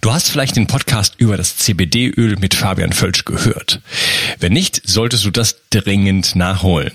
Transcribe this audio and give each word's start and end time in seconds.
Du 0.00 0.12
hast 0.12 0.28
vielleicht 0.28 0.56
den 0.56 0.66
Podcast 0.66 1.14
über 1.18 1.36
das 1.36 1.56
CBD-Öl 1.56 2.36
mit 2.36 2.54
Fabian 2.54 2.92
Völsch 2.92 3.24
gehört. 3.24 3.80
Wenn 4.38 4.52
nicht, 4.52 4.82
solltest 4.84 5.24
du 5.24 5.30
das 5.30 5.56
dringend 5.70 6.36
nachholen. 6.36 6.92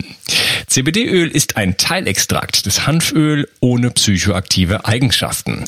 CBD-Öl 0.68 1.30
ist 1.30 1.56
ein 1.56 1.78
Teilextrakt 1.78 2.66
des 2.66 2.86
Hanföl 2.86 3.48
ohne 3.62 3.90
psychoaktive 3.92 4.86
Eigenschaften. 4.86 5.64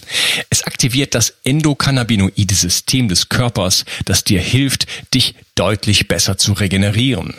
Es 0.50 0.64
aktiviert 0.64 1.16
das 1.16 1.34
endokannabinoide 1.44 2.54
System 2.54 3.08
des 3.08 3.30
Körpers, 3.30 3.86
das 4.06 4.24
dir 4.24 4.42
hilft, 4.42 4.86
dich 5.14 5.36
deutlich 5.56 6.08
besser 6.08 6.38
zu 6.38 6.54
regenerieren. 6.54 7.34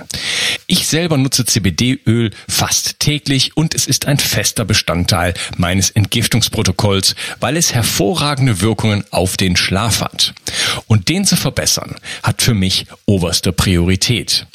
Ich 0.66 0.86
selber 0.86 1.16
nutze 1.16 1.46
CBD-Öl 1.46 2.30
fast 2.48 3.00
täglich 3.00 3.56
und 3.56 3.74
es 3.74 3.86
ist 3.86 4.06
ein 4.06 4.18
fester 4.18 4.64
Bestandteil 4.64 5.32
meines 5.56 5.90
Entgiftungsprotokolls, 5.90 7.14
weil 7.40 7.56
es 7.56 7.72
hervorragende 7.72 8.60
Wirkungen 8.60 9.04
auf 9.10 9.38
den 9.38 9.56
Schlaf 9.60 10.00
hat. 10.00 10.34
Und 10.86 11.08
den 11.08 11.24
zu 11.24 11.36
verbessern, 11.36 11.96
hat 12.22 12.42
für 12.42 12.54
mich 12.54 12.86
oberste 13.06 13.52
Priorität. 13.52 14.46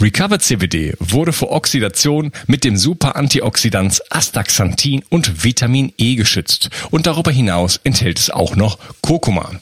Recovered 0.00 0.42
CBD 0.42 0.94
wurde 0.98 1.32
vor 1.32 1.50
Oxidation 1.50 2.32
mit 2.46 2.64
dem 2.64 2.76
Super-Antioxidans 2.76 4.02
Astaxanthin 4.10 5.02
und 5.08 5.44
Vitamin 5.44 5.92
E 5.96 6.14
geschützt 6.14 6.70
und 6.90 7.06
darüber 7.06 7.30
hinaus 7.30 7.80
enthält 7.84 8.18
es 8.18 8.30
auch 8.30 8.56
noch 8.56 8.78
Kurkuma. 9.00 9.52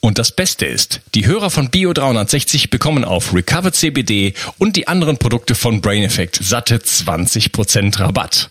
Und 0.00 0.18
das 0.18 0.32
Beste 0.32 0.66
ist, 0.66 1.00
die 1.14 1.26
Hörer 1.26 1.50
von 1.50 1.70
Bio 1.70 1.92
360 1.92 2.70
bekommen 2.70 3.04
auf 3.04 3.34
Recovered 3.34 3.74
CBD 3.74 4.34
und 4.58 4.76
die 4.76 4.88
anderen 4.88 5.18
Produkte 5.18 5.54
von 5.54 5.80
Brain 5.80 6.02
Effect 6.02 6.38
satte 6.42 6.78
20% 6.78 7.98
Rabatt. 8.00 8.50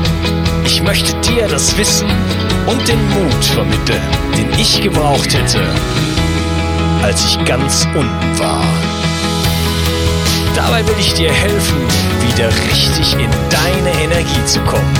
Ich 0.73 0.81
möchte 0.81 1.13
dir 1.19 1.49
das 1.49 1.77
Wissen 1.77 2.07
und 2.65 2.87
den 2.87 3.09
Mut 3.09 3.43
vermitteln, 3.43 4.01
den 4.37 4.57
ich 4.57 4.81
gebraucht 4.81 5.33
hätte, 5.33 5.61
als 7.03 7.25
ich 7.25 7.43
ganz 7.43 7.85
unten 7.93 8.39
war. 8.39 8.63
Dabei 10.55 10.87
will 10.87 10.95
ich 10.97 11.13
dir 11.13 11.29
helfen, 11.29 11.77
wieder 12.25 12.47
richtig 12.47 13.13
in 13.15 13.29
deine 13.49 14.01
Energie 14.01 14.45
zu 14.45 14.61
kommen. 14.61 14.93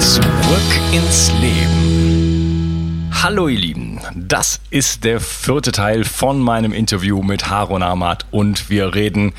Zurück 0.00 0.80
ins 0.92 1.32
Leben. 1.40 3.10
Hallo 3.22 3.48
ihr 3.48 3.58
Lieben, 3.58 4.00
das 4.14 4.60
ist 4.68 5.04
der 5.04 5.20
vierte 5.20 5.72
Teil 5.72 6.04
von 6.04 6.38
meinem 6.38 6.74
Interview 6.74 7.22
mit 7.22 7.48
Harun 7.48 7.82
Ahmad 7.82 8.26
und 8.32 8.68
wir 8.68 8.94
reden 8.94 9.32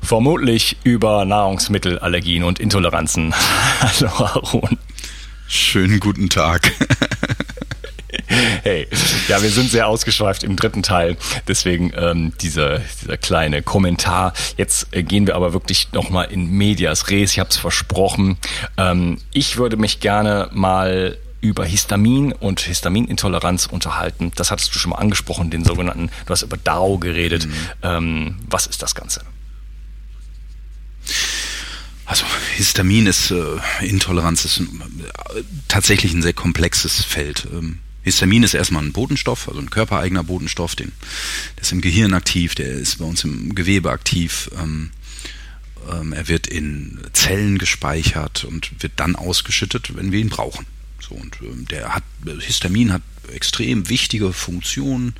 vermutlich 0.00 0.76
über 0.84 1.24
Nahrungsmittelallergien 1.24 2.44
und 2.44 2.60
Intoleranzen. 2.60 3.34
Hallo 3.80 4.18
Harun. 4.20 4.78
Schönen 5.52 5.98
guten 5.98 6.30
Tag. 6.30 6.70
Hey, 8.62 8.86
ja, 9.26 9.42
wir 9.42 9.50
sind 9.50 9.68
sehr 9.68 9.88
ausgeschweift 9.88 10.44
im 10.44 10.54
dritten 10.54 10.84
Teil, 10.84 11.16
deswegen 11.48 11.92
ähm, 11.96 12.32
dieser, 12.40 12.78
dieser 12.78 13.16
kleine 13.16 13.60
Kommentar. 13.60 14.32
Jetzt 14.56 14.86
äh, 14.92 15.02
gehen 15.02 15.26
wir 15.26 15.34
aber 15.34 15.52
wirklich 15.52 15.92
nochmal 15.92 16.30
in 16.30 16.48
Medias 16.52 17.10
Res, 17.10 17.32
ich 17.32 17.40
habe 17.40 17.50
es 17.50 17.56
versprochen. 17.56 18.38
Ähm, 18.76 19.18
ich 19.32 19.56
würde 19.56 19.76
mich 19.76 19.98
gerne 19.98 20.48
mal 20.52 21.18
über 21.40 21.64
Histamin 21.64 22.32
und 22.32 22.60
Histaminintoleranz 22.60 23.66
unterhalten. 23.66 24.30
Das 24.36 24.52
hattest 24.52 24.72
du 24.72 24.78
schon 24.78 24.90
mal 24.90 24.98
angesprochen, 24.98 25.50
den 25.50 25.64
sogenannten, 25.64 26.10
du 26.26 26.32
hast 26.32 26.42
über 26.42 26.58
DAO 26.58 26.98
geredet. 26.98 27.46
Mhm. 27.46 27.54
Ähm, 27.82 28.38
was 28.48 28.68
ist 28.68 28.82
das 28.82 28.94
Ganze? 28.94 29.22
Also 32.10 32.26
Histamin 32.56 33.06
ist 33.06 33.30
äh, 33.30 33.60
Intoleranz 33.82 34.44
ist 34.44 34.58
äh, 34.58 34.64
tatsächlich 35.68 36.12
ein 36.12 36.22
sehr 36.22 36.32
komplexes 36.32 37.04
Feld. 37.04 37.46
Ähm, 37.52 37.78
Histamin 38.02 38.42
ist 38.42 38.54
erstmal 38.54 38.82
ein 38.82 38.92
Botenstoff, 38.92 39.46
also 39.46 39.60
ein 39.60 39.70
körpereigener 39.70 40.24
Botenstoff, 40.24 40.74
den, 40.74 40.90
der 41.56 41.62
ist 41.62 41.70
im 41.70 41.80
Gehirn 41.80 42.12
aktiv, 42.12 42.56
der 42.56 42.66
ist 42.66 42.98
bei 42.98 43.04
uns 43.04 43.22
im 43.22 43.54
Gewebe 43.54 43.92
aktiv. 43.92 44.50
Ähm, 44.60 44.90
ähm, 45.88 46.12
er 46.12 46.26
wird 46.26 46.48
in 46.48 46.98
Zellen 47.12 47.58
gespeichert 47.58 48.42
und 48.42 48.82
wird 48.82 48.94
dann 48.96 49.14
ausgeschüttet, 49.14 49.94
wenn 49.94 50.10
wir 50.10 50.18
ihn 50.18 50.30
brauchen. 50.30 50.66
So, 50.98 51.14
und 51.14 51.38
ähm, 51.42 51.68
der 51.68 51.94
hat, 51.94 52.02
Histamin 52.40 52.92
hat 52.92 53.02
extrem 53.32 53.88
wichtige 53.88 54.32
Funktionen, 54.32 55.14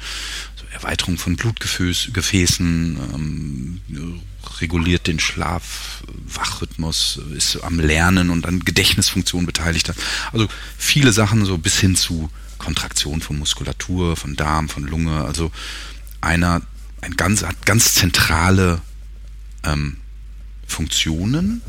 also 0.57 0.65
Erweiterung 0.73 1.19
von 1.19 1.37
Blutgefäßen, 1.37 2.99
ähm, 3.15 3.81
reguliert 4.61 5.07
den 5.07 5.21
Schlaf, 5.21 6.03
Wachrhythmus, 6.27 7.21
ist 7.37 7.57
am 7.63 7.79
Lernen 7.81 8.31
und 8.31 8.47
an 8.47 8.61
Gedächtnisfunktionen 8.61 9.47
beteiligt. 9.47 9.93
Also 10.33 10.49
viele 10.79 11.13
Sachen 11.13 11.45
so 11.45 11.59
bis 11.59 11.79
hin 11.79 11.97
zu 11.97 12.31
Kontraktion 12.59 13.21
von 13.21 13.39
Muskulatur, 13.39 14.17
von 14.17 14.37
Darm, 14.37 14.69
von 14.69 14.85
Lunge. 14.85 15.25
Also 15.25 15.51
einer 16.21 16.63
ein 17.01 17.17
ganz, 17.17 17.43
hat 17.43 17.65
ganz 17.67 17.95
zentrale 17.95 18.81
ähm, 19.65 19.97
Funktionen. 20.67 21.63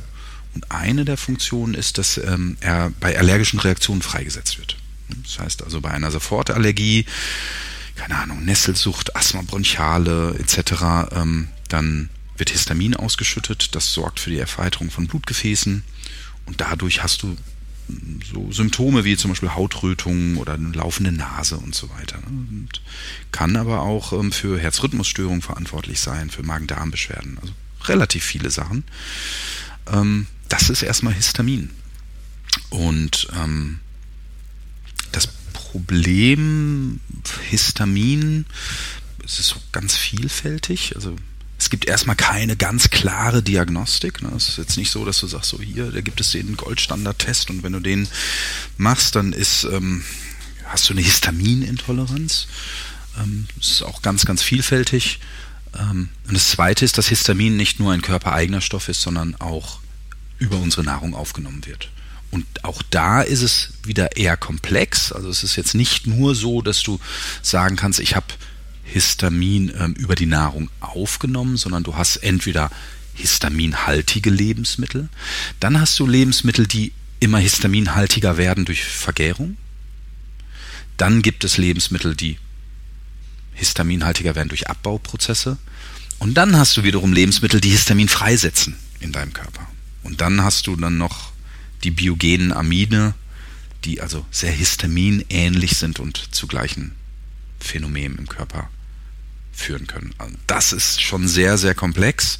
Und 0.54 0.70
eine 0.70 1.06
der 1.06 1.18
Funktionen 1.18 1.74
ist, 1.74 1.98
dass 1.98 2.18
ähm, 2.18 2.58
er 2.60 2.92
bei 3.00 3.18
allergischen 3.18 3.60
Reaktionen 3.60 4.02
freigesetzt 4.02 4.60
wird. 4.60 4.76
Das 5.24 5.40
heißt 5.40 5.64
also 5.64 5.82
bei 5.82 5.92
einer 5.92 6.12
Sofortallergie, 6.12 7.06
keine 7.96 8.18
Ahnung, 8.18 8.44
Nesselsucht, 8.44 9.16
Asthma 9.16 9.42
bronchiale 9.44 10.36
etc., 10.40 11.14
ähm, 11.14 11.48
dann 11.70 12.10
wird 12.38 12.50
Histamin 12.50 12.96
ausgeschüttet. 12.96 13.76
Das 13.76 13.94
sorgt 13.94 14.20
für 14.20 14.30
die 14.30 14.40
Erweiterung 14.40 14.92
von 14.92 15.08
Blutgefäßen 15.08 15.84
und 16.46 16.62
dadurch 16.62 17.04
hast 17.04 17.24
du 17.24 17.38
so 18.32 18.52
Symptome 18.52 19.04
wie 19.04 19.18
zum 19.18 19.32
Beispiel 19.32 19.54
Hautrötungen 19.54 20.38
oder 20.38 20.54
eine 20.54 20.70
laufende 20.70 21.12
Nase 21.12 21.58
und 21.58 21.76
so 21.76 21.90
weiter. 21.90 22.20
Und 22.28 22.70
kann 23.32 23.56
aber 23.56 23.82
auch 23.82 24.14
ähm, 24.14 24.32
für 24.32 24.60
Herzrhythmusstörungen 24.60 25.42
verantwortlich 25.42 26.00
sein, 26.00 26.30
für 26.30 26.44
Magen-Darm-Beschwerden. 26.44 27.38
Also 27.42 27.54
relativ 27.86 28.24
viele 28.24 28.50
Sachen. 28.50 28.84
Ähm, 29.92 30.28
das 30.50 30.70
ist 30.70 30.84
erstmal 30.84 31.14
Histamin. 31.14 31.70
Und 32.70 33.28
ähm, 33.36 33.80
das 35.12 35.28
Problem 35.54 37.00
Histamin, 37.50 38.46
es 39.26 39.40
ist 39.40 39.56
ganz 39.72 39.96
vielfältig. 39.98 40.96
Also 40.96 41.16
es 41.62 41.70
gibt 41.70 41.86
erstmal 41.86 42.16
keine 42.16 42.58
ganz 42.58 42.90
klare 42.90 43.44
Diagnostik. 43.44 44.24
Ne? 44.24 44.32
Es 44.36 44.50
ist 44.50 44.58
jetzt 44.58 44.78
nicht 44.78 44.90
so, 44.90 45.06
dass 45.06 45.20
du 45.20 45.28
sagst, 45.28 45.52
so 45.52 45.62
hier, 45.62 45.92
da 45.92 46.02
gibt 46.02 46.20
es 46.20 46.32
den 46.32 46.58
Goldstandard-Test 46.58 47.52
und 47.52 47.62
wenn 47.62 47.74
du 47.74 47.80
den 47.80 48.08
machst, 48.78 49.16
dann 49.16 49.32
ist, 49.32 49.66
ähm, 49.66 50.04
hast 50.66 50.90
du 50.90 50.94
eine 50.94 51.04
Histaminintoleranz. 51.04 52.48
Ähm, 53.20 53.46
das 53.58 53.70
ist 53.70 53.84
auch 53.84 54.02
ganz, 54.02 54.26
ganz 54.26 54.42
vielfältig. 54.42 55.20
Ähm, 55.78 56.10
und 56.28 56.34
das 56.34 56.50
Zweite 56.50 56.84
ist, 56.84 56.98
dass 56.98 57.10
Histamin 57.10 57.58
nicht 57.58 57.80
nur 57.80 57.94
ein 57.94 58.02
körpereigener 58.02 58.62
Stoff 58.62 58.90
ist, 58.90 59.04
sondern 59.04 59.36
auch 59.36 59.82
über 60.40 60.58
unsere 60.58 60.84
Nahrung 60.84 61.14
aufgenommen 61.14 61.68
wird. 61.68 61.92
Und 62.32 62.48
auch 62.64 62.82
da 62.90 63.22
ist 63.22 63.44
es 63.44 63.74
wieder 63.84 64.18
eher 64.18 64.36
komplex. 64.36 65.12
Also 65.12 65.30
es 65.30 65.44
ist 65.44 65.58
jetzt 65.58 65.76
nicht 65.76 66.08
nur 66.08 66.34
so, 66.34 66.64
dass 66.64 66.82
du 66.82 67.00
sagen 67.44 67.76
kannst, 67.76 68.00
ich 68.00 68.16
habe 68.16 68.26
Histamin 68.92 69.72
ähm, 69.78 69.94
über 69.94 70.16
die 70.16 70.26
Nahrung 70.26 70.70
aufgenommen, 70.82 71.56
sondern 71.56 71.84
du 71.84 71.96
hast 71.96 72.18
entweder 72.18 72.70
histaminhaltige 73.14 74.30
Lebensmittel, 74.30 75.08
dann 75.60 75.80
hast 75.80 75.98
du 76.00 76.06
Lebensmittel, 76.06 76.68
die 76.68 76.92
immer 77.20 77.40
histaminhaltiger 77.40 78.38
werden 78.38 78.66
durch 78.66 78.84
Vergärung, 78.84 79.58
dann 80.98 81.22
gibt 81.22 81.44
es 81.44 81.58
Lebensmittel, 81.58 82.16
die 82.16 82.38
histaminhaltiger 83.54 84.36
werden 84.36 84.50
durch 84.50 84.70
Abbauprozesse 84.70 85.58
und 86.20 86.34
dann 86.34 86.58
hast 86.58 86.76
du 86.76 86.84
wiederum 86.84 87.14
Lebensmittel, 87.14 87.62
die 87.62 87.70
Histamin 87.70 88.10
freisetzen 88.10 88.76
in 89.00 89.12
deinem 89.12 89.34
Körper. 89.34 89.68
Und 90.04 90.22
dann 90.22 90.42
hast 90.42 90.68
du 90.68 90.76
dann 90.76 90.98
noch 90.98 91.32
die 91.84 91.92
biogenen 91.92 92.52
Amine, 92.52 93.14
die 93.86 94.02
also 94.02 94.26
sehr 94.32 94.52
histaminähnlich 94.52 95.78
sind 95.78 96.00
und 96.00 96.34
zu 96.36 96.48
gleichen 96.48 96.94
Phänomenen 97.60 98.18
im 98.18 98.28
Körper 98.28 98.70
führen 99.52 99.88
können. 99.88 100.14
Also 100.18 100.36
das 100.48 100.74
ist 100.74 101.02
schon 101.02 101.28
sehr, 101.28 101.58
sehr 101.58 101.76
komplex. 101.76 102.40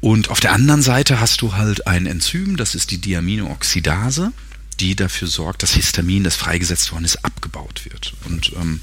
Und 0.00 0.30
auf 0.30 0.40
der 0.40 0.52
anderen 0.52 0.82
Seite 0.82 1.20
hast 1.20 1.40
du 1.42 1.54
halt 1.54 1.86
ein 1.86 2.06
Enzym, 2.06 2.56
das 2.56 2.74
ist 2.74 2.90
die 2.90 2.98
Diaminooxidase, 2.98 4.32
die 4.78 4.94
dafür 4.94 5.28
sorgt, 5.28 5.62
dass 5.62 5.72
Histamin, 5.72 6.22
das 6.22 6.36
freigesetzt 6.36 6.92
worden 6.92 7.04
ist, 7.04 7.24
abgebaut 7.24 7.84
wird. 7.84 8.14
Und 8.24 8.52
ähm, 8.56 8.80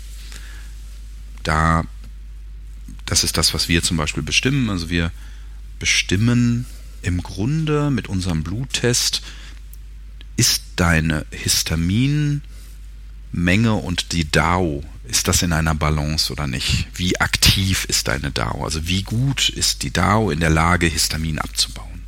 da, 1.44 1.84
das 3.06 3.24
ist 3.24 3.38
das, 3.38 3.54
was 3.54 3.68
wir 3.68 3.84
zum 3.84 3.98
Beispiel 3.98 4.24
bestimmen. 4.24 4.70
Also 4.70 4.90
wir 4.90 5.12
bestimmen 5.80 6.66
im 7.02 7.22
Grunde 7.22 7.92
mit 7.92 8.08
unserem 8.08 8.44
Bluttest, 8.44 9.22
ist 10.36 10.64
deine 10.78 11.26
Histaminmenge 13.34 13.74
und 13.74 14.12
die 14.12 14.30
DAO, 14.30 14.84
ist 15.06 15.28
das 15.28 15.42
in 15.42 15.52
einer 15.52 15.76
Balance 15.76 16.32
oder 16.32 16.48
nicht? 16.48 16.88
Wie 16.96 17.20
aktiv 17.20 17.86
ist 17.86 18.08
deine 18.08 18.32
DAO? 18.32 18.64
Also 18.64 18.88
wie 18.88 19.04
gut 19.04 19.50
ist 19.50 19.84
die 19.84 19.92
DAO 19.92 20.32
in 20.32 20.40
der 20.40 20.50
Lage, 20.50 20.88
Histamin 20.88 21.40
abzubauen? 21.40 22.04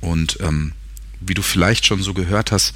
Und 0.00 0.38
ähm, 0.40 0.72
wie 1.20 1.34
du 1.34 1.42
vielleicht 1.42 1.86
schon 1.86 2.02
so 2.02 2.14
gehört 2.14 2.50
hast, 2.52 2.74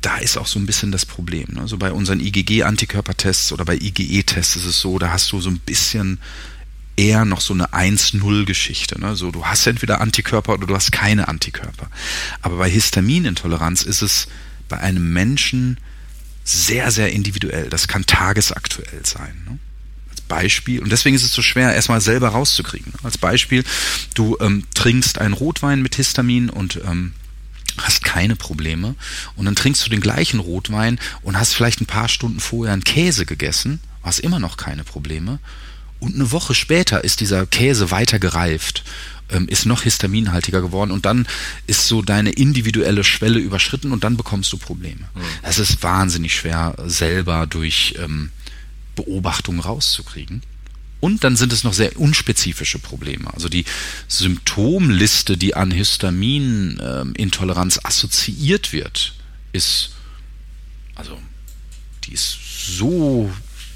da 0.00 0.18
ist 0.18 0.36
auch 0.36 0.48
so 0.48 0.58
ein 0.58 0.66
bisschen 0.66 0.90
das 0.90 1.06
Problem. 1.06 1.46
Ne? 1.52 1.60
Also 1.60 1.78
bei 1.78 1.92
unseren 1.92 2.18
IgG-Antikörpertests 2.18 3.52
oder 3.52 3.64
bei 3.64 3.76
IgE-Tests 3.76 4.56
ist 4.56 4.64
es 4.64 4.80
so, 4.80 4.98
da 4.98 5.12
hast 5.12 5.30
du 5.30 5.40
so 5.40 5.48
ein 5.48 5.60
bisschen 5.60 6.18
eher 6.96 7.24
noch 7.24 7.40
so 7.40 7.54
eine 7.54 7.72
1-0-Geschichte. 7.72 9.00
Ne? 9.00 9.14
So, 9.14 9.30
du 9.30 9.46
hast 9.46 9.66
entweder 9.66 10.00
Antikörper 10.00 10.54
oder 10.54 10.66
du 10.66 10.74
hast 10.74 10.90
keine 10.90 11.28
Antikörper. 11.28 11.88
Aber 12.42 12.58
bei 12.58 12.68
Histaminintoleranz 12.68 13.82
ist 13.82 14.02
es 14.02 14.26
bei 14.68 14.78
einem 14.78 15.12
Menschen 15.12 15.78
sehr, 16.44 16.90
sehr 16.90 17.12
individuell. 17.12 17.68
Das 17.68 17.88
kann 17.88 18.06
tagesaktuell 18.06 19.04
sein. 19.04 19.42
Ne? 19.48 19.58
Als 20.10 20.20
Beispiel, 20.22 20.80
und 20.80 20.90
deswegen 20.90 21.16
ist 21.16 21.24
es 21.24 21.32
so 21.32 21.42
schwer, 21.42 21.74
erstmal 21.74 22.00
selber 22.00 22.30
rauszukriegen. 22.30 22.92
Als 23.02 23.18
Beispiel, 23.18 23.64
du 24.14 24.36
ähm, 24.40 24.64
trinkst 24.74 25.18
einen 25.18 25.34
Rotwein 25.34 25.82
mit 25.82 25.94
Histamin 25.94 26.50
und 26.50 26.80
ähm, 26.84 27.12
hast 27.78 28.04
keine 28.04 28.36
Probleme 28.36 28.94
und 29.36 29.46
dann 29.46 29.56
trinkst 29.56 29.84
du 29.84 29.90
den 29.90 30.00
gleichen 30.00 30.40
Rotwein 30.40 30.98
und 31.22 31.38
hast 31.38 31.54
vielleicht 31.54 31.80
ein 31.80 31.86
paar 31.86 32.08
Stunden 32.08 32.40
vorher 32.40 32.72
einen 32.72 32.84
Käse 32.84 33.24
gegessen, 33.24 33.80
hast 34.02 34.20
immer 34.20 34.38
noch 34.38 34.56
keine 34.56 34.84
Probleme 34.84 35.38
und 36.02 36.14
eine 36.14 36.32
Woche 36.32 36.54
später 36.54 37.04
ist 37.04 37.20
dieser 37.20 37.46
Käse 37.46 37.90
weiter 37.90 38.18
gereift, 38.18 38.82
ähm, 39.32 39.48
ist 39.48 39.66
noch 39.66 39.82
histaminhaltiger 39.82 40.60
geworden 40.60 40.90
und 40.90 41.06
dann 41.06 41.26
ist 41.66 41.86
so 41.86 42.02
deine 42.02 42.30
individuelle 42.30 43.04
Schwelle 43.04 43.38
überschritten 43.38 43.92
und 43.92 44.02
dann 44.04 44.16
bekommst 44.16 44.52
du 44.52 44.58
Probleme. 44.58 45.08
Mhm. 45.14 45.20
Das 45.42 45.58
ist 45.58 45.82
wahnsinnig 45.82 46.34
schwer 46.34 46.74
selber 46.86 47.46
durch 47.46 47.94
ähm, 47.98 48.30
Beobachtung 48.94 49.60
rauszukriegen. 49.60 50.42
Und 51.00 51.24
dann 51.24 51.34
sind 51.34 51.52
es 51.52 51.64
noch 51.64 51.72
sehr 51.72 51.98
unspezifische 51.98 52.78
Probleme. 52.78 53.34
Also 53.34 53.48
die 53.48 53.64
Symptomliste, 54.06 55.36
die 55.36 55.56
an 55.56 55.72
Histaminintoleranz 55.72 57.80
assoziiert 57.82 58.72
wird, 58.72 59.14
ist, 59.52 59.94
also, 60.94 61.20
die 62.04 62.12
ist 62.12 62.38
so 62.78 63.32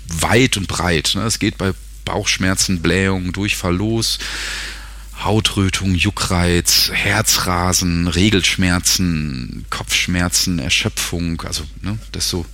weit 0.06 0.56
und 0.56 0.68
breit. 0.68 1.14
Ne? 1.16 1.22
Es 1.22 1.40
geht 1.40 1.58
bei 1.58 1.72
Bauchschmerzen, 2.04 2.80
Blähung, 2.80 3.32
Durchfall 3.32 3.74
los, 3.74 4.20
Hautrötung, 5.22 5.94
Juckreiz, 5.94 6.90
Herzrasen, 6.92 8.08
Regelschmerzen, 8.08 9.64
Kopfschmerzen, 9.70 10.58
Erschöpfung. 10.58 11.40
Also, 11.42 11.64
ne, 11.82 11.98
das 12.12 12.28
so, 12.28 12.44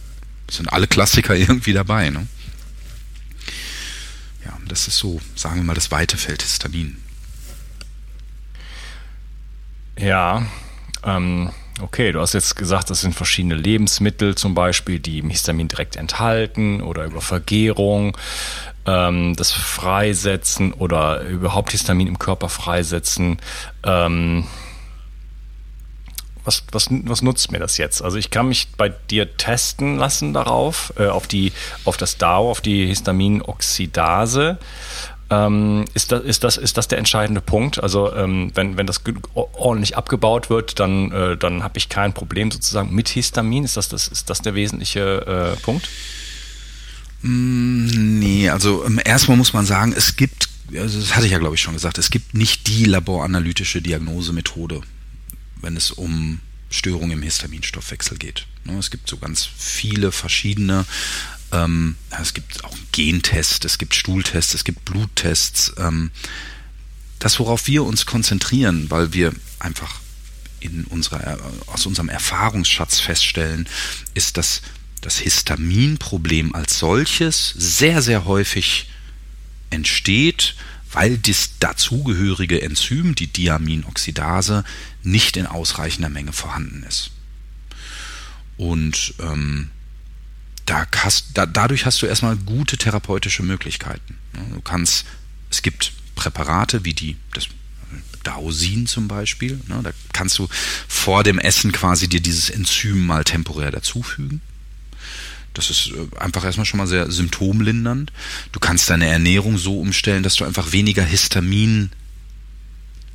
sind 0.51 0.73
alle 0.73 0.87
Klassiker 0.87 1.35
irgendwie 1.37 1.73
dabei. 1.73 2.11
Ne? 2.11 2.27
Ja, 4.45 4.57
das 4.67 4.89
ist 4.89 4.99
so, 4.99 5.21
sagen 5.35 5.57
wir 5.57 5.65
mal, 5.65 5.75
das 5.75 5.91
weite 5.91 6.17
Feld 6.17 6.43
Histamin. 6.43 6.97
Ja, 9.99 10.47
ähm, 11.05 11.51
okay, 11.81 12.13
du 12.13 12.21
hast 12.21 12.33
jetzt 12.33 12.57
gesagt, 12.57 12.91
das 12.91 13.01
sind 13.03 13.15
verschiedene 13.15 13.55
Lebensmittel 13.55 14.35
zum 14.35 14.55
Beispiel, 14.55 14.99
die 14.99 15.23
Histamin 15.23 15.69
direkt 15.69 15.97
enthalten 15.97 16.81
oder 16.81 17.05
über 17.05 17.21
Vergärung 17.21 18.17
ähm, 18.87 19.35
das 19.37 19.53
Freisetzen 19.53 20.73
oder 20.73 21.23
überhaupt 21.23 21.73
Histamin 21.73 22.07
im 22.07 22.19
Körper 22.19 22.49
freisetzen. 22.49 23.39
Ähm, 23.85 24.47
was, 26.45 26.65
was, 26.73 26.89
was 26.91 27.23
nutzt 27.23 27.53
mir 27.53 27.61
das 27.61 27.79
jetzt? 27.79 28.03
Also 28.03 28.19
ich 28.19 28.31
kann 28.31 28.49
mich 28.49 28.69
bei 28.77 28.89
dir 28.89 29.37
testen 29.37 29.97
lassen 29.97 30.33
darauf, 30.33 30.93
äh, 30.99 31.07
auf, 31.07 31.27
die, 31.27 31.53
auf 31.85 31.97
das 31.97 32.19
DAO, 32.19 32.51
auf 32.51 32.61
die 32.61 32.87
Histaminoxidase. 32.87 34.59
Ähm, 35.31 35.85
ist, 35.95 36.11
das, 36.11 36.23
ist, 36.23 36.45
das, 36.45 36.57
ist 36.57 36.77
das 36.77 36.89
der 36.89 36.99
entscheidende 36.99 37.41
Punkt? 37.41 37.83
Also 37.83 38.13
ähm, 38.15 38.51
wenn, 38.55 38.77
wenn 38.77 38.87
das 38.87 39.03
ordentlich 39.33 39.97
abgebaut 39.97 40.51
wird, 40.51 40.81
dann, 40.81 41.13
äh, 41.13 41.37
dann 41.37 41.63
habe 41.63 41.79
ich 41.79 41.89
kein 41.89 42.13
Problem 42.13 42.51
sozusagen 42.51 42.93
mit 42.93 43.09
Histamin. 43.09 43.65
Ist 43.65 43.77
das, 43.77 43.89
das, 43.89 44.09
ist 44.09 44.29
das 44.29 44.43
der 44.43 44.55
wesentliche 44.55 45.55
äh, 45.57 45.61
Punkt? 45.63 45.89
Mm, 47.23 48.19
nee, 48.19 48.49
also 48.49 48.85
ähm, 48.85 49.01
erstmal 49.05 49.37
muss 49.37 49.53
man 49.53 49.67
sagen, 49.67 49.93
es 49.97 50.17
gibt, 50.17 50.49
also 50.75 51.01
das 51.01 51.15
hatte 51.15 51.27
ich 51.27 51.33
ja 51.33 51.39
glaube 51.39 51.55
ich 51.55 51.63
schon 51.63 51.75
gesagt, 51.75 51.99
es 51.99 52.11
gibt 52.11 52.35
nicht 52.35 52.67
die 52.67 52.85
laboranalytische 52.85 53.81
Diagnosemethode, 53.81 54.81
wenn 55.61 55.77
es 55.77 55.91
um 55.91 56.41
Störungen 56.71 57.19
im 57.19 57.23
Histaminstoffwechsel 57.23 58.19
geht. 58.19 58.47
Ne, 58.65 58.79
es 58.79 58.91
gibt 58.91 59.09
so 59.09 59.19
ganz 59.19 59.45
viele 59.57 60.11
verschiedene, 60.11 60.85
ähm, 61.53 61.97
es 62.21 62.35
gibt 62.35 62.65
auch 62.65 62.77
Gentests, 62.93 63.65
es 63.65 63.79
gibt 63.79 63.95
Stuhltests, 63.95 64.55
es 64.55 64.65
gibt 64.65 64.85
Bluttests. 64.85 65.75
Ähm, 65.79 66.11
das, 67.19 67.39
worauf 67.39 67.69
wir 67.69 67.85
uns 67.85 68.07
konzentrieren, 68.07 68.91
weil 68.91 69.13
wir 69.13 69.33
einfach 69.61 70.01
in 70.59 70.85
unserer, 70.85 71.39
aus 71.67 71.87
unserem 71.87 72.09
Erfahrungsschatz 72.09 73.01
feststellen, 73.01 73.69
ist, 74.15 74.37
dass 74.37 74.63
das 75.03 75.19
Histaminproblem 75.19 76.55
als 76.55 76.79
solches 76.79 77.53
sehr, 77.57 78.01
sehr 78.01 78.25
häufig 78.25 78.89
entsteht, 79.71 80.55
weil 80.93 81.19
das 81.19 81.59
dazugehörige 81.59 82.63
Enzym, 82.63 83.15
die 83.15 83.27
Diaminoxidase, 83.27 84.65
nicht 85.03 85.37
in 85.37 85.47
ausreichender 85.47 86.09
Menge 86.09 86.33
vorhanden 86.33 86.85
ist. 86.89 87.11
Und 88.57 89.15
ähm, 89.19 89.71
da 90.67 90.87
hast, 90.97 91.31
da, 91.35 91.47
dadurch 91.47 91.85
hast 91.85 92.01
du 92.03 92.07
erstmal 92.07 92.37
gute 92.37 92.77
therapeutische 92.77 93.43
Möglichkeiten. 93.43 94.17
Du 94.53 94.61
kannst, 94.61 95.05
es 95.51 95.63
gibt 95.63 95.93
Präparate 96.15 96.85
wie 96.85 96.95
die, 96.95 97.17
das 97.35 97.49
Dausin 98.23 98.87
zum 98.87 99.09
Beispiel, 99.09 99.61
ne, 99.67 99.81
da 99.83 99.91
kannst 100.13 100.39
du 100.39 100.49
vor 100.87 101.25
dem 101.25 101.39
Essen 101.39 101.73
quasi 101.73 102.09
dir 102.09 102.21
dieses 102.21 102.51
Enzym 102.51 103.05
mal 103.05 103.25
temporär 103.25 103.73
dazufügen. 103.73 104.41
Das 105.55 105.71
ist 105.71 105.93
äh, 105.93 106.19
einfach 106.19 106.45
erstmal 106.45 106.67
schon 106.67 106.79
mal 106.79 106.87
sehr 106.87 107.11
symptomlindernd. 107.11 108.13
Du 108.53 108.61
kannst 108.61 108.91
deine 108.91 109.07
Ernährung 109.07 109.59
so 109.59 109.79
umstellen, 109.79 110.23
dass 110.23 110.37
du 110.37 110.45
einfach 110.45 110.73
weniger 110.73 111.05
Histamin 111.05 111.91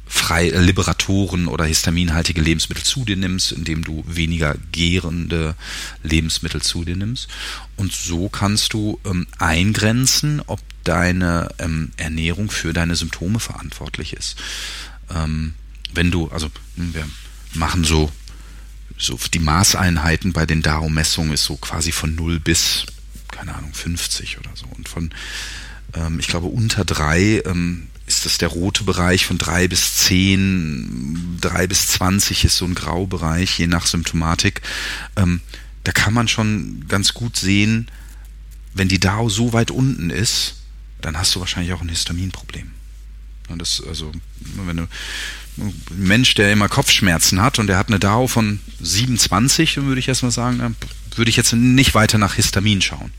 frei 0.07 0.49
äh, 0.49 0.59
Liberatoren 0.59 1.47
oder 1.47 1.65
histaminhaltige 1.65 2.41
Lebensmittel 2.41 2.83
zu 2.83 3.05
dir 3.05 3.17
nimmst, 3.17 3.51
indem 3.51 3.83
du 3.83 4.03
weniger 4.07 4.55
gärende 4.71 5.55
Lebensmittel 6.03 6.61
zu 6.61 6.83
dir 6.85 6.95
nimmst. 6.95 7.27
Und 7.75 7.91
so 7.91 8.29
kannst 8.29 8.73
du 8.73 8.99
ähm, 9.05 9.27
eingrenzen, 9.37 10.41
ob 10.47 10.59
deine 10.83 11.49
ähm, 11.59 11.91
Ernährung 11.97 12.49
für 12.49 12.73
deine 12.73 12.95
Symptome 12.95 13.39
verantwortlich 13.39 14.13
ist. 14.13 14.37
Ähm, 15.13 15.53
wenn 15.93 16.11
du, 16.11 16.29
also 16.29 16.49
hm, 16.75 16.93
wir 16.93 17.07
machen 17.53 17.83
so 17.83 18.11
so 18.97 19.17
die 19.33 19.39
Maßeinheiten 19.39 20.33
bei 20.33 20.45
den 20.45 20.61
DAO-Messungen 20.61 21.33
ist 21.33 21.43
so 21.43 21.55
quasi 21.57 21.91
von 21.91 22.15
0 22.15 22.39
bis, 22.39 22.85
keine 23.31 23.55
Ahnung, 23.55 23.73
50 23.73 24.39
oder 24.39 24.49
so. 24.55 24.65
Und 24.75 24.89
von, 24.89 25.11
ähm, 25.93 26.19
ich 26.19 26.27
glaube, 26.27 26.47
unter 26.47 26.83
3 26.83 27.43
ähm, 27.45 27.87
ist 28.07 28.25
das 28.25 28.37
der 28.37 28.49
rote 28.49 28.83
Bereich, 28.83 29.25
von 29.25 29.37
3 29.37 29.67
bis 29.67 29.97
10, 29.97 31.37
3 31.41 31.67
bis 31.67 31.87
20 31.87 32.45
ist 32.45 32.57
so 32.57 32.65
ein 32.65 32.75
Graubereich, 32.75 33.59
je 33.59 33.67
nach 33.67 33.85
Symptomatik. 33.85 34.61
Ähm, 35.15 35.41
da 35.83 35.91
kann 35.91 36.13
man 36.13 36.27
schon 36.27 36.85
ganz 36.87 37.13
gut 37.13 37.37
sehen, 37.37 37.89
wenn 38.73 38.87
die 38.87 38.99
DAO 38.99 39.29
so 39.29 39.53
weit 39.53 39.71
unten 39.71 40.09
ist, 40.09 40.55
dann 41.01 41.17
hast 41.17 41.35
du 41.35 41.39
wahrscheinlich 41.39 41.73
auch 41.73 41.81
ein 41.81 41.89
Histaminproblem. 41.89 42.71
Das, 43.57 43.81
also, 43.87 44.11
wenn 44.65 44.77
du 44.77 44.87
Mensch, 45.91 46.35
der 46.35 46.51
immer 46.51 46.69
Kopfschmerzen 46.69 47.41
hat 47.41 47.59
und 47.59 47.67
der 47.67 47.77
hat 47.77 47.87
eine 47.87 47.99
DAO 47.99 48.27
von 48.27 48.59
27, 48.79 49.75
dann 49.75 49.85
würde 49.87 49.99
ich 49.99 50.07
erstmal 50.07 50.31
sagen, 50.31 50.59
dann 50.59 50.75
würde 51.15 51.29
ich 51.29 51.37
jetzt 51.37 51.53
nicht 51.53 51.95
weiter 51.95 52.17
nach 52.17 52.35
Histamin 52.35 52.81
schauen. 52.81 53.11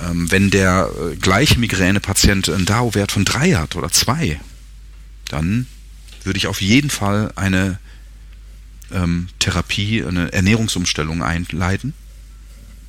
Ähm, 0.00 0.30
wenn 0.30 0.50
der 0.50 0.90
äh, 0.90 1.16
gleiche 1.16 1.58
Migränepatient 1.58 2.48
einen 2.48 2.66
DAO-Wert 2.66 3.12
von 3.12 3.24
3 3.24 3.54
hat 3.54 3.76
oder 3.76 3.90
2, 3.90 4.38
dann 5.28 5.66
würde 6.24 6.36
ich 6.36 6.46
auf 6.46 6.60
jeden 6.60 6.90
Fall 6.90 7.32
eine 7.36 7.78
ähm, 8.92 9.28
Therapie, 9.38 10.04
eine 10.04 10.32
Ernährungsumstellung 10.32 11.22
einleiten, 11.22 11.94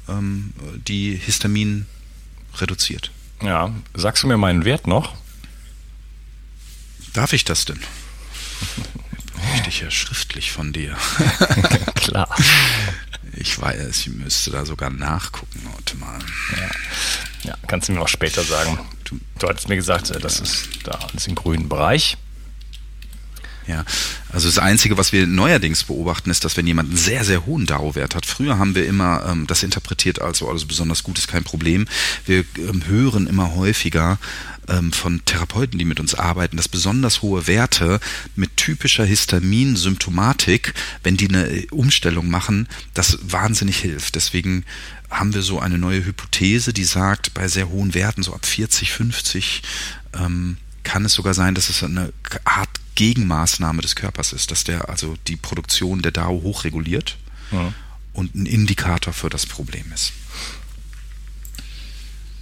ähm, 0.08 0.54
die 0.88 1.16
Histamin 1.16 1.86
reduziert. 2.58 3.12
Ja, 3.42 3.74
sagst 3.94 4.24
du 4.24 4.28
mir 4.28 4.38
meinen 4.38 4.66
Wert 4.66 4.86
noch? 4.86 5.16
Darf 7.14 7.34
ich 7.34 7.46
das 7.46 7.66
denn? 7.66 7.80
Möchte 9.52 9.70
ich 9.70 9.82
ja 9.82 9.92
schriftlich 9.92 10.52
von 10.52 10.74
dir. 10.74 10.96
Klar. 11.96 12.30
Ich 13.34 13.60
weiß, 13.60 13.90
ich 13.90 14.08
müsste 14.10 14.52
da 14.52 14.66
sogar 14.66 14.90
nachgucken 14.90 15.62
heute 15.76 15.98
mal. 15.98 16.20
Ja. 16.58 17.50
ja, 17.50 17.56
kannst 17.68 17.88
du 17.88 17.94
mir 17.94 18.02
auch 18.02 18.08
später 18.08 18.44
sagen. 18.44 18.80
Du, 19.06 19.20
du 19.40 19.48
hattest 19.48 19.70
mir 19.70 19.76
gesagt, 19.76 20.10
äh, 20.12 20.20
das 20.20 20.40
ist 20.40 20.68
da 20.84 20.92
alles 20.92 21.28
im 21.28 21.36
grünen 21.36 21.70
Bereich. 21.70 22.18
Ja, 23.70 23.86
also 24.30 24.48
das 24.48 24.58
Einzige, 24.58 24.98
was 24.98 25.12
wir 25.12 25.28
neuerdings 25.28 25.84
beobachten, 25.84 26.32
ist, 26.32 26.44
dass 26.44 26.58
wenn 26.58 26.66
jemand 26.66 26.90
einen 26.90 26.98
sehr, 26.98 27.24
sehr 27.24 27.46
hohen 27.46 27.68
DAO-Wert 27.68 28.16
hat, 28.16 28.26
früher 28.26 28.58
haben 28.58 28.74
wir 28.74 28.88
immer 28.88 29.24
ähm, 29.30 29.46
das 29.46 29.62
interpretiert 29.62 30.20
als, 30.20 30.42
oh, 30.42 30.50
alles 30.50 30.66
besonders 30.66 31.04
gut 31.04 31.20
ist 31.20 31.28
kein 31.28 31.44
Problem. 31.44 31.86
Wir 32.26 32.46
ähm, 32.58 32.88
hören 32.88 33.28
immer 33.28 33.54
häufiger 33.54 34.18
ähm, 34.68 34.92
von 34.92 35.24
Therapeuten, 35.24 35.78
die 35.78 35.86
mit 35.86 36.00
uns 36.00 36.16
arbeiten, 36.16 36.58
dass 36.58 36.68
besonders 36.68 37.22
hohe 37.22 37.46
Werte 37.46 38.00
mit 38.36 38.58
typischer 38.58 39.06
Histaminsymptomatik, 39.06 40.74
wenn 41.04 41.16
die 41.16 41.30
eine 41.30 41.68
Umstellung 41.70 42.28
machen, 42.28 42.68
das 42.96 43.20
wahnsinnig 43.22 43.78
hilft. 43.78 44.16
Deswegen 44.16 44.66
haben 45.12 45.36
wir 45.36 45.44
so 45.44 45.60
eine 45.60 45.78
neue 45.78 46.04
Hypothese, 46.04 46.74
die 46.74 46.86
sagt, 46.86 47.36
bei 47.36 47.48
sehr 47.48 47.70
hohen 47.70 47.94
Werten, 47.94 48.24
so 48.24 48.34
ab 48.34 48.48
40, 48.48 48.92
50, 48.94 49.62
ähm, 50.16 50.58
kann 50.90 51.06
es 51.06 51.14
sogar 51.14 51.36
sein, 51.36 51.54
dass 51.54 51.70
es 51.70 51.84
eine 51.84 52.12
Art 52.46 52.70
Gegenmaßnahme 52.96 53.84
des 53.84 53.96
Körpers 53.96 54.34
ist, 54.34 54.50
dass 54.50 54.64
der 54.64 54.90
also 54.90 55.16
die 55.28 55.36
Produktion 55.36 56.02
der 56.02 56.12
DAO 56.12 56.42
hochreguliert 56.42 57.18
ja. 57.52 57.72
und 58.14 58.34
ein 58.34 58.48
Indikator 58.48 59.14
für 59.14 59.30
das 59.30 59.46
Problem 59.46 59.92
ist. 59.94 60.14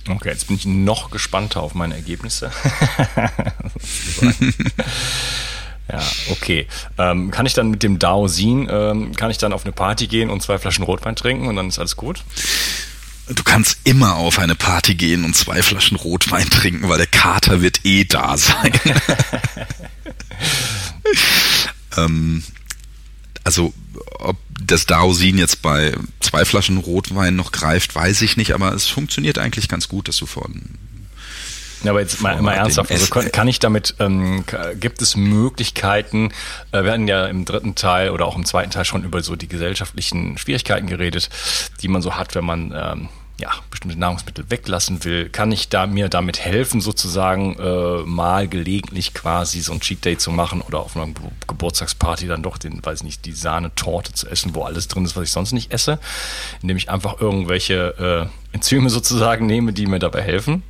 Okay, 0.07 0.29
jetzt 0.29 0.47
bin 0.47 0.55
ich 0.55 0.65
noch 0.65 1.11
gespannter 1.11 1.61
auf 1.61 1.75
meine 1.75 1.95
Ergebnisse. 1.95 2.49
ja, 5.91 6.01
okay. 6.29 6.67
Ähm, 6.97 7.31
kann 7.31 7.45
ich 7.45 7.53
dann 7.53 7.69
mit 7.69 7.83
dem 7.83 7.99
DAO 7.99 8.29
Sin, 8.29 8.69
ähm, 8.71 9.13
kann 9.13 9.29
ich 9.29 9.39
dann 9.39 9.51
auf 9.51 9.65
eine 9.65 9.73
Party 9.73 10.07
gehen 10.07 10.29
und 10.29 10.41
zwei 10.41 10.57
Flaschen 10.57 10.85
Rotwein 10.85 11.17
trinken 11.17 11.47
und 11.47 11.57
dann 11.57 11.67
ist 11.67 11.79
alles 11.79 11.97
gut? 11.97 12.23
Du 13.29 13.43
kannst 13.43 13.79
immer 13.83 14.15
auf 14.15 14.39
eine 14.39 14.55
Party 14.55 14.95
gehen 14.95 15.25
und 15.25 15.35
zwei 15.35 15.61
Flaschen 15.61 15.97
Rotwein 15.97 16.49
trinken, 16.49 16.87
weil 16.87 16.97
der 16.97 17.07
Kater 17.07 17.61
wird 17.61 17.85
eh 17.85 18.05
da 18.05 18.37
sein. 18.37 18.71
ähm, 21.97 22.43
also 23.43 23.73
ob 24.19 24.37
das 24.61 24.85
Daosin 24.85 25.37
jetzt 25.37 25.61
bei 25.61 25.93
zwei 26.19 26.45
Flaschen 26.45 26.77
Rotwein 26.77 27.35
noch 27.35 27.51
greift, 27.51 27.95
weiß 27.95 28.21
ich 28.21 28.37
nicht, 28.37 28.53
aber 28.53 28.73
es 28.73 28.87
funktioniert 28.87 29.37
eigentlich 29.37 29.67
ganz 29.67 29.87
gut, 29.87 30.07
dass 30.07 30.17
du 30.17 30.25
von 30.25 30.77
ja, 31.83 31.91
aber 31.91 32.01
jetzt 32.01 32.21
mal, 32.21 32.41
mal 32.41 32.53
ernsthaft, 32.53 32.91
also 32.91 33.07
kann, 33.07 33.47
ich 33.47 33.59
damit, 33.59 33.95
ähm, 33.99 34.43
gibt 34.79 35.01
es 35.01 35.15
Möglichkeiten, 35.15 36.31
äh, 36.71 36.83
wir 36.83 36.91
hatten 36.91 37.07
ja 37.07 37.27
im 37.27 37.45
dritten 37.45 37.75
Teil 37.75 38.09
oder 38.09 38.25
auch 38.25 38.35
im 38.35 38.45
zweiten 38.45 38.71
Teil 38.71 38.83
schon 38.83 39.03
über 39.03 39.21
so 39.21 39.35
die 39.35 39.47
gesellschaftlichen 39.47 40.39
Schwierigkeiten 40.39 40.87
geredet, 40.87 41.29
die 41.81 41.87
man 41.87 42.01
so 42.01 42.15
hat, 42.15 42.33
wenn 42.33 42.45
man 42.45 42.73
ähm, 42.75 43.09
ja, 43.39 43.51
bestimmte 43.69 43.99
Nahrungsmittel 43.99 44.49
weglassen 44.49 45.03
will, 45.03 45.29
kann 45.29 45.51
ich 45.51 45.69
da 45.69 45.85
mir 45.85 46.09
damit 46.09 46.39
helfen, 46.39 46.81
sozusagen 46.81 47.55
äh, 47.59 48.03
mal 48.03 48.47
gelegentlich 48.47 49.13
quasi 49.13 49.61
so 49.61 49.73
ein 49.73 49.79
Cheat 49.79 50.03
Day 50.03 50.17
zu 50.17 50.31
machen 50.31 50.61
oder 50.61 50.79
auf 50.79 50.95
einer 50.95 51.13
Geburtstagsparty 51.47 52.27
dann 52.27 52.41
doch 52.41 52.57
den, 52.57 52.83
weiß 52.83 53.03
nicht, 53.03 53.25
die 53.25 53.33
Sahnetorte 53.33 54.13
zu 54.13 54.27
essen, 54.27 54.55
wo 54.55 54.63
alles 54.63 54.87
drin 54.87 55.05
ist, 55.05 55.15
was 55.15 55.25
ich 55.25 55.31
sonst 55.31 55.51
nicht 55.51 55.71
esse, 55.71 55.99
indem 56.63 56.77
ich 56.77 56.89
einfach 56.89 57.21
irgendwelche 57.21 58.29
äh, 58.51 58.55
Enzyme 58.55 58.89
sozusagen 58.89 59.45
nehme, 59.45 59.71
die 59.71 59.85
mir 59.85 59.99
dabei 59.99 60.23
helfen. 60.23 60.63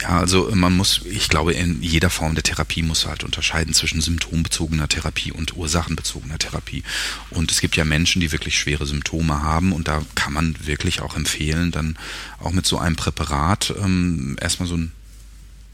Ja, 0.00 0.20
also 0.20 0.50
man 0.54 0.76
muss, 0.76 1.00
ich 1.04 1.28
glaube, 1.28 1.54
in 1.54 1.82
jeder 1.82 2.10
Form 2.10 2.34
der 2.34 2.44
Therapie 2.44 2.82
muss 2.82 3.06
halt 3.06 3.24
unterscheiden 3.24 3.74
zwischen 3.74 4.00
symptombezogener 4.00 4.88
Therapie 4.88 5.32
und 5.32 5.56
ursachenbezogener 5.56 6.38
Therapie. 6.38 6.84
Und 7.30 7.50
es 7.50 7.60
gibt 7.60 7.76
ja 7.76 7.84
Menschen, 7.84 8.20
die 8.20 8.30
wirklich 8.30 8.58
schwere 8.58 8.86
Symptome 8.86 9.42
haben 9.42 9.72
und 9.72 9.88
da 9.88 10.02
kann 10.14 10.32
man 10.32 10.54
wirklich 10.66 11.00
auch 11.00 11.16
empfehlen, 11.16 11.72
dann 11.72 11.98
auch 12.38 12.52
mit 12.52 12.64
so 12.64 12.78
einem 12.78 12.96
Präparat 12.96 13.74
ähm, 13.82 14.36
erstmal 14.40 14.68
so 14.68 14.76
ein 14.76 14.92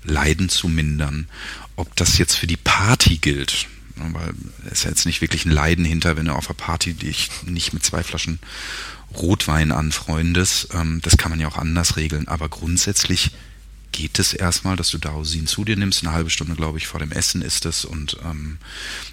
Leiden 0.05 0.49
zu 0.49 0.69
mindern. 0.69 1.29
Ob 1.77 1.95
das 1.97 2.17
jetzt 2.19 2.35
für 2.35 2.47
die 2.47 2.57
Party 2.57 3.19
gilt, 3.19 3.67
ne, 3.97 4.09
weil 4.13 4.33
es 4.67 4.79
ist 4.79 4.85
ja 4.85 4.91
jetzt 4.91 5.07
nicht 5.07 5.21
wirklich 5.21 5.45
ein 5.45 5.51
Leiden 5.51 5.85
hinter, 5.85 6.17
wenn 6.17 6.27
du 6.27 6.33
auf 6.33 6.49
einer 6.49 6.57
Party 6.57 6.95
dich 6.95 7.31
nicht 7.45 7.75
mit 7.75 7.85
zwei 7.85 8.03
Flaschen 8.03 8.39
Rotwein 9.15 9.71
anfreundest. 9.71 10.69
Ähm, 10.73 11.01
das 11.03 11.19
kann 11.19 11.31
man 11.31 11.41
ja 11.41 11.49
auch 11.49 11.59
anders 11.59 11.97
regeln. 11.97 12.27
Aber 12.29 12.49
grundsätzlich 12.49 13.33
geht 13.95 14.19
es 14.19 14.33
erstmal, 14.33 14.75
dass 14.75 14.91
du 14.91 14.99
Dausin 14.99 15.47
zu 15.47 15.65
dir 15.65 15.77
nimmst. 15.77 16.03
Eine 16.03 16.13
halbe 16.13 16.29
Stunde, 16.29 16.57
glaube 16.57 16.79
ich, 16.79 16.89
vor 16.89 16.99
dem 16.99 17.13
Essen 17.13 17.43
ist 17.43 17.65
es 17.65 17.85
und 17.85 18.17
ähm, 18.25 18.59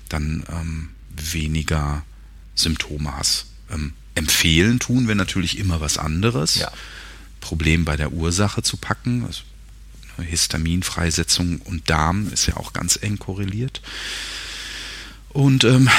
dann 0.09 0.43
ähm, 0.49 0.89
weniger 1.15 2.03
Symptome 2.55 3.15
hast. 3.15 3.45
Ähm, 3.69 3.93
empfehlen 4.15 4.79
tun 4.79 5.07
wir 5.07 5.13
natürlich 5.13 5.59
immer 5.59 5.81
was 5.81 5.99
anderes. 5.99 6.55
Ja. 6.55 6.71
Problem 7.41 7.85
bei 7.85 7.95
der 7.95 8.11
Ursache 8.11 8.63
zu 8.63 8.75
packen. 8.77 9.23
Also 9.23 9.43
Histaminfreisetzung 10.17 11.61
und 11.61 11.87
Darm 11.87 12.33
ist 12.33 12.47
ja 12.47 12.57
auch 12.57 12.73
ganz 12.73 12.97
eng 12.99 13.19
korreliert. 13.19 13.83
Und 15.29 15.63
ähm, 15.63 15.91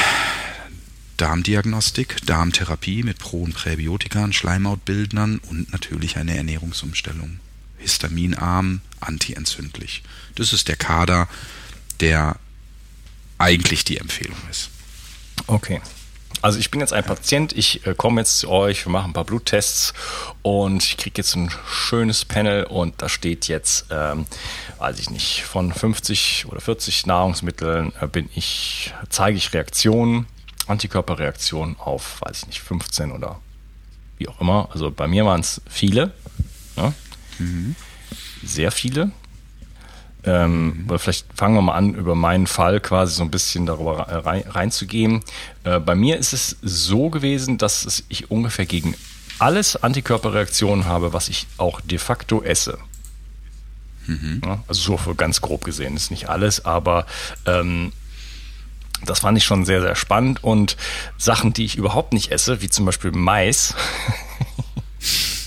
Darmdiagnostik, 1.19 2.17
Darmtherapie 2.27 3.05
mit 3.05 3.21
Pro- 3.21 3.45
und 3.45 3.55
Präbiotikern, 3.55 4.33
Schleimhautbildnern 4.33 5.39
und 5.39 5.71
natürlich 5.71 6.17
eine 6.17 6.37
Ernährungsumstellung 6.37 7.39
histaminarm, 7.83 8.81
antientzündlich. 9.01 10.03
Das 10.37 10.53
ist 10.53 10.69
der 10.69 10.77
Kader, 10.77 11.29
der 12.01 12.37
eigentlich 13.39 13.85
die 13.85 13.99
Empfehlung 13.99 14.39
ist. 14.51 14.71
Okay. 15.47 15.81
Also 16.41 16.59
ich 16.59 16.71
bin 16.71 16.81
jetzt 16.81 16.93
ein 16.93 17.05
Patient, 17.05 17.53
ich 17.57 17.87
äh, 17.87 17.95
komme 17.95 18.21
jetzt 18.21 18.41
zu 18.41 18.49
euch, 18.49 18.85
wir 18.85 18.91
machen 18.91 19.11
ein 19.11 19.13
paar 19.13 19.25
Bluttests 19.25 19.95
und 20.43 20.83
ich 20.83 20.97
kriege 20.97 21.19
jetzt 21.19 21.37
ein 21.37 21.51
schönes 21.69 22.25
Panel 22.25 22.65
und 22.65 23.01
da 23.01 23.09
steht 23.09 23.47
jetzt, 23.47 23.87
ähm, 23.91 24.27
weiß 24.79 24.99
ich 24.99 25.11
nicht, 25.11 25.45
von 25.45 25.73
50 25.73 26.47
oder 26.49 26.61
40 26.61 27.07
Nahrungsmitteln 27.07 27.93
äh, 28.01 28.09
bin 28.09 28.29
ich, 28.35 28.93
zeige 29.09 29.39
ich 29.39 29.53
Reaktionen, 29.53 30.27
Antikörperreaktionen 30.67 31.77
auf, 31.79 32.21
weiß 32.23 32.41
ich 32.41 32.47
nicht, 32.49 32.61
15 32.61 33.13
oder 33.13 33.39
wie 34.19 34.29
auch 34.29 34.41
immer. 34.41 34.69
Also 34.73 34.91
bei 34.91 35.07
mir 35.07 35.25
waren 35.25 35.41
es 35.41 35.61
viele. 35.69 36.13
Ne? 36.77 36.93
Mhm. 37.43 37.77
Sehr 38.43 38.71
viele. 38.71 39.11
Ähm, 40.25 40.87
mhm. 40.87 40.99
Vielleicht 40.99 41.27
fangen 41.35 41.55
wir 41.57 41.63
mal 41.63 41.75
an, 41.75 41.95
über 41.95 42.15
meinen 42.15 42.47
Fall 42.47 42.81
quasi 42.81 43.15
so 43.15 43.23
ein 43.23 43.31
bisschen 43.31 43.67
darüber 43.67 43.99
rein, 44.25 44.45
reinzugehen. 44.47 45.23
Äh, 45.65 45.81
bei 45.81 45.95
mir 45.95 46.19
ist 46.19 46.33
es 46.33 46.57
so 46.63 47.11
gewesen, 47.11 47.59
dass 47.59 48.05
ich 48.09 48.31
ungefähr 48.31 48.67
gegen 48.67 48.95
alles 49.39 49.77
Antikörperreaktionen 49.77 50.85
habe, 50.85 51.13
was 51.13 51.29
ich 51.29 51.47
auch 51.57 51.81
de 51.81 51.99
facto 51.99 52.43
esse. 52.43 52.79
Mhm. 54.07 54.41
Ja, 54.45 54.63
also 54.69 54.97
so 54.97 55.15
ganz 55.15 55.41
grob 55.41 55.65
gesehen 55.65 55.97
ist 55.97 56.11
nicht 56.11 56.29
alles, 56.29 56.65
aber 56.65 57.07
ähm, 57.47 57.93
das 59.05 59.21
fand 59.21 59.37
ich 59.39 59.45
schon 59.45 59.65
sehr, 59.65 59.81
sehr 59.81 59.97
spannend. 59.97 60.45
Und 60.45 60.77
Sachen, 61.19 61.53
die 61.53 61.65
ich 61.65 61.77
überhaupt 61.77 62.13
nicht 62.13 62.31
esse, 62.31 62.63
wie 62.63 62.69
zum 62.69 62.85
Beispiel 62.87 63.11
Mais, 63.11 63.75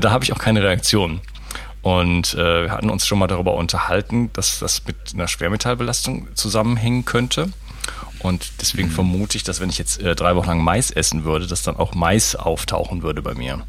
da 0.00 0.10
habe 0.10 0.24
ich 0.24 0.32
auch 0.32 0.38
keine 0.38 0.62
Reaktion. 0.62 1.20
Und 1.82 2.34
äh, 2.34 2.64
wir 2.64 2.70
hatten 2.70 2.90
uns 2.90 3.06
schon 3.06 3.18
mal 3.18 3.26
darüber 3.26 3.54
unterhalten, 3.54 4.30
dass 4.34 4.60
das 4.60 4.86
mit 4.86 4.96
einer 5.14 5.26
Schwermetallbelastung 5.26 6.28
zusammenhängen 6.34 7.04
könnte. 7.04 7.50
Und 8.20 8.52
deswegen 8.60 8.88
mhm. 8.88 8.92
vermute 8.92 9.36
ich, 9.36 9.42
dass 9.42 9.60
wenn 9.60 9.68
ich 9.68 9.78
jetzt 9.78 10.00
äh, 10.00 10.14
drei 10.14 10.36
Wochen 10.36 10.48
lang 10.48 10.62
Mais 10.62 10.92
essen 10.92 11.24
würde, 11.24 11.48
dass 11.48 11.62
dann 11.62 11.76
auch 11.76 11.94
Mais 11.94 12.36
auftauchen 12.36 13.02
würde 13.02 13.20
bei 13.20 13.34
mir. 13.34 13.66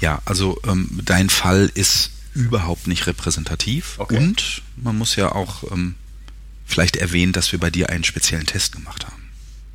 Ja, 0.00 0.20
also 0.24 0.58
ähm, 0.66 1.00
dein 1.04 1.30
Fall 1.30 1.70
ist 1.74 2.10
überhaupt 2.34 2.88
nicht 2.88 3.06
repräsentativ. 3.06 3.94
Okay. 3.98 4.16
Und 4.16 4.62
man 4.76 4.98
muss 4.98 5.14
ja 5.14 5.32
auch 5.32 5.62
ähm, 5.70 5.94
vielleicht 6.66 6.96
erwähnen, 6.96 7.32
dass 7.32 7.52
wir 7.52 7.60
bei 7.60 7.70
dir 7.70 7.88
einen 7.88 8.04
speziellen 8.04 8.46
Test 8.46 8.72
gemacht 8.72 9.06
haben. 9.06 9.27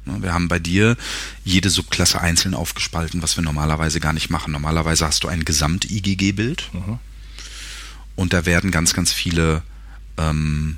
Ne, 0.05 0.21
wir 0.21 0.33
haben 0.33 0.47
bei 0.47 0.59
dir 0.59 0.97
jede 1.45 1.69
Subklasse 1.69 2.19
einzeln 2.19 2.53
aufgespalten, 2.53 3.21
was 3.21 3.37
wir 3.37 3.43
normalerweise 3.43 3.99
gar 3.99 4.13
nicht 4.13 4.29
machen. 4.29 4.51
Normalerweise 4.51 5.05
hast 5.05 5.23
du 5.23 5.27
ein 5.27 5.45
Gesamt-IgG-Bild 5.45 6.69
mhm. 6.73 6.99
und 8.15 8.33
da 8.33 8.45
werden 8.45 8.71
ganz, 8.71 8.93
ganz 8.93 9.13
viele, 9.13 9.63
ähm, 10.17 10.77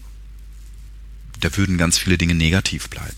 da 1.39 1.55
würden 1.57 1.77
ganz 1.77 1.97
viele 1.97 2.17
Dinge 2.17 2.35
negativ 2.35 2.89
bleiben. 2.89 3.17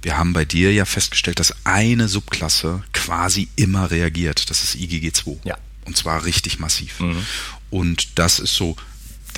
Wir 0.00 0.16
haben 0.16 0.32
bei 0.32 0.44
dir 0.44 0.72
ja 0.72 0.84
festgestellt, 0.84 1.40
dass 1.40 1.54
eine 1.66 2.08
Subklasse 2.08 2.84
quasi 2.92 3.48
immer 3.56 3.90
reagiert. 3.90 4.48
Das 4.48 4.62
ist 4.62 4.76
IgG2. 4.76 5.38
Ja. 5.44 5.58
Und 5.84 5.96
zwar 5.96 6.24
richtig 6.24 6.58
massiv. 6.58 7.00
Mhm. 7.00 7.24
Und 7.70 8.18
das 8.18 8.38
ist 8.38 8.54
so 8.54 8.76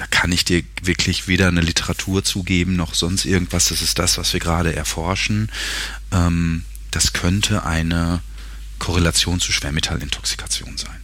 da 0.01 0.07
kann 0.07 0.33
ich 0.33 0.47
dir 0.47 0.63
wirklich 0.81 1.29
weder 1.29 1.49
eine 1.49 1.61
Literatur 1.61 2.25
zugeben 2.25 2.75
noch 2.75 2.95
sonst 2.95 3.27
irgendwas. 3.27 3.69
Das 3.69 3.83
ist 3.83 3.99
das, 3.99 4.17
was 4.17 4.33
wir 4.33 4.41
gerade 4.41 4.75
erforschen. 4.75 5.51
Ähm, 6.11 6.65
das 6.91 7.13
könnte 7.13 7.67
eine 7.67 8.23
Korrelation 8.79 9.41
zu 9.41 9.53
Schwermetallintoxikation 9.53 10.79
sein. 10.79 10.97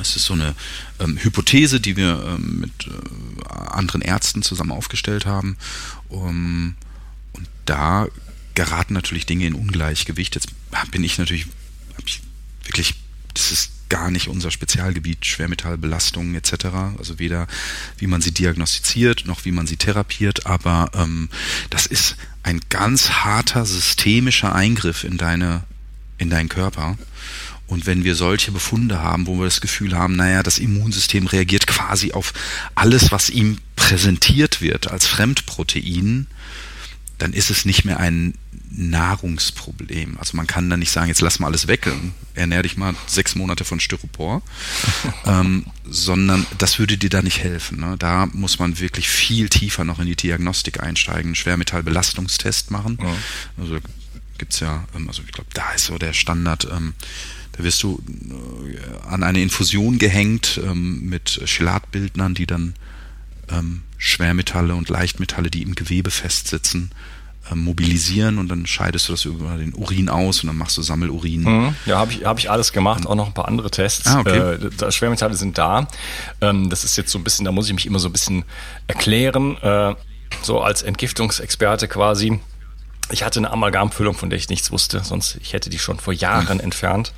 Es 0.00 0.16
ist 0.16 0.24
so 0.24 0.32
eine 0.32 0.54
ähm, 1.00 1.18
Hypothese, 1.22 1.80
die 1.80 1.98
wir 1.98 2.38
ähm, 2.38 2.60
mit 2.60 2.86
äh, 2.86 3.52
anderen 3.52 4.00
Ärzten 4.00 4.40
zusammen 4.40 4.72
aufgestellt 4.72 5.26
haben. 5.26 5.58
Um, 6.08 6.76
und 7.34 7.46
da 7.66 8.08
geraten 8.54 8.94
natürlich 8.94 9.26
Dinge 9.26 9.46
in 9.46 9.52
Ungleichgewicht. 9.52 10.34
Jetzt 10.34 10.48
bin 10.90 11.04
ich 11.04 11.18
natürlich 11.18 11.46
ich 12.06 12.22
wirklich, 12.64 12.94
das 13.34 13.52
ist 13.52 13.70
gar 13.92 14.10
nicht 14.10 14.28
unser 14.28 14.50
Spezialgebiet, 14.50 15.26
Schwermetallbelastungen 15.26 16.34
etc. 16.34 16.64
Also 16.96 17.18
weder 17.18 17.46
wie 17.98 18.06
man 18.06 18.22
sie 18.22 18.32
diagnostiziert 18.32 19.24
noch 19.26 19.44
wie 19.44 19.52
man 19.52 19.66
sie 19.66 19.76
therapiert, 19.76 20.46
aber 20.46 20.90
ähm, 20.94 21.28
das 21.68 21.84
ist 21.84 22.16
ein 22.42 22.62
ganz 22.70 23.10
harter 23.10 23.66
systemischer 23.66 24.54
Eingriff 24.54 25.04
in 25.04 25.18
deine 25.18 25.64
in 26.16 26.30
deinen 26.30 26.48
Körper. 26.48 26.96
Und 27.66 27.84
wenn 27.84 28.02
wir 28.02 28.14
solche 28.14 28.50
Befunde 28.50 29.02
haben, 29.02 29.26
wo 29.26 29.36
wir 29.36 29.44
das 29.44 29.60
Gefühl 29.60 29.94
haben, 29.94 30.16
naja, 30.16 30.42
das 30.42 30.58
Immunsystem 30.58 31.26
reagiert 31.26 31.66
quasi 31.66 32.12
auf 32.12 32.32
alles, 32.74 33.12
was 33.12 33.28
ihm 33.28 33.58
präsentiert 33.76 34.62
wird 34.62 34.90
als 34.90 35.06
Fremdprotein, 35.06 36.28
dann 37.22 37.34
ist 37.34 37.50
es 37.50 37.64
nicht 37.64 37.84
mehr 37.84 38.00
ein 38.00 38.34
Nahrungsproblem. 38.72 40.16
Also 40.18 40.36
man 40.36 40.48
kann 40.48 40.68
dann 40.68 40.80
nicht 40.80 40.90
sagen, 40.90 41.06
jetzt 41.06 41.20
lass 41.20 41.38
mal 41.38 41.46
alles 41.46 41.68
weg, 41.68 41.88
ernähr 42.34 42.64
dich 42.64 42.76
mal 42.76 42.96
sechs 43.06 43.36
Monate 43.36 43.64
von 43.64 43.78
Styropor, 43.78 44.42
ähm, 45.26 45.66
sondern 45.88 46.44
das 46.58 46.80
würde 46.80 46.98
dir 46.98 47.10
da 47.10 47.22
nicht 47.22 47.38
helfen. 47.38 47.78
Ne? 47.78 47.94
Da 47.96 48.26
muss 48.32 48.58
man 48.58 48.80
wirklich 48.80 49.08
viel 49.08 49.48
tiefer 49.48 49.84
noch 49.84 50.00
in 50.00 50.06
die 50.06 50.16
Diagnostik 50.16 50.82
einsteigen, 50.82 51.26
einen 51.26 51.34
Schwermetallbelastungstest 51.36 52.72
machen. 52.72 52.98
Ja. 53.00 53.14
Also 53.56 53.78
gibt's 54.36 54.58
ja, 54.58 54.84
ähm, 54.96 55.06
also 55.06 55.22
ich 55.24 55.30
glaube, 55.30 55.50
da 55.54 55.70
ist 55.74 55.84
so 55.84 55.98
der 55.98 56.14
Standard, 56.14 56.66
ähm, 56.72 56.94
da 57.52 57.62
wirst 57.62 57.84
du 57.84 58.02
äh, 58.32 59.06
an 59.08 59.22
eine 59.22 59.40
Infusion 59.42 59.98
gehängt 59.98 60.60
ähm, 60.64 61.08
mit 61.08 61.40
Chelatbildnern, 61.44 62.34
die 62.34 62.46
dann 62.46 62.74
ähm, 63.50 63.82
Schwermetalle 63.98 64.74
und 64.74 64.88
Leichtmetalle, 64.88 65.50
die 65.50 65.62
im 65.62 65.74
Gewebe 65.74 66.10
festsitzen, 66.10 66.90
äh, 67.50 67.54
mobilisieren 67.54 68.38
und 68.38 68.48
dann 68.48 68.66
scheidest 68.66 69.08
du 69.08 69.12
das 69.12 69.24
über 69.24 69.56
den 69.56 69.74
Urin 69.74 70.08
aus 70.08 70.42
und 70.42 70.48
dann 70.48 70.56
machst 70.56 70.76
du 70.76 70.82
Sammelurin. 70.82 71.42
Mhm. 71.42 71.76
Ja, 71.86 71.98
habe 71.98 72.12
ich, 72.12 72.24
hab 72.24 72.38
ich 72.38 72.50
alles 72.50 72.72
gemacht, 72.72 73.06
auch 73.06 73.14
noch 73.14 73.26
ein 73.26 73.34
paar 73.34 73.48
andere 73.48 73.70
Tests. 73.70 74.06
Ah, 74.06 74.20
okay. 74.20 74.38
äh, 74.38 74.92
Schwermetalle 74.92 75.34
sind 75.34 75.58
da. 75.58 75.88
Ähm, 76.40 76.70
das 76.70 76.84
ist 76.84 76.96
jetzt 76.96 77.10
so 77.10 77.18
ein 77.18 77.24
bisschen, 77.24 77.44
da 77.44 77.52
muss 77.52 77.66
ich 77.66 77.74
mich 77.74 77.86
immer 77.86 77.98
so 77.98 78.08
ein 78.08 78.12
bisschen 78.12 78.44
erklären, 78.86 79.56
äh, 79.58 79.94
so 80.42 80.60
als 80.60 80.82
Entgiftungsexperte 80.82 81.88
quasi. 81.88 82.40
Ich 83.10 83.24
hatte 83.24 83.40
eine 83.40 83.50
Amalgamfüllung, 83.50 84.14
von 84.14 84.30
der 84.30 84.38
ich 84.38 84.48
nichts 84.48 84.70
wusste, 84.70 85.02
sonst 85.04 85.36
ich 85.40 85.52
hätte 85.52 85.68
die 85.68 85.78
schon 85.78 85.98
vor 85.98 86.12
Jahren 86.12 86.58
mhm. 86.58 86.64
entfernt. 86.64 87.12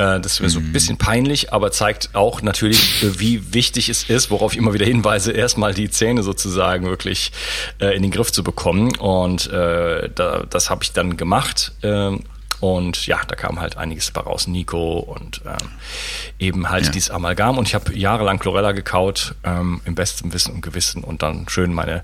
Äh, 0.00 0.20
das 0.20 0.40
wäre 0.40 0.50
so 0.50 0.60
ein 0.60 0.68
mhm. 0.68 0.72
bisschen 0.72 0.96
peinlich, 0.96 1.52
aber 1.52 1.70
zeigt 1.70 2.14
auch 2.14 2.40
natürlich, 2.40 3.02
äh, 3.02 3.20
wie 3.20 3.52
wichtig 3.52 3.88
es 3.90 4.08
ist, 4.08 4.30
worauf 4.30 4.52
ich 4.52 4.58
immer 4.58 4.72
wieder 4.72 4.86
hinweise, 4.86 5.32
erstmal 5.32 5.74
die 5.74 5.90
Zähne 5.90 6.22
sozusagen 6.22 6.86
wirklich 6.86 7.32
äh, 7.80 7.94
in 7.94 8.02
den 8.02 8.10
Griff 8.10 8.32
zu 8.32 8.42
bekommen. 8.42 8.96
Und 8.96 9.48
äh, 9.52 10.08
da, 10.14 10.44
das 10.48 10.70
habe 10.70 10.82
ich 10.82 10.92
dann 10.92 11.16
gemacht. 11.18 11.72
Äh, 11.82 12.16
und 12.60 13.06
ja, 13.06 13.20
da 13.26 13.36
kam 13.36 13.58
halt 13.58 13.78
einiges 13.78 14.10
bei 14.10 14.20
raus, 14.20 14.46
Nico 14.46 14.98
und 14.98 15.40
ähm, 15.46 15.70
eben 16.38 16.68
halt 16.68 16.86
ja. 16.86 16.92
dieses 16.92 17.10
Amalgam. 17.10 17.56
Und 17.56 17.66
ich 17.66 17.74
habe 17.74 17.96
jahrelang 17.96 18.38
Chlorella 18.38 18.72
gekaut, 18.72 19.34
ähm, 19.44 19.80
im 19.86 19.94
besten 19.94 20.32
Wissen 20.34 20.54
und 20.54 20.60
Gewissen 20.60 21.02
und 21.02 21.22
dann 21.22 21.48
schön 21.48 21.72
meine 21.72 22.02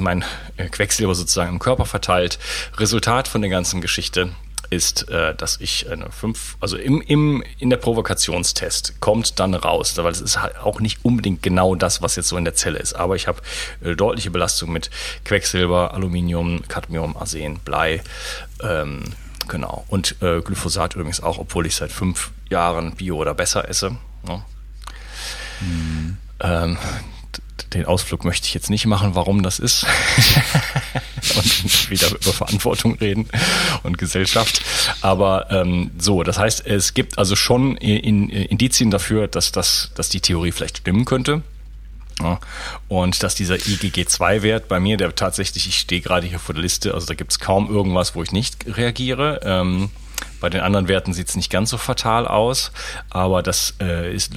mein 0.00 0.22
Quecksilber 0.70 1.14
sozusagen 1.14 1.52
im 1.52 1.58
Körper 1.58 1.86
verteilt. 1.86 2.38
Resultat 2.76 3.26
von 3.26 3.40
der 3.40 3.50
ganzen 3.50 3.80
Geschichte 3.80 4.32
ist, 4.70 5.08
äh, 5.08 5.34
dass 5.34 5.60
ich 5.60 5.90
eine 5.90 6.10
5, 6.10 6.56
also 6.60 6.76
im, 6.76 7.00
im, 7.02 7.42
in 7.58 7.70
der 7.70 7.76
Provokationstest 7.76 9.00
kommt 9.00 9.40
dann 9.40 9.54
raus, 9.54 9.96
weil 9.96 10.12
es 10.12 10.20
ist 10.20 10.40
halt 10.40 10.56
auch 10.58 10.80
nicht 10.80 11.04
unbedingt 11.04 11.42
genau 11.42 11.74
das, 11.74 12.02
was 12.02 12.16
jetzt 12.16 12.28
so 12.28 12.36
in 12.36 12.44
der 12.44 12.54
Zelle 12.54 12.78
ist. 12.78 12.94
Aber 12.94 13.16
ich 13.16 13.26
habe 13.26 13.40
äh, 13.82 13.96
deutliche 13.96 14.30
Belastung 14.30 14.72
mit 14.72 14.90
Quecksilber, 15.24 15.92
Aluminium, 15.92 16.62
Cadmium, 16.68 17.16
Arsen, 17.16 17.58
Blei, 17.58 18.02
ähm, 18.62 19.02
genau. 19.48 19.84
Und 19.88 20.16
äh, 20.22 20.40
Glyphosat 20.40 20.94
übrigens 20.94 21.20
auch, 21.20 21.38
obwohl 21.38 21.66
ich 21.66 21.74
seit 21.74 21.90
fünf 21.90 22.30
Jahren 22.48 22.94
Bio 22.94 23.16
oder 23.16 23.34
besser 23.34 23.68
esse. 23.68 23.96
Ne? 24.22 24.42
Mhm. 25.60 26.16
Ähm, 26.40 26.78
den 27.74 27.84
Ausflug 27.84 28.24
möchte 28.24 28.46
ich 28.46 28.54
jetzt 28.54 28.70
nicht 28.70 28.86
machen, 28.86 29.14
warum 29.14 29.42
das 29.42 29.58
ist. 29.58 29.84
und 31.36 31.90
wieder 31.90 32.08
über 32.08 32.32
Verantwortung 32.32 32.94
reden 32.94 33.28
und 33.82 33.98
Gesellschaft. 33.98 34.62
Aber 35.00 35.50
ähm, 35.50 35.90
so, 35.98 36.22
das 36.22 36.38
heißt, 36.38 36.66
es 36.66 36.94
gibt 36.94 37.18
also 37.18 37.36
schon 37.36 37.76
in, 37.76 38.28
in 38.28 38.46
Indizien 38.46 38.90
dafür, 38.90 39.28
dass, 39.28 39.52
das, 39.52 39.90
dass 39.94 40.08
die 40.08 40.20
Theorie 40.20 40.52
vielleicht 40.52 40.78
stimmen 40.78 41.04
könnte. 41.04 41.42
Ja, 42.20 42.38
und 42.88 43.22
dass 43.22 43.34
dieser 43.34 43.54
IgG2-Wert 43.54 44.68
bei 44.68 44.78
mir, 44.78 44.98
der 44.98 45.14
tatsächlich, 45.14 45.66
ich 45.66 45.78
stehe 45.78 46.02
gerade 46.02 46.26
hier 46.26 46.38
vor 46.38 46.54
der 46.54 46.62
Liste, 46.62 46.92
also 46.92 47.06
da 47.06 47.14
gibt 47.14 47.32
es 47.32 47.38
kaum 47.38 47.70
irgendwas, 47.70 48.14
wo 48.14 48.22
ich 48.22 48.32
nicht 48.32 48.66
reagiere. 48.76 49.40
Ähm, 49.42 49.90
bei 50.40 50.50
den 50.50 50.60
anderen 50.60 50.88
Werten 50.88 51.12
sieht 51.12 51.28
es 51.28 51.36
nicht 51.36 51.50
ganz 51.50 51.70
so 51.70 51.78
fatal 51.78 52.26
aus, 52.26 52.72
aber 53.08 53.42
das 53.42 53.74
äh, 53.80 54.14
ist 54.14 54.32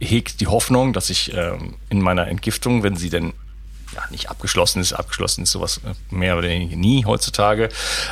hegt 0.00 0.40
die 0.40 0.46
Hoffnung, 0.46 0.92
dass 0.92 1.10
ich 1.10 1.32
ähm, 1.34 1.74
in 1.88 2.00
meiner 2.00 2.28
Entgiftung, 2.28 2.82
wenn 2.82 2.96
sie 2.96 3.10
denn 3.10 3.32
ja, 3.94 4.02
nicht 4.10 4.30
abgeschlossen 4.30 4.80
ist. 4.80 4.92
Abgeschlossen 4.92 5.42
ist 5.42 5.52
sowas 5.52 5.80
äh, 5.84 6.14
mehr 6.14 6.36
oder 6.36 6.48
weniger 6.48 6.76
nie 6.76 7.04
heutzutage. 7.04 7.68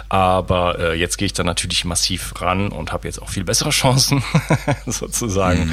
Aber 0.08 0.78
äh, 0.78 0.94
jetzt 0.94 1.18
gehe 1.18 1.26
ich 1.26 1.32
da 1.32 1.44
natürlich 1.44 1.84
massiv 1.84 2.40
ran 2.40 2.68
und 2.68 2.92
habe 2.92 3.06
jetzt 3.06 3.20
auch 3.20 3.28
viel 3.28 3.44
bessere 3.44 3.70
Chancen 3.70 4.22
sozusagen. 4.86 5.66
Mhm. 5.66 5.72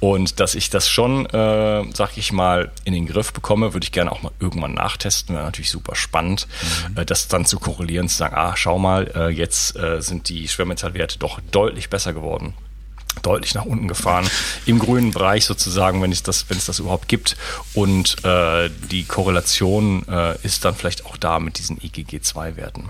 Und 0.00 0.40
dass 0.40 0.54
ich 0.54 0.70
das 0.70 0.88
schon, 0.88 1.26
äh, 1.26 1.84
sag 1.94 2.16
ich 2.16 2.32
mal, 2.32 2.72
in 2.84 2.92
den 2.92 3.06
Griff 3.06 3.32
bekomme, 3.32 3.74
würde 3.74 3.84
ich 3.84 3.92
gerne 3.92 4.10
auch 4.10 4.22
mal 4.22 4.32
irgendwann 4.40 4.74
nachtesten. 4.74 5.34
Wäre 5.34 5.44
natürlich 5.44 5.70
super 5.70 5.94
spannend, 5.94 6.48
mhm. 6.88 6.98
äh, 6.98 7.04
das 7.04 7.28
dann 7.28 7.46
zu 7.46 7.58
korrelieren, 7.58 8.08
zu 8.08 8.16
sagen, 8.16 8.34
ah, 8.36 8.56
schau 8.56 8.78
mal, 8.78 9.10
äh, 9.14 9.28
jetzt 9.28 9.76
äh, 9.76 10.00
sind 10.00 10.28
die 10.28 10.48
Schwermetallwerte 10.48 11.18
doch 11.18 11.40
deutlich 11.50 11.90
besser 11.90 12.12
geworden 12.12 12.54
deutlich 13.22 13.54
nach 13.54 13.64
unten 13.64 13.88
gefahren, 13.88 14.28
im 14.66 14.78
grünen 14.78 15.10
Bereich 15.10 15.44
sozusagen, 15.44 16.02
wenn 16.02 16.12
es 16.12 16.22
das, 16.22 16.46
wenn 16.48 16.58
es 16.58 16.66
das 16.66 16.78
überhaupt 16.78 17.08
gibt. 17.08 17.36
Und 17.74 18.24
äh, 18.24 18.70
die 18.90 19.04
Korrelation 19.04 20.06
äh, 20.08 20.36
ist 20.42 20.64
dann 20.64 20.74
vielleicht 20.74 21.06
auch 21.06 21.16
da 21.16 21.38
mit 21.38 21.58
diesen 21.58 21.78
IgG2-Werten. 21.78 22.88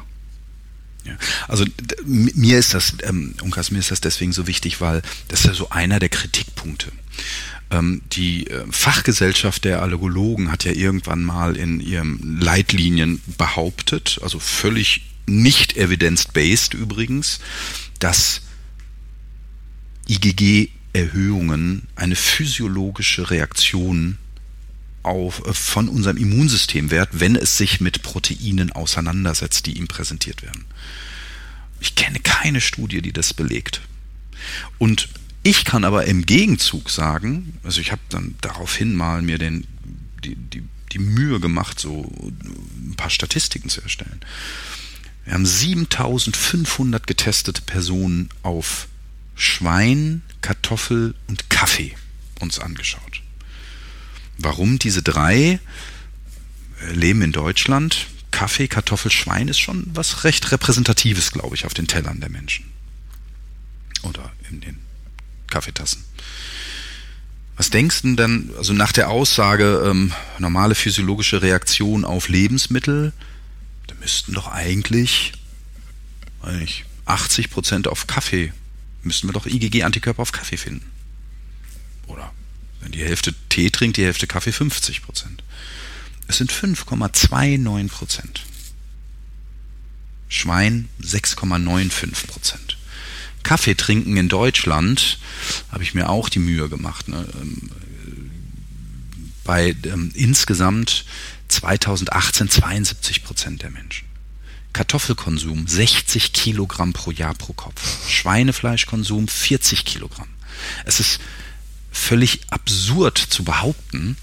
Ja, 1.05 1.15
also 1.49 1.65
mir 2.05 2.59
ist 2.59 2.75
das, 2.75 2.95
ähm, 3.03 3.35
Unkas, 3.43 3.71
mir 3.73 3.81
ist 3.81 3.91
das 3.91 4.01
deswegen 4.01 4.33
so 4.33 4.47
wichtig, 4.47 4.81
weil 4.81 5.03
das 5.29 5.41
ist 5.41 5.47
ja 5.47 5.55
so 5.55 5.71
einer 5.71 5.99
der 5.99 6.09
Kritikpunkte. 6.09 6.93
Ähm, 7.71 8.03
die 8.13 8.47
äh, 8.47 8.65
Fachgesellschaft 8.71 9.65
der 9.65 9.83
Allergologen 9.83 10.53
hat 10.53 10.65
ja 10.65 10.73
irgendwann 10.73 11.25
mal 11.25 11.57
in 11.57 11.81
ihren 11.81 12.41
Leitlinien 12.41 13.21
behauptet, 13.39 14.21
also 14.23 14.39
völlig 14.39 15.03
nicht 15.27 15.77
evidence-based 15.77 16.75
übrigens, 16.75 17.41
dass 17.99 18.42
IgG-Erhöhungen 20.13 21.89
eine 21.97 22.17
physiologische 22.17 23.31
Reaktion 23.31 24.19
auf, 25.03 25.45
äh, 25.47 25.53
von 25.53 25.89
unserem 25.89 26.17
Immunsystem 26.17 26.91
wert, 26.91 27.09
wenn 27.13 27.37
es 27.37 27.57
sich 27.57 27.81
mit 27.81 28.03
Proteinen 28.03 28.73
auseinandersetzt, 28.73 29.67
die 29.67 29.79
ihm 29.79 29.89
präsentiert 29.89 30.43
werden. 30.43 30.65
Ich 31.81 31.95
kenne 31.95 32.21
keine 32.21 32.61
Studie, 32.61 33.03
die 33.03 33.13
das 33.13 33.35
belegt. 33.35 33.81
Und 34.79 35.09
ich 35.43 35.65
kann 35.65 35.85
aber 35.85 36.05
im 36.05 36.27
Gegenzug 36.27 36.91
sagen, 36.91 37.59
also 37.65 37.81
ich 37.81 37.91
habe 37.91 38.03
dann 38.09 38.37
daraufhin 38.41 38.95
mal 38.95 39.23
mir 39.23 39.39
den, 39.39 39.67
die, 40.23 40.37
die, 40.37 40.63
die 40.93 40.99
Mühe 40.99 41.41
gemacht, 41.41 41.81
so 41.81 42.13
ein 42.23 42.95
paar 42.97 43.11
Statistiken 43.11 43.69
zu 43.69 43.81
erstellen. 43.81 44.21
Wir 45.25 45.35
haben 45.35 45.47
7500 45.47 47.07
getestete 47.07 47.63
Personen 47.63 48.29
auf 48.43 48.89
Schwein, 49.35 50.23
Kartoffel 50.41 51.15
und 51.29 51.51
Kaffee 51.51 51.95
uns 52.41 52.59
angeschaut. 52.59 53.23
Warum 54.39 54.79
diese 54.79 55.03
drei 55.03 55.61
leben 56.93 57.23
in 57.23 57.33
Deutschland? 57.33 58.09
Kaffee, 58.31 58.67
Kartoffel, 58.67 59.11
Schwein 59.11 59.49
ist 59.49 59.61
schon 59.61 59.91
was 59.95 60.25
recht 60.25 60.51
Repräsentatives, 60.51 61.33
glaube 61.33 61.55
ich, 61.55 61.67
auf 61.67 61.75
den 61.75 61.87
Tellern 61.87 62.21
der 62.21 62.31
Menschen. 62.31 62.67
Oder 64.03 64.33
in 64.51 64.61
den 64.61 64.79
Kaffeetassen. 65.49 66.05
Was 67.57 67.71
denkst 67.71 68.03
du 68.03 68.17
denn, 68.17 68.51
also 68.57 68.73
nach 68.73 68.93
der 68.93 69.11
Aussage, 69.11 69.85
ähm, 69.87 70.13
normale 70.39 70.75
physiologische 70.75 71.43
Reaktion 71.43 72.05
auf 72.05 72.29
Lebensmittel, 72.29 73.13
da 73.87 73.95
müssten 74.01 74.33
doch 74.33 74.49
eigentlich, 74.49 75.33
eigentlich 76.41 76.87
80 77.05 77.51
Prozent 77.51 77.89
auf 77.89 78.07
Kaffee 78.07 78.53
müssten 79.03 79.29
wir 79.29 79.33
doch 79.33 79.47
IgG-Antikörper 79.47 80.23
auf 80.23 80.33
Kaffee 80.33 80.57
finden. 80.57 80.91
Oder 82.07 82.33
wenn 82.81 82.93
die 82.93 83.05
Hälfte 83.05 83.35
Tee 83.49 83.71
trinkt, 83.71 83.97
die 83.97 84.05
Hälfte 84.05 84.27
Kaffee 84.27 84.53
50 84.53 85.03
Prozent. 85.03 85.43
Es 86.29 86.39
sind 86.39 86.53
5,29 86.53 87.89
Prozent. 87.89 88.43
Schwein 90.29 90.89
6,95 91.03 92.27
Prozent. 92.27 92.79
Kaffee 93.43 93.75
trinken 93.75 94.17
in 94.17 94.29
Deutschland 94.29 95.19
habe 95.71 95.83
ich 95.83 95.95
mir 95.95 96.09
auch 96.09 96.29
die 96.29 96.39
Mühe 96.39 96.69
gemacht. 96.69 97.09
Ne? 97.09 97.27
Ähm, 97.41 97.71
bei 99.45 99.75
ähm, 99.85 100.11
insgesamt 100.15 101.05
2018 101.49 102.49
72 102.49 103.25
Prozent 103.25 103.63
der 103.63 103.71
Menschen. 103.71 104.07
Kartoffelkonsum 104.73 105.67
60 105.67 106.33
Kilogramm 106.33 106.93
pro 106.93 107.11
Jahr 107.11 107.35
pro 107.35 107.53
Kopf. 107.53 108.09
Schweinefleischkonsum 108.09 109.29
40 109.29 109.85
Kilogramm. 109.85 110.29
Es 110.85 111.01
ist 111.01 111.21
völlig 111.91 112.41
absurd 112.51 113.19
zu 113.19 113.45
behaupten, 113.45 114.17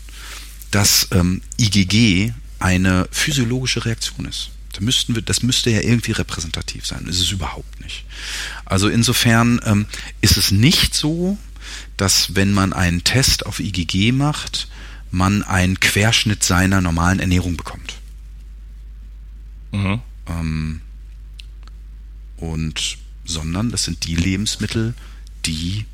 dass 0.72 1.08
ähm, 1.12 1.42
IgG 1.60 2.34
eine 2.60 3.08
physiologische 3.12 3.86
Reaktion 3.86 4.26
ist. 4.26 4.50
Da 4.74 4.82
müssten 4.82 5.16
wir, 5.16 5.22
das 5.22 5.42
müsste 5.42 5.70
ja 5.72 5.82
irgendwie 5.82 6.12
repräsentativ 6.12 6.86
sein. 6.86 7.04
Das 7.06 7.16
ist 7.16 7.24
es 7.24 7.32
überhaupt 7.32 7.82
nicht. 7.82 8.06
Also 8.66 8.90
insofern 8.90 9.60
ähm, 9.66 9.86
ist 10.22 10.38
es 10.38 10.52
nicht 10.52 10.94
so, 10.94 11.38
dass 11.98 12.36
wenn 12.36 12.54
man 12.54 12.74
einen 12.74 13.04
Test 13.04 13.46
auf 13.46 13.60
IgG 13.60 14.12
macht, 14.12 14.68
man 15.12 15.44
einen 15.44 15.80
Querschnitt 15.80 16.44
seiner 16.44 16.82
normalen 16.82 17.20
Ernährung 17.20 17.58
bekommt. 17.58 17.96
Mhm. 19.72 20.02
Ähm, 20.30 20.82
und 22.38 22.98
sondern 23.26 23.70
das 23.70 23.84
sind 23.84 24.06
die 24.06 24.16
Lebensmittel, 24.16 24.94
die 25.46 25.86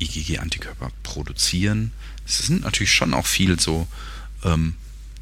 IgG-Antikörper 0.00 0.90
produzieren. 1.02 1.92
Es 2.26 2.38
sind 2.46 2.62
natürlich 2.62 2.92
schon 2.92 3.14
auch 3.14 3.26
viel 3.26 3.58
so 3.58 3.86
ähm, 4.44 4.74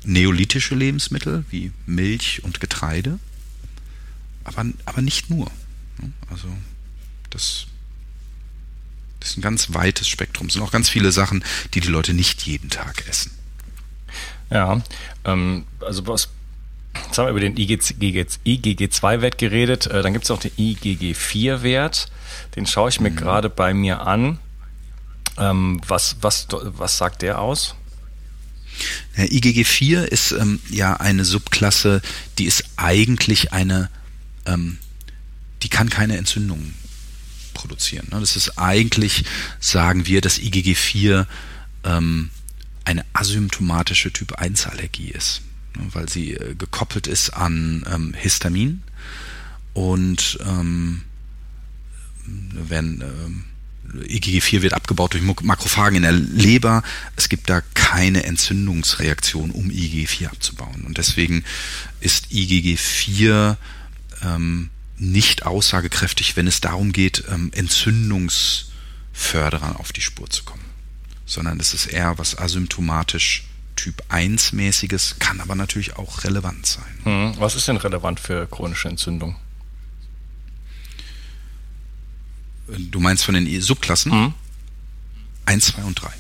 neolithische 0.05 0.75
Lebensmittel 0.75 1.45
wie 1.51 1.73
Milch 1.87 2.43
und 2.43 2.61
Getreide, 2.61 3.19
aber, 4.45 4.67
aber 4.87 5.03
nicht 5.03 5.31
nur. 5.31 5.51
Also 6.31 6.49
das, 7.29 7.67
das 9.21 9.31
ist 9.31 9.39
ein 9.39 9.43
ganz 9.43 9.75
weites 9.75 10.09
Spektrum. 10.09 10.47
Es 10.47 10.55
sind 10.55 10.63
auch 10.63 10.73
ganz 10.73 10.89
viele 10.89 11.13
Sachen, 11.13 11.45
die 11.75 11.81
die 11.81 11.89
Leute 11.89 12.15
nicht 12.15 12.43
jeden 12.43 12.71
Tag 12.71 13.07
essen. 13.09 13.33
Ja, 14.51 14.83
ähm, 15.25 15.65
also 15.81 16.07
was 16.07 16.31
Jetzt 16.95 17.19
haben 17.19 17.27
wir 17.27 17.31
über 17.31 17.41
den 17.41 17.57
IgG2-Wert 17.57 19.39
geredet. 19.39 19.87
Äh, 19.87 20.03
dann 20.03 20.13
gibt 20.13 20.25
es 20.25 20.31
auch 20.31 20.41
den 20.41 20.53
IgG4-Wert. 20.53 22.11
Den 22.57 22.67
schaue 22.67 22.89
ich 22.89 23.01
mir 23.01 23.11
mhm. 23.11 23.17
gerade 23.17 23.51
bei 23.51 23.75
mir 23.75 24.01
an. 24.07 24.39
Ähm, 25.39 25.81
was, 25.87 26.17
was, 26.21 26.47
was 26.51 26.99
sagt 26.99 27.23
der 27.23 27.41
aus? 27.41 27.75
Ja, 29.17 29.25
IgG4 29.25 30.03
ist 30.03 30.33
ähm, 30.33 30.61
ja 30.71 30.95
eine 30.95 31.25
Subklasse, 31.25 32.03
die 32.39 32.45
ist 32.45 32.65
eigentlich 32.77 33.53
eine, 33.53 33.91
ähm, 34.47 34.79
die 35.63 35.69
kann 35.69 35.91
keine 35.91 36.17
Entzündung 36.17 36.75
produzieren. 37.55 38.09
Ne? 38.11 38.21
Das 38.21 38.37
ist 38.37 38.59
eigentlich, 38.59 39.25
sagen 39.59 40.07
wir, 40.07 40.21
dass 40.21 40.39
IgG4 40.39 41.27
ähm, 41.85 42.31
eine 42.85 43.05
asymptomatische 43.13 44.13
Typ 44.13 44.33
1 44.35 44.67
Allergie 44.67 45.09
ist? 45.09 45.43
Weil 45.93 46.09
sie 46.09 46.35
äh, 46.35 46.55
gekoppelt 46.55 47.07
ist 47.07 47.31
an 47.31 47.85
ähm, 47.93 48.15
Histamin 48.15 48.83
und 49.73 50.39
ähm, 50.47 51.03
werden 52.27 53.03
ähm, 53.03 53.45
IgG4 53.95 54.63
wird 54.63 54.73
abgebaut 54.73 55.15
durch 55.15 55.25
Makrophagen 55.43 55.97
in 55.97 56.03
der 56.03 56.13
Leber. 56.13 56.85
Es 57.17 57.29
gibt 57.29 57.51
da 57.51 57.61
keine 57.75 58.23
Entzündungsreaktion, 58.25 59.51
um 59.51 59.69
IgG4 59.69 60.29
abzubauen. 60.29 60.85
Und 60.87 60.97
deswegen 60.99 61.45
ist 62.01 62.27
IgG4 62.27 63.57
ähm, 64.23 64.71
nicht 64.97 65.45
aussagekräftig, 65.45 66.37
wenn 66.37 66.47
es 66.47 66.61
darum 66.61 66.93
geht, 66.93 67.25
ähm, 67.31 67.51
Entzündungsförderern 67.53 69.75
auf 69.77 69.93
die 69.93 70.03
Spur 70.03 70.31
zu 70.31 70.45
kommen. 70.45 70.63
Sondern 71.27 71.59
es 71.59 71.75
ist 71.75 71.87
eher 71.87 72.17
was 72.19 72.39
asymptomatisch 72.39 73.50
Typ 73.83 74.03
1 74.11 74.53
mäßiges, 74.53 75.17
kann 75.21 75.41
aber 75.41 75.55
natürlich 75.55 75.97
auch 75.97 76.25
relevant 76.25 76.67
sein. 76.67 76.99
Hm. 77.05 77.35
Was 77.39 77.55
ist 77.55 77.67
denn 77.67 77.79
relevant 77.79 78.21
für 78.21 78.47
chronische 78.47 78.89
Entzündung? 78.91 79.37
Du 82.67 83.01
meinst 83.01 83.25
von 83.25 83.33
den 83.33 83.63
Subklassen? 83.63 84.13
Mhm. 84.13 84.35
1, 85.47 85.65
2 85.65 85.85
und 85.85 85.95
3. 85.95 86.11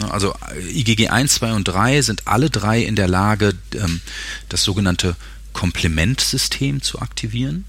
Ne, 0.00 0.10
also 0.10 0.34
IgG 0.58 1.06
1, 1.08 1.34
2 1.34 1.52
und 1.52 1.68
3 1.68 2.02
sind 2.02 2.26
alle 2.26 2.50
drei 2.50 2.82
in 2.82 2.96
der 2.96 3.06
Lage, 3.06 3.54
ähm, 3.74 4.00
das 4.48 4.64
sogenannte 4.64 5.14
Komplementsystem 5.52 6.82
zu 6.82 6.98
aktivieren. 7.00 7.64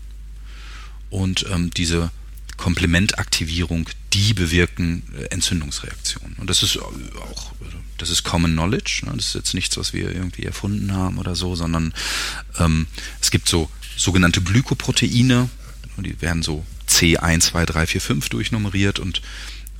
Und 1.12 1.46
ähm, 1.52 1.70
diese 1.70 2.10
Komplementaktivierung, 2.58 3.88
die 4.12 4.34
bewirken 4.34 5.04
äh, 5.16 5.26
Entzündungsreaktionen. 5.26 6.36
Und 6.38 6.50
das 6.50 6.64
ist 6.64 6.80
auch, 6.80 7.54
das 7.98 8.10
ist 8.10 8.24
Common 8.24 8.54
Knowledge. 8.54 9.04
Ne? 9.06 9.14
Das 9.16 9.28
ist 9.28 9.36
jetzt 9.36 9.54
nichts, 9.54 9.78
was 9.78 9.94
wir 9.94 10.12
irgendwie 10.12 10.44
erfunden 10.44 10.94
haben 10.94 11.18
oder 11.18 11.36
so, 11.36 11.56
sondern 11.56 11.94
ähm, 12.60 12.88
es 13.22 13.32
gibt 13.32 13.48
so 13.50 13.70
sogenannte 13.98 14.42
Glykoproteine, 14.42 15.50
die 15.98 16.22
werden 16.22 16.44
so 16.44 16.66
C1, 16.90 17.40
2, 17.42 17.66
3, 17.66 17.88
4, 17.88 18.02
5 18.02 18.30
durchnummeriert 18.30 19.00
und 19.00 19.22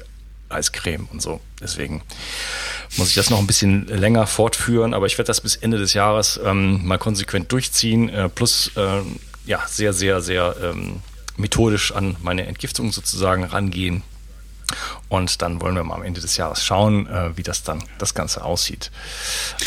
Eiscreme 0.49 1.07
und 1.11 1.23
so. 1.23 1.41
Deswegen 1.59 2.03
muss 2.97 3.09
ich 3.09 3.15
das 3.15 3.31
noch 3.31 3.39
ein 3.39 3.47
bisschen 3.47 3.87
länger 3.87 4.27
fortführen, 4.27 4.93
aber 4.93 5.07
ich 5.07 5.17
werde 5.17 5.27
das 5.27 5.41
bis 5.41 5.55
Ende 5.55 5.79
des 5.79 5.95
Jahres 5.95 6.39
ähm, 6.45 6.85
mal 6.85 6.99
konsequent 6.99 7.51
durchziehen, 7.51 8.09
äh, 8.09 8.29
plus 8.29 8.71
äh, 8.75 9.01
ja, 9.49 9.65
sehr, 9.67 9.93
sehr, 9.93 10.21
sehr 10.21 10.55
ähm, 10.61 11.01
methodisch 11.35 11.91
an 11.91 12.15
meine 12.21 12.45
Entgiftung 12.45 12.91
sozusagen 12.91 13.43
rangehen. 13.43 14.03
Und 15.09 15.41
dann 15.41 15.59
wollen 15.59 15.73
wir 15.73 15.83
mal 15.83 15.95
am 15.95 16.03
Ende 16.03 16.21
des 16.21 16.37
Jahres 16.37 16.63
schauen, 16.63 17.07
äh, 17.07 17.35
wie 17.35 17.41
das 17.41 17.63
dann 17.63 17.83
das 17.97 18.13
Ganze 18.13 18.43
aussieht. 18.45 18.91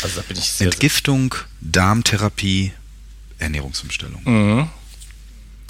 Also 0.01 0.21
da 0.21 0.25
bin 0.25 0.37
ich 0.37 0.49
sehr, 0.49 0.67
Entgiftung, 0.67 1.35
Darmtherapie, 1.59 2.71
Ernährungsumstellung. 3.39 4.21
Mhm. 4.23 4.69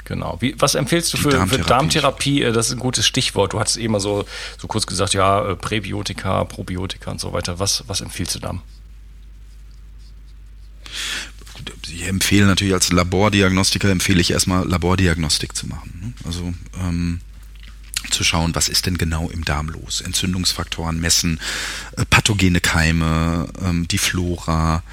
Genau. 0.06 0.38
Wie, 0.42 0.54
was 0.60 0.76
empfehlst 0.76 1.12
du 1.14 1.18
für 1.18 1.30
Darmtherapie? 1.30 1.64
für 1.64 1.70
Darmtherapie? 1.70 2.44
Äh, 2.44 2.52
das 2.52 2.68
ist 2.68 2.74
ein 2.74 2.80
gutes 2.80 3.08
Stichwort. 3.08 3.54
Du 3.54 3.60
hattest 3.60 3.78
eben 3.78 3.94
mal 3.94 4.00
so, 4.00 4.26
so 4.60 4.68
kurz 4.68 4.86
gesagt, 4.86 5.16
ja, 5.16 5.50
äh, 5.50 5.56
Präbiotika, 5.56 6.44
Probiotika 6.44 7.10
und 7.10 7.20
so 7.20 7.34
weiter. 7.34 7.58
Was, 7.58 7.84
was 7.88 8.02
empfiehlst 8.02 8.36
du 8.36 8.40
da? 8.40 8.62
Ich 12.04 12.10
empfehle 12.10 12.46
natürlich 12.46 12.74
als 12.74 12.92
Labordiagnostiker, 12.92 13.90
empfehle 13.90 14.22
ich 14.22 14.32
erstmal 14.32 14.68
Labordiagnostik 14.68 15.56
zu 15.56 15.68
machen. 15.68 16.00
Ne? 16.02 16.14
Also 16.26 16.54
ähm, 16.82 17.22
zu 18.10 18.24
schauen, 18.24 18.54
was 18.56 18.70
ist 18.70 18.86
denn 18.86 18.98
genau 18.98 19.30
im 19.30 19.46
Darm 19.46 19.70
los. 19.70 20.02
Entzündungsfaktoren 20.02 21.00
messen, 21.00 21.40
äh, 21.98 22.06
pathogene 22.06 22.60
Keime, 22.60 23.48
ähm, 23.62 23.88
die 23.88 23.98
Flora, 23.98 24.84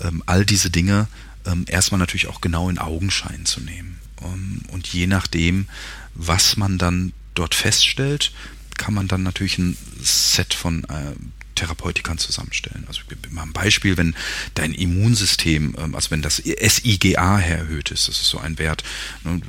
ähm, 0.00 0.22
all 0.26 0.44
diese 0.44 0.70
Dinge 0.70 1.08
ähm, 1.46 1.64
erstmal 1.66 1.98
natürlich 1.98 2.28
auch 2.28 2.40
genau 2.40 2.68
in 2.68 2.78
Augenschein 2.78 3.46
zu 3.46 3.60
nehmen. 3.60 3.98
Ähm, 4.22 4.62
und 4.68 4.86
je 4.88 5.06
nachdem, 5.06 5.68
was 6.14 6.56
man 6.56 6.78
dann 6.78 7.12
dort 7.34 7.54
feststellt, 7.54 8.32
kann 8.76 8.94
man 8.94 9.08
dann 9.08 9.22
natürlich 9.22 9.58
ein 9.58 9.76
Set 10.00 10.54
von 10.54 10.84
äh, 10.84 11.14
Therapeutikern 11.58 12.18
zusammenstellen. 12.18 12.84
Also 12.86 13.00
mal 13.30 13.42
ein 13.42 13.52
Beispiel, 13.52 13.96
wenn 13.96 14.14
dein 14.54 14.72
Immunsystem, 14.72 15.74
ähm, 15.76 15.94
also 15.94 16.12
wenn 16.12 16.22
das 16.22 16.36
SIGA 16.36 17.40
erhöht 17.40 17.90
ist, 17.90 18.08
das 18.08 18.20
ist 18.20 18.28
so 18.28 18.38
ein 18.38 18.58
Wert, 18.58 18.84
ne, 19.24 19.40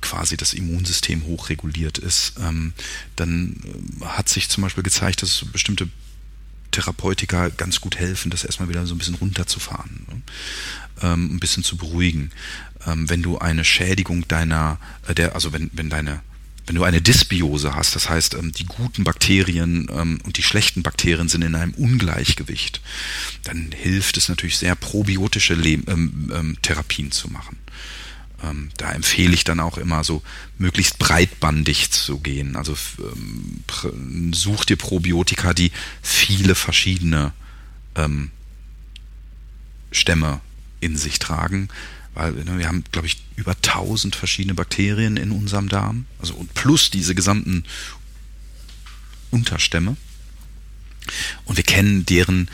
quasi 0.00 0.36
das 0.38 0.54
Immunsystem 0.54 1.24
hochreguliert 1.24 1.98
ist, 1.98 2.34
ähm, 2.40 2.72
dann 3.16 3.56
äh, 4.00 4.04
hat 4.06 4.30
sich 4.30 4.48
zum 4.48 4.62
Beispiel 4.62 4.82
gezeigt, 4.82 5.22
dass 5.22 5.44
bestimmte 5.52 5.88
Therapeutika 6.70 7.50
ganz 7.50 7.82
gut 7.82 7.96
helfen, 7.96 8.30
das 8.30 8.44
erstmal 8.44 8.70
wieder 8.70 8.86
so 8.86 8.94
ein 8.94 8.98
bisschen 8.98 9.16
runterzufahren, 9.16 10.06
ne? 10.08 10.22
ähm, 11.02 11.34
ein 11.34 11.40
bisschen 11.40 11.64
zu 11.64 11.76
beruhigen. 11.76 12.30
wenn 12.86 13.22
du 13.22 13.38
eine 13.38 13.64
Schädigung 13.64 14.26
deiner, 14.26 14.78
äh, 15.06 15.14
der, 15.14 15.34
also 15.34 15.52
wenn, 15.52 15.70
wenn 15.74 15.90
deine 15.90 16.22
wenn 16.66 16.76
du 16.76 16.84
eine 16.84 17.02
Dysbiose 17.02 17.74
hast, 17.74 17.96
das 17.96 18.08
heißt, 18.08 18.34
ähm, 18.34 18.52
die 18.52 18.66
guten 18.66 19.04
Bakterien 19.04 19.88
ähm, 19.92 20.18
und 20.24 20.36
die 20.36 20.42
schlechten 20.42 20.82
Bakterien 20.82 21.28
sind 21.28 21.42
in 21.42 21.54
einem 21.54 21.74
Ungleichgewicht, 21.74 22.80
dann 23.42 23.72
hilft 23.72 24.16
es 24.16 24.28
natürlich 24.28 24.58
sehr, 24.58 24.74
probiotische 24.76 25.54
ähm, 25.54 26.56
Therapien 26.62 27.10
zu 27.10 27.30
machen. 27.30 27.58
Da 28.76 28.90
empfehle 28.90 29.32
ich 29.34 29.44
dann 29.44 29.60
auch 29.60 29.78
immer 29.78 30.02
so 30.02 30.20
möglichst 30.58 30.98
breitbandig 30.98 31.92
zu 31.92 32.18
gehen. 32.18 32.56
Also 32.56 32.76
such 34.32 34.64
dir 34.64 34.74
Probiotika, 34.74 35.54
die 35.54 35.70
viele 36.02 36.56
verschiedene 36.56 37.32
Stämme 39.92 40.40
in 40.80 40.96
sich 40.96 41.20
tragen, 41.20 41.68
weil 42.14 42.32
ne, 42.32 42.58
wir 42.58 42.68
haben, 42.68 42.84
glaube 42.92 43.06
ich, 43.06 43.22
über 43.36 43.52
1000 43.52 44.14
verschiedene 44.14 44.54
Bakterien 44.54 45.16
in 45.16 45.30
unserem 45.30 45.68
Darm, 45.68 46.06
also 46.18 46.34
und 46.34 46.52
plus 46.54 46.90
diese 46.90 47.14
gesamten 47.14 47.64
Unterstämme. 49.30 49.96
Und 51.44 51.56
wir 51.56 51.64
kennen 51.64 52.06
deren 52.06 52.48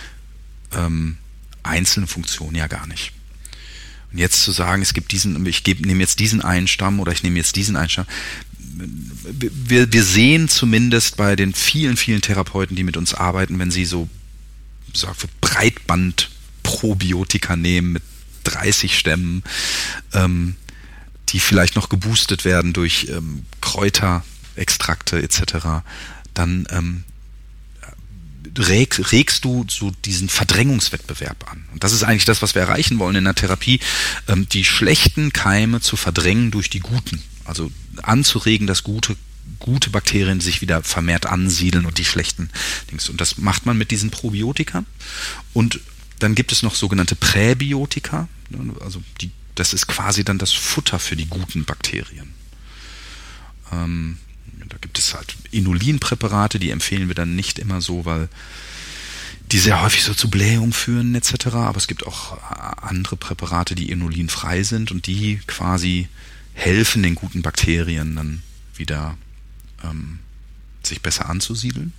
ähm, 0.72 1.18
einzelne 1.62 2.06
Funktionen 2.06 2.54
ja 2.54 2.66
gar 2.66 2.86
nicht. 2.86 3.12
Und 4.12 4.18
jetzt 4.18 4.42
zu 4.42 4.52
sagen, 4.52 4.80
es 4.80 4.94
gibt 4.94 5.12
diesen, 5.12 5.44
ich 5.44 5.66
nehme 5.66 6.00
jetzt 6.00 6.20
diesen 6.20 6.40
einen 6.40 6.68
Stamm 6.68 7.00
oder 7.00 7.12
ich 7.12 7.22
nehme 7.22 7.36
jetzt 7.36 7.56
diesen 7.56 7.76
einen 7.76 7.90
Stamm, 7.90 8.06
wir, 8.60 9.92
wir 9.92 10.04
sehen 10.04 10.48
zumindest 10.48 11.16
bei 11.16 11.36
den 11.36 11.52
vielen, 11.52 11.96
vielen 11.96 12.22
Therapeuten, 12.22 12.76
die 12.76 12.84
mit 12.84 12.96
uns 12.96 13.12
arbeiten, 13.12 13.58
wenn 13.58 13.72
sie 13.72 13.84
so, 13.84 14.08
so 14.92 15.08
Breitband-Probiotika 15.40 17.56
nehmen 17.56 17.92
mit 17.92 18.04
30 18.44 18.98
Stämmen, 18.98 19.42
ähm, 20.12 20.56
die 21.30 21.40
vielleicht 21.40 21.76
noch 21.76 21.88
geboostet 21.88 22.44
werden 22.44 22.72
durch 22.72 23.08
ähm, 23.10 23.44
Kräuterextrakte 23.60 25.22
etc., 25.22 25.84
dann 26.34 26.66
ähm, 26.70 27.04
reg, 28.56 29.12
regst 29.12 29.44
du 29.44 29.64
so 29.68 29.90
diesen 30.04 30.28
Verdrängungswettbewerb 30.28 31.50
an. 31.50 31.64
Und 31.72 31.84
das 31.84 31.92
ist 31.92 32.02
eigentlich 32.02 32.24
das, 32.24 32.42
was 32.42 32.54
wir 32.54 32.62
erreichen 32.62 32.98
wollen 32.98 33.16
in 33.16 33.24
der 33.24 33.34
Therapie, 33.34 33.80
ähm, 34.28 34.48
die 34.48 34.64
schlechten 34.64 35.32
Keime 35.32 35.80
zu 35.80 35.96
verdrängen 35.96 36.50
durch 36.50 36.70
die 36.70 36.80
guten. 36.80 37.22
Also 37.44 37.70
anzuregen, 38.02 38.66
dass 38.66 38.82
gute 38.82 39.16
gute 39.58 39.90
Bakterien 39.90 40.40
sich 40.40 40.60
wieder 40.60 40.82
vermehrt 40.82 41.26
ansiedeln 41.26 41.86
und 41.86 41.98
die 41.98 42.04
schlechten 42.04 42.50
Dings. 42.90 43.08
Und 43.08 43.20
das 43.20 43.38
macht 43.38 43.66
man 43.66 43.76
mit 43.76 43.90
diesen 43.90 44.10
Probiotika. 44.10 44.84
Und 45.52 45.80
dann 46.18 46.34
gibt 46.34 46.52
es 46.52 46.62
noch 46.62 46.74
sogenannte 46.74 47.16
Präbiotika. 47.16 48.28
Also 48.80 49.02
die, 49.20 49.30
das 49.54 49.72
ist 49.72 49.86
quasi 49.86 50.24
dann 50.24 50.38
das 50.38 50.52
Futter 50.52 50.98
für 50.98 51.16
die 51.16 51.26
guten 51.26 51.64
Bakterien. 51.64 52.32
Ähm, 53.72 54.18
da 54.68 54.76
gibt 54.80 54.98
es 54.98 55.14
halt 55.14 55.36
Inulinpräparate, 55.50 56.58
die 56.58 56.70
empfehlen 56.70 57.08
wir 57.08 57.14
dann 57.14 57.36
nicht 57.36 57.58
immer 57.58 57.80
so, 57.80 58.04
weil 58.04 58.28
die 59.52 59.58
sehr 59.58 59.80
häufig 59.82 60.04
so 60.04 60.14
zu 60.14 60.28
Blähung 60.28 60.72
führen 60.72 61.14
etc. 61.14 61.46
Aber 61.46 61.78
es 61.78 61.86
gibt 61.86 62.06
auch 62.06 62.38
andere 62.82 63.16
Präparate, 63.16 63.74
die 63.74 63.90
inulinfrei 63.90 64.62
sind 64.62 64.90
und 64.90 65.06
die 65.06 65.40
quasi 65.46 66.08
helfen 66.52 67.02
den 67.02 67.14
guten 67.14 67.42
Bakterien 67.42 68.16
dann 68.16 68.42
wieder 68.74 69.16
ähm, 69.84 70.18
sich 70.82 71.00
besser 71.00 71.28
anzusiedeln. 71.28 71.92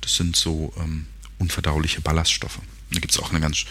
Das 0.00 0.14
sind 0.14 0.36
so 0.36 0.72
ähm, 0.78 1.06
unverdauliche 1.38 2.00
Ballaststoffe. 2.00 2.60
Da 2.90 3.00
gibt 3.00 3.12
es 3.12 3.18
auch 3.18 3.30
eine 3.30 3.40
ganz 3.40 3.64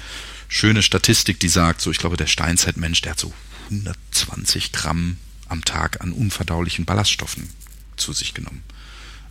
schöne 0.47 0.83
Statistik, 0.83 1.39
die 1.39 1.49
sagt, 1.49 1.81
so 1.81 1.91
ich 1.91 1.97
glaube, 1.97 2.17
der 2.17 2.27
Steinzeitmensch, 2.27 3.01
der 3.01 3.11
hat 3.11 3.19
so 3.19 3.33
120 3.69 4.71
Gramm 4.71 5.17
am 5.47 5.63
Tag 5.63 6.01
an 6.01 6.11
unverdaulichen 6.11 6.85
Ballaststoffen 6.85 7.49
zu 7.95 8.13
sich 8.13 8.33
genommen. 8.33 8.63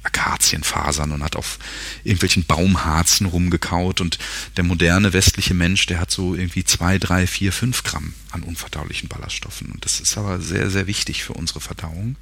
Akazienfasern 0.03 1.11
und 1.11 1.23
hat 1.23 1.35
auf 1.35 1.59
irgendwelchen 2.05 2.45
Baumharzen 2.45 3.27
rumgekaut 3.27 4.01
und 4.01 4.19
der 4.57 4.63
moderne 4.63 5.13
westliche 5.13 5.53
Mensch, 5.53 5.87
der 5.87 5.99
hat 5.99 6.13
so 6.13 6.35
irgendwie 6.35 6.65
zwei, 6.65 6.99
drei, 6.99 7.27
vier, 7.27 7.53
fünf 7.53 7.83
Gramm 7.83 8.15
an 8.31 8.43
unverdaulichen 8.43 9.09
Ballaststoffen. 9.09 9.73
Und 9.73 9.85
das 9.85 10.01
ist 10.01 10.17
aber 10.17 10.41
sehr, 10.41 10.71
sehr 10.71 10.87
wichtig 10.87 11.25
für 11.25 11.33
unsere 11.33 11.61
Verdauung. 11.61 12.17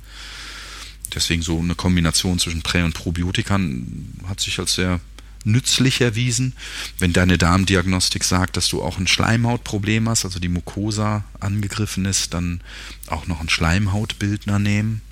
Deswegen 1.15 1.43
so 1.43 1.59
eine 1.59 1.75
Kombination 1.75 2.39
zwischen 2.39 2.63
Prä- 2.63 2.83
und 2.83 2.95
Probiotikern 2.95 4.19
hat 4.27 4.41
sich 4.41 4.59
als 4.59 4.75
sehr 4.75 5.01
nützlich 5.45 6.01
erwiesen. 6.01 6.55
Wenn 6.99 7.13
deine 7.13 7.39
Darmdiagnostik 7.39 8.25
sagt, 8.25 8.57
dass 8.57 8.69
du 8.69 8.83
auch 8.83 8.99
ein 8.99 9.07
Schleimhautproblem 9.07 10.09
hast, 10.09 10.25
also 10.25 10.39
die 10.39 10.49
Mucosa 10.49 11.25
angegriffen 11.41 12.05
ist, 12.05 12.35
dann 12.35 12.61
auch 13.07 13.27
noch 13.27 13.41
einen 13.41 13.49
Schleimhautbildner 13.49 14.59
nehmen. 14.59 15.03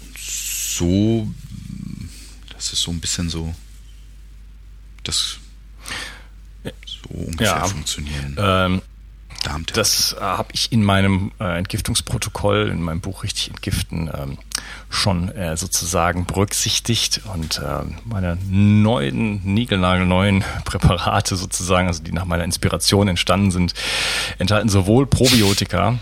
Und 0.00 0.18
so, 0.18 1.28
das 2.54 2.72
ist 2.72 2.82
so 2.82 2.90
ein 2.90 3.00
bisschen 3.00 3.28
so, 3.28 3.54
das 5.02 5.38
so 6.86 7.08
ungefähr 7.10 7.46
ja, 7.46 7.64
funktionieren. 7.64 8.36
Ähm, 8.38 8.82
das 9.72 10.16
habe 10.18 10.48
ich 10.52 10.72
in 10.72 10.82
meinem 10.82 11.30
äh, 11.38 11.58
Entgiftungsprotokoll, 11.58 12.68
in 12.68 12.82
meinem 12.82 13.00
Buch 13.00 13.22
richtig 13.22 13.50
entgiften, 13.50 14.10
ähm, 14.12 14.38
schon 14.88 15.28
äh, 15.30 15.56
sozusagen 15.56 16.24
berücksichtigt 16.24 17.22
und 17.34 17.58
äh, 17.58 17.82
meine 18.04 18.38
neuen, 18.48 19.42
niegelnagelneuen 19.44 20.44
Präparate 20.64 21.36
sozusagen, 21.36 21.88
also 21.88 22.02
die 22.02 22.12
nach 22.12 22.24
meiner 22.24 22.44
Inspiration 22.44 23.08
entstanden 23.08 23.50
sind, 23.50 23.74
enthalten 24.38 24.68
sowohl 24.68 25.06
Probiotika, 25.06 25.98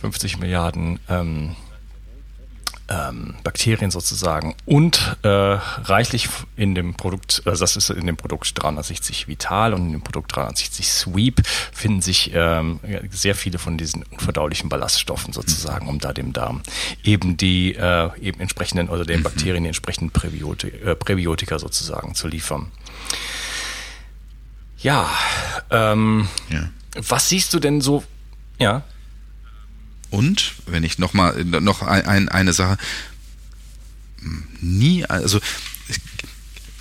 50 0.00 0.38
Milliarden 0.38 0.98
ähm, 1.08 1.56
ähm, 2.88 3.34
Bakterien 3.42 3.90
sozusagen 3.90 4.54
und 4.64 5.16
äh, 5.22 5.28
reichlich 5.28 6.28
in 6.56 6.74
dem 6.74 6.94
Produkt, 6.94 7.42
also 7.44 7.60
das 7.60 7.76
ist 7.76 7.90
in 7.90 8.06
dem 8.06 8.16
Produkt 8.16 8.62
360 8.62 9.28
Vital 9.28 9.74
und 9.74 9.86
in 9.86 9.92
dem 9.92 10.02
Produkt 10.02 10.34
360 10.34 10.88
Sweep 10.88 11.42
finden 11.72 12.02
sich 12.02 12.32
ähm, 12.34 12.80
sehr 13.10 13.34
viele 13.34 13.58
von 13.58 13.78
diesen 13.78 14.02
unverdaulichen 14.04 14.68
Ballaststoffen 14.68 15.32
sozusagen, 15.32 15.88
um 15.88 15.98
da 15.98 16.12
dem 16.12 16.32
Darm 16.32 16.62
eben 17.04 17.36
die 17.36 17.74
äh, 17.74 18.10
eben 18.20 18.40
entsprechenden 18.40 18.88
oder 18.88 19.04
den 19.04 19.20
mhm. 19.20 19.24
Bakterien 19.24 19.64
die 19.64 19.68
entsprechenden 19.68 20.10
Präbiotika, 20.10 20.90
äh, 20.90 20.94
Präbiotika 20.94 21.58
sozusagen 21.58 22.14
zu 22.14 22.28
liefern. 22.28 22.70
Ja, 24.78 25.08
ähm, 25.70 26.28
ja, 26.48 26.68
was 26.94 27.28
siehst 27.28 27.54
du 27.54 27.60
denn 27.60 27.80
so? 27.80 28.02
Ja. 28.58 28.82
Und, 30.12 30.52
wenn 30.66 30.84
ich 30.84 30.98
noch 30.98 31.14
mal 31.14 31.42
noch 31.42 31.80
ein, 31.80 32.28
eine 32.28 32.52
Sache, 32.52 32.76
nie, 34.60 35.06
also 35.06 35.40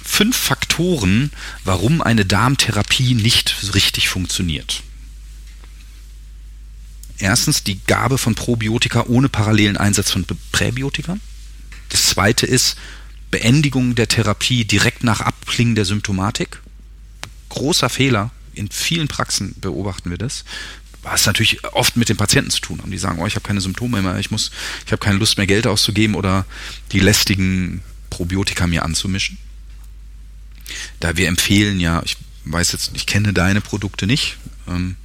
fünf 0.04 0.36
Faktoren, 0.36 1.32
warum 1.63 2.02
eine 2.02 2.26
Darmtherapie 2.26 3.13
nicht 3.13 3.74
richtig 3.74 4.10
funktioniert. 4.10 4.84
Erstens 7.20 7.63
die 7.63 7.80
Gabe 7.88 8.17
von 8.17 8.36
Probiotika 8.36 9.06
ohne 9.08 9.30
parallelen 9.30 9.78
Einsatz 9.78 10.12
von 10.12 10.26
Präbiotika. 10.52 11.17
Das 11.88 12.08
zweite 12.08 12.46
ist 12.46 12.76
Beendigung 13.30 13.96
der 13.96 14.10
Therapie 14.10 14.65
direkt 14.65 15.06
nach 15.06 15.22
Abklingen 15.22 15.76
der 15.76 15.86
Symptomatik. 15.86 16.60
Großer 17.48 17.88
Fehler. 17.88 18.32
In 18.54 18.70
vielen 18.70 19.08
Praxen 19.08 19.56
beobachten 19.62 20.10
wir 20.10 20.17
das 20.17 20.44
was 21.04 21.26
natürlich 21.26 21.64
oft 21.74 21.98
mit 21.98 22.10
den 22.10 22.18
Patienten 22.18 22.52
zu 22.52 22.62
tun 22.62 22.80
haben. 22.80 22.92
Die 22.92 22.98
sagen, 22.98 23.20
oh, 23.20 23.28
ich 23.28 23.36
habe 23.36 23.46
keine 23.46 23.62
Symptome 23.62 24.02
mehr, 24.02 24.20
ich 24.20 24.32
muss, 24.32 24.52
ich 24.86 24.92
habe 24.92 25.04
keine 25.04 25.18
Lust 25.18 25.38
mehr 25.38 25.48
Geld 25.48 25.68
auszugeben 25.68 26.16
oder 26.16 26.46
die 26.92 27.00
lästigen 27.00 27.82
Probiotika 28.10 28.68
mir 28.68 28.84
anzumischen. 28.84 29.38
Da 31.00 31.18
wir 31.18 31.28
empfehlen 31.28 31.80
ja, 31.80 32.02
ich 32.06 32.18
weiß 32.46 32.72
jetzt, 32.72 32.92
ich 32.94 33.06
kenne 33.06 33.34
deine 33.34 33.62
Produkte 33.62 34.08
nicht, 34.08 34.38
ähm, 34.68 34.96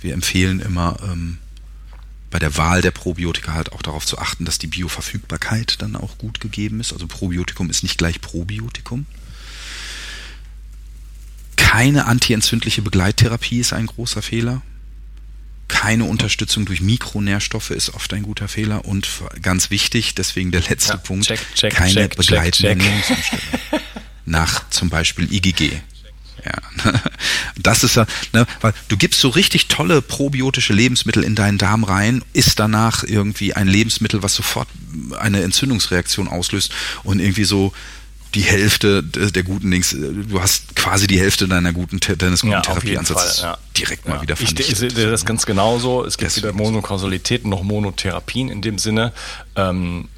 wir 0.00 0.14
empfehlen 0.14 0.60
immer 0.60 0.98
ähm, 1.02 1.38
bei 2.30 2.38
der 2.38 2.56
Wahl 2.56 2.80
der 2.80 2.92
Probiotika 2.92 3.54
halt 3.54 3.72
auch 3.72 3.82
darauf 3.82 4.06
zu 4.06 4.18
achten, 4.18 4.44
dass 4.44 4.58
die 4.58 4.68
Bioverfügbarkeit 4.68 5.82
dann 5.82 5.96
auch 5.96 6.16
gut 6.16 6.40
gegeben 6.40 6.80
ist. 6.80 6.92
Also 6.92 7.06
Probiotikum 7.06 7.70
ist 7.70 7.82
nicht 7.82 7.98
gleich 7.98 8.20
Probiotikum. 8.20 9.06
Keine 11.56 12.06
antientzündliche 12.06 12.82
Begleittherapie 12.82 13.60
ist 13.60 13.72
ein 13.72 13.86
großer 13.86 14.22
Fehler. 14.22 14.62
Keine 15.80 16.04
Unterstützung 16.04 16.66
durch 16.66 16.82
Mikronährstoffe 16.82 17.70
ist 17.70 17.94
oft 17.94 18.12
ein 18.12 18.22
guter 18.22 18.48
Fehler. 18.48 18.84
Und 18.84 19.08
ganz 19.40 19.70
wichtig, 19.70 20.14
deswegen 20.14 20.50
der 20.50 20.60
letzte 20.60 20.92
ja, 20.92 20.98
Punkt, 20.98 21.26
check, 21.26 21.40
check, 21.54 21.72
keine 21.72 21.94
check, 21.94 22.16
begleitende 22.18 22.68
Ernährungsumstellung. 22.68 23.44
Nach 24.26 24.68
zum 24.68 24.90
Beispiel 24.90 25.32
IgG. 25.32 25.80
Ja, 26.44 26.92
das 27.56 27.82
ist 27.82 27.96
ja, 27.96 28.04
ne, 28.34 28.46
weil 28.60 28.74
du 28.88 28.98
gibst 28.98 29.22
so 29.22 29.30
richtig 29.30 29.68
tolle 29.68 30.02
probiotische 30.02 30.74
Lebensmittel 30.74 31.24
in 31.24 31.34
deinen 31.34 31.56
Darm 31.56 31.84
rein, 31.84 32.22
isst 32.34 32.58
danach 32.58 33.02
irgendwie 33.02 33.54
ein 33.54 33.66
Lebensmittel, 33.66 34.22
was 34.22 34.34
sofort 34.34 34.68
eine 35.18 35.40
Entzündungsreaktion 35.40 36.28
auslöst 36.28 36.72
und 37.04 37.20
irgendwie 37.20 37.44
so 37.44 37.72
die 38.34 38.42
Hälfte 38.42 39.02
der 39.02 39.42
guten 39.42 39.70
Dings, 39.70 39.90
du 39.90 40.40
hast 40.40 40.76
quasi 40.76 41.06
die 41.06 41.18
Hälfte 41.18 41.48
deiner 41.48 41.72
guten 41.72 41.98
deines 42.18 42.42
guten 42.42 42.52
ja, 42.52 42.60
Therapieansatzes 42.60 43.42
ja. 43.42 43.58
direkt 43.76 44.08
mal 44.08 44.16
ja. 44.16 44.22
wieder 44.22 44.36
vernichtet. 44.36 44.68
Ich 44.68 44.78
sehe 44.78 45.10
das 45.10 45.24
ganz 45.24 45.46
genauso. 45.46 46.04
Es 46.04 46.16
gibt 46.16 46.30
Deswegen. 46.30 46.48
weder 46.48 46.56
Monokausalität 46.56 47.44
noch 47.44 47.62
Monotherapien 47.62 48.48
in 48.48 48.62
dem 48.62 48.78
Sinne. 48.78 49.12
Ähm, 49.56 50.08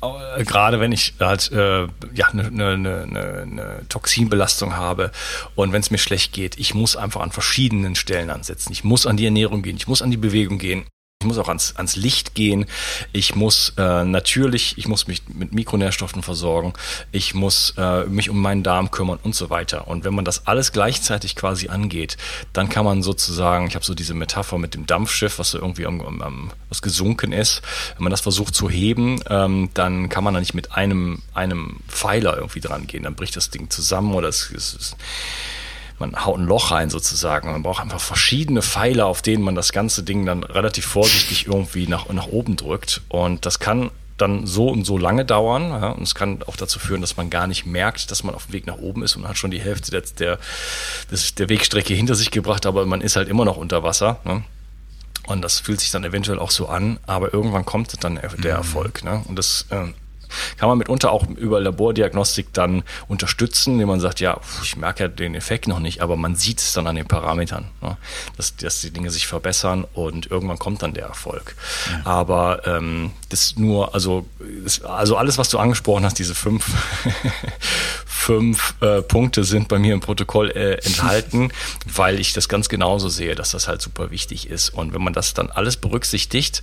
äh, 0.00 0.44
gerade 0.44 0.78
wenn 0.78 0.92
ich 0.92 1.14
halt 1.18 1.50
äh, 1.50 1.88
ja 2.14 2.28
eine 2.30 2.50
ne, 2.50 2.78
ne, 2.78 3.06
ne, 3.06 3.46
ne 3.46 3.82
Toxinbelastung 3.88 4.76
habe 4.76 5.10
und 5.56 5.72
wenn 5.72 5.80
es 5.80 5.90
mir 5.90 5.98
schlecht 5.98 6.32
geht, 6.32 6.58
ich 6.58 6.74
muss 6.74 6.96
einfach 6.96 7.20
an 7.20 7.32
verschiedenen 7.32 7.96
Stellen 7.96 8.30
ansetzen. 8.30 8.72
Ich 8.72 8.84
muss 8.84 9.06
an 9.06 9.16
die 9.16 9.24
Ernährung 9.24 9.62
gehen, 9.62 9.76
ich 9.76 9.88
muss 9.88 10.02
an 10.02 10.10
die 10.10 10.16
Bewegung 10.16 10.58
gehen. 10.58 10.84
Ich 11.20 11.26
muss 11.26 11.38
auch 11.38 11.48
ans, 11.48 11.74
ans 11.74 11.96
Licht 11.96 12.36
gehen. 12.36 12.66
Ich 13.12 13.34
muss 13.34 13.72
äh, 13.76 14.04
natürlich, 14.04 14.78
ich 14.78 14.86
muss 14.86 15.08
mich 15.08 15.22
mit 15.26 15.52
Mikronährstoffen 15.52 16.22
versorgen. 16.22 16.74
Ich 17.10 17.34
muss 17.34 17.74
äh, 17.76 18.04
mich 18.04 18.30
um 18.30 18.40
meinen 18.40 18.62
Darm 18.62 18.92
kümmern 18.92 19.18
und 19.24 19.34
so 19.34 19.50
weiter. 19.50 19.88
Und 19.88 20.04
wenn 20.04 20.14
man 20.14 20.24
das 20.24 20.46
alles 20.46 20.70
gleichzeitig 20.70 21.34
quasi 21.34 21.70
angeht, 21.70 22.18
dann 22.52 22.68
kann 22.68 22.84
man 22.84 23.02
sozusagen, 23.02 23.66
ich 23.66 23.74
habe 23.74 23.84
so 23.84 23.96
diese 23.96 24.14
Metapher 24.14 24.58
mit 24.58 24.74
dem 24.74 24.86
Dampfschiff, 24.86 25.40
was 25.40 25.50
so 25.50 25.58
irgendwie 25.58 25.86
am, 25.86 26.00
am, 26.02 26.22
am, 26.22 26.50
was 26.68 26.82
gesunken 26.82 27.32
ist. 27.32 27.62
Wenn 27.96 28.04
man 28.04 28.12
das 28.12 28.20
versucht 28.20 28.54
zu 28.54 28.70
heben, 28.70 29.20
ähm, 29.28 29.70
dann 29.74 30.08
kann 30.08 30.22
man 30.22 30.34
da 30.34 30.38
nicht 30.38 30.54
mit 30.54 30.70
einem, 30.70 31.22
einem 31.34 31.80
Pfeiler 31.88 32.36
irgendwie 32.36 32.60
dran 32.60 32.86
gehen. 32.86 33.02
Dann 33.02 33.16
bricht 33.16 33.34
das 33.34 33.50
Ding 33.50 33.70
zusammen 33.70 34.14
oder 34.14 34.28
es, 34.28 34.52
es, 34.52 34.72
es 34.72 34.96
man 35.98 36.24
haut 36.24 36.38
ein 36.38 36.46
Loch 36.46 36.70
rein 36.70 36.90
sozusagen. 36.90 37.50
Man 37.50 37.62
braucht 37.62 37.82
einfach 37.82 38.00
verschiedene 38.00 38.62
Pfeiler, 38.62 39.06
auf 39.06 39.22
denen 39.22 39.42
man 39.42 39.54
das 39.54 39.72
ganze 39.72 40.02
Ding 40.02 40.24
dann 40.26 40.44
relativ 40.44 40.86
vorsichtig 40.86 41.46
irgendwie 41.46 41.86
nach, 41.86 42.08
nach 42.08 42.28
oben 42.28 42.56
drückt. 42.56 43.02
Und 43.08 43.46
das 43.46 43.58
kann 43.58 43.90
dann 44.16 44.46
so 44.46 44.68
und 44.68 44.84
so 44.84 44.98
lange 44.98 45.24
dauern. 45.24 45.70
Ja, 45.70 45.90
und 45.90 46.02
es 46.02 46.14
kann 46.14 46.42
auch 46.44 46.56
dazu 46.56 46.78
führen, 46.78 47.00
dass 47.00 47.16
man 47.16 47.30
gar 47.30 47.46
nicht 47.46 47.66
merkt, 47.66 48.10
dass 48.10 48.24
man 48.24 48.34
auf 48.34 48.46
dem 48.46 48.52
Weg 48.52 48.66
nach 48.66 48.78
oben 48.78 49.02
ist 49.02 49.16
und 49.16 49.26
hat 49.26 49.38
schon 49.38 49.50
die 49.50 49.60
Hälfte 49.60 49.90
der, 49.90 50.02
der, 50.18 50.38
der 51.38 51.48
Wegstrecke 51.48 51.94
hinter 51.94 52.14
sich 52.14 52.30
gebracht, 52.30 52.66
aber 52.66 52.84
man 52.86 53.00
ist 53.00 53.16
halt 53.16 53.28
immer 53.28 53.44
noch 53.44 53.56
unter 53.56 53.82
Wasser. 53.82 54.20
Ne? 54.24 54.42
Und 55.26 55.42
das 55.42 55.60
fühlt 55.60 55.80
sich 55.80 55.90
dann 55.90 56.04
eventuell 56.04 56.38
auch 56.38 56.50
so 56.50 56.68
an, 56.68 56.98
aber 57.06 57.32
irgendwann 57.32 57.64
kommt 57.64 58.02
dann 58.02 58.16
der 58.16 58.32
mhm. 58.36 58.44
Erfolg. 58.44 59.04
Ne? 59.04 59.22
Und 59.28 59.36
das 59.36 59.66
äh, 59.70 59.86
kann 60.56 60.68
man 60.68 60.78
mitunter 60.78 61.12
auch 61.12 61.26
über 61.28 61.60
Labordiagnostik 61.60 62.52
dann 62.52 62.82
unterstützen, 63.08 63.74
indem 63.74 63.88
man 63.88 64.00
sagt, 64.00 64.20
ja, 64.20 64.40
ich 64.62 64.76
merke 64.76 65.04
ja 65.04 65.08
den 65.08 65.34
Effekt 65.34 65.68
noch 65.68 65.80
nicht, 65.80 66.00
aber 66.00 66.16
man 66.16 66.36
sieht 66.36 66.60
es 66.60 66.72
dann 66.72 66.86
an 66.86 66.96
den 66.96 67.06
Parametern, 67.06 67.66
ne? 67.80 67.96
dass, 68.36 68.56
dass 68.56 68.80
die 68.80 68.90
Dinge 68.90 69.10
sich 69.10 69.26
verbessern 69.26 69.84
und 69.94 70.30
irgendwann 70.30 70.58
kommt 70.58 70.82
dann 70.82 70.94
der 70.94 71.06
Erfolg. 71.06 71.54
Ja. 71.90 72.10
Aber 72.10 72.66
ähm, 72.66 73.12
das 73.28 73.56
nur, 73.56 73.94
also, 73.94 74.26
das, 74.64 74.82
also 74.82 75.16
alles, 75.16 75.38
was 75.38 75.48
du 75.48 75.58
angesprochen 75.58 76.04
hast, 76.04 76.18
diese 76.18 76.34
fünf, 76.34 76.66
fünf 78.06 78.74
äh, 78.80 79.02
Punkte 79.02 79.44
sind 79.44 79.68
bei 79.68 79.78
mir 79.78 79.94
im 79.94 80.00
Protokoll 80.00 80.50
äh, 80.50 80.74
enthalten, 80.84 81.52
weil 81.86 82.20
ich 82.20 82.32
das 82.32 82.48
ganz 82.48 82.68
genauso 82.68 83.08
sehe, 83.08 83.34
dass 83.34 83.50
das 83.50 83.68
halt 83.68 83.82
super 83.82 84.10
wichtig 84.10 84.48
ist. 84.48 84.70
Und 84.70 84.94
wenn 84.94 85.02
man 85.02 85.12
das 85.12 85.34
dann 85.34 85.50
alles 85.50 85.76
berücksichtigt, 85.76 86.62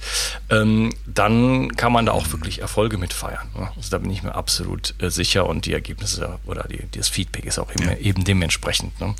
ähm, 0.49 0.93
dann 1.05 1.75
kann 1.75 1.91
man 1.91 2.05
da 2.05 2.11
auch 2.11 2.31
wirklich 2.31 2.61
Erfolge 2.61 2.97
mit 2.97 3.13
feiern. 3.13 3.47
Also 3.55 3.89
da 3.89 3.97
bin 3.97 4.11
ich 4.11 4.23
mir 4.23 4.35
absolut 4.35 4.95
äh, 5.01 5.09
sicher 5.09 5.47
und 5.47 5.65
die 5.65 5.73
Ergebnisse 5.73 6.39
oder 6.45 6.67
die, 6.67 6.79
das 6.97 7.09
Feedback 7.09 7.45
ist 7.45 7.59
auch 7.59 7.71
eben, 7.71 7.83
ja. 7.83 7.95
eben 7.97 8.23
dementsprechend. 8.23 8.99
Ne? 8.99 9.15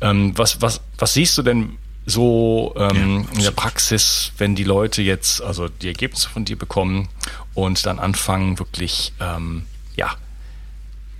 Ähm, 0.00 0.32
was, 0.36 0.60
was, 0.62 0.80
was 0.98 1.14
siehst 1.14 1.36
du 1.38 1.42
denn 1.42 1.78
so 2.06 2.74
ähm, 2.76 3.26
ja, 3.28 3.36
in 3.38 3.42
der 3.44 3.50
Praxis, 3.50 4.32
wenn 4.38 4.54
die 4.54 4.64
Leute 4.64 5.02
jetzt 5.02 5.42
also 5.42 5.68
die 5.68 5.88
Ergebnisse 5.88 6.28
von 6.28 6.44
dir 6.44 6.56
bekommen 6.56 7.08
und 7.54 7.84
dann 7.86 7.98
anfangen 7.98 8.58
wirklich 8.58 9.12
ähm, 9.20 9.66
ja 9.96 10.14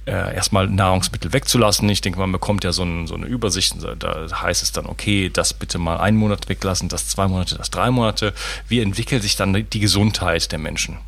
äh, 0.07 0.35
erstmal 0.35 0.66
Nahrungsmittel 0.66 1.33
wegzulassen. 1.33 1.88
Ich 1.88 2.00
denke, 2.00 2.18
man 2.18 2.33
bekommt 2.33 2.64
ja 2.64 2.72
so, 2.72 2.83
ein, 2.83 3.07
so, 3.07 3.14
eine 3.14 3.26
Übersicht. 3.26 3.76
Da 3.98 4.26
heißt 4.33 4.62
es 4.62 4.72
dann, 4.72 4.87
okay, 4.87 5.31
das 5.33 5.55
bitte 5.55 5.79
mal 5.79 5.98
einen 5.98 6.16
Monat 6.16 6.48
weglassen, 6.48 6.88
das 6.88 7.09
zwei 7.09 7.29
Monate, 7.29 7.57
das 7.57 7.70
drei 7.70 7.90
Monate. 7.90 8.33
Wie 8.66 8.81
entwickelt 8.81 9.22
sich 9.22 9.37
dann 9.37 9.53
die 9.53 9.81
Gesundheit 9.81 10.50
der 10.53 10.59
Menschen? 10.59 10.98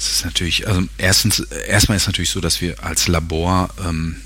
Es 0.00 0.10
ist 0.10 0.24
natürlich, 0.24 0.66
also 0.66 0.84
erstens, 0.96 1.40
erstmal 1.40 1.96
ist 1.98 2.06
natürlich 2.06 2.30
so, 2.30 2.40
dass 2.40 2.62
wir 2.62 2.82
als 2.82 3.06
Labor 3.06 3.68
ähm, 3.86 4.16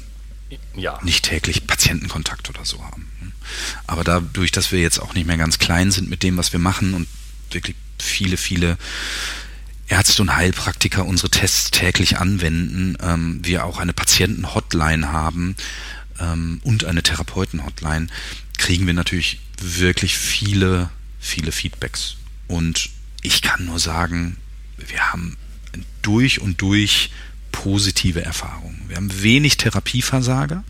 ja. 0.76 1.00
nicht 1.02 1.24
täglich 1.24 1.66
Patientenkontakt 1.66 2.48
oder 2.48 2.64
so 2.64 2.80
haben. 2.84 3.10
Aber 3.88 4.04
dadurch, 4.04 4.52
dass 4.52 4.70
wir 4.70 4.78
jetzt 4.78 5.00
auch 5.00 5.14
nicht 5.14 5.26
mehr 5.26 5.36
ganz 5.36 5.58
klein 5.58 5.90
sind 5.90 6.08
mit 6.08 6.22
dem, 6.22 6.36
was 6.36 6.52
wir 6.52 6.60
machen 6.60 6.94
und 6.94 7.08
wirklich 7.50 7.74
viele, 7.98 8.36
viele 8.36 8.78
Ärzte 9.88 10.22
und 10.22 10.36
Heilpraktiker 10.36 11.04
unsere 11.04 11.30
Tests 11.30 11.72
täglich 11.72 12.18
anwenden, 12.18 12.96
ähm, 13.02 13.40
wir 13.42 13.64
auch 13.64 13.78
eine 13.78 13.92
Patienten-Hotline 13.92 15.10
haben 15.10 15.56
ähm, 16.20 16.60
und 16.62 16.84
eine 16.84 17.02
Therapeuten-Hotline, 17.02 18.06
kriegen 18.58 18.86
wir 18.86 18.94
natürlich 18.94 19.40
wirklich 19.60 20.16
viele, 20.16 20.90
viele 21.18 21.50
Feedbacks. 21.50 22.14
Und 22.46 22.90
ich 23.22 23.42
kann 23.42 23.64
nur 23.64 23.80
sagen, 23.80 24.36
wir 24.76 25.12
haben 25.12 25.36
durch 26.02 26.40
und 26.40 26.60
durch 26.60 27.10
positive 27.52 28.22
Erfahrungen. 28.22 28.84
Wir 28.88 28.96
haben 28.96 29.22
wenig 29.22 29.56
Therapieversager. 29.56 30.64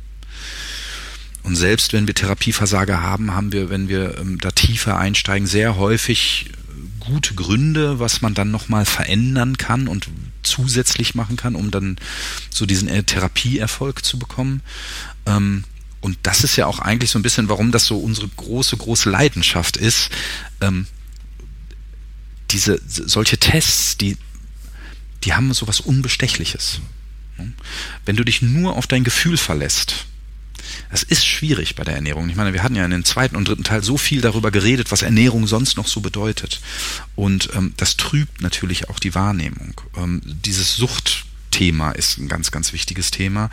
Und 1.42 1.56
selbst 1.56 1.92
wenn 1.92 2.06
wir 2.06 2.14
Therapieversager 2.14 3.02
haben, 3.02 3.34
haben 3.34 3.52
wir, 3.52 3.68
wenn 3.68 3.88
wir 3.88 4.18
ähm, 4.18 4.38
da 4.40 4.50
tiefer 4.50 4.98
einsteigen, 4.98 5.46
sehr 5.46 5.76
häufig 5.76 6.50
gute 7.00 7.34
Gründe, 7.34 7.98
was 7.98 8.22
man 8.22 8.34
dann 8.34 8.50
nochmal 8.50 8.84
verändern 8.84 9.58
kann 9.58 9.88
und 9.88 10.08
zusätzlich 10.42 11.14
machen 11.14 11.36
kann, 11.36 11.54
um 11.54 11.70
dann 11.70 11.96
so 12.50 12.66
diesen 12.66 12.88
äh, 12.88 13.02
Therapieerfolg 13.02 14.04
zu 14.04 14.18
bekommen. 14.18 14.62
Ähm, 15.26 15.64
und 16.00 16.18
das 16.22 16.44
ist 16.44 16.56
ja 16.56 16.66
auch 16.66 16.80
eigentlich 16.80 17.10
so 17.10 17.18
ein 17.18 17.22
bisschen, 17.22 17.48
warum 17.48 17.72
das 17.72 17.86
so 17.86 17.98
unsere 17.98 18.28
große, 18.28 18.76
große 18.76 19.08
Leidenschaft 19.08 19.76
ist. 19.76 20.10
Ähm, 20.60 20.86
diese 22.50 22.80
solche 22.86 23.38
Tests, 23.38 23.96
die 23.96 24.16
die 25.24 25.34
haben 25.34 25.52
so 25.54 25.66
was 25.66 25.80
Unbestechliches. 25.80 26.80
Wenn 28.04 28.16
du 28.16 28.24
dich 28.24 28.42
nur 28.42 28.76
auf 28.76 28.87
dein 28.87 29.04
Gefühl 29.04 29.37
verlässt, 29.37 30.06
das 30.90 31.02
ist 31.02 31.26
schwierig 31.26 31.74
bei 31.74 31.84
der 31.84 31.94
Ernährung. 31.94 32.28
Ich 32.28 32.37
meine, 32.37 32.52
wir 32.52 32.62
hatten 32.62 32.76
ja 32.76 32.84
in 32.84 32.90
dem 32.90 33.04
zweiten 33.04 33.37
und 33.37 33.48
dritten 33.48 33.64
Teil 33.64 33.82
so 33.82 33.98
viel 33.98 34.20
darüber 34.20 34.50
geredet, 34.50 34.92
was 34.92 35.02
Ernährung 35.02 35.46
sonst 35.46 35.76
noch 35.76 35.88
so 35.88 36.00
bedeutet. 36.00 36.60
Und 37.16 37.50
ähm, 37.54 37.74
das 37.76 37.96
trübt 37.96 38.40
natürlich 38.40 38.88
auch 38.88 38.98
die 38.98 39.14
Wahrnehmung. 39.14 39.80
Ähm, 39.96 40.22
dieses 40.24 40.76
Suchtthema 40.76 41.90
ist 41.92 42.18
ein 42.18 42.29
ganz, 42.29 42.50
ganz 42.50 42.72
wichtiges 42.72 43.10
Thema. 43.10 43.50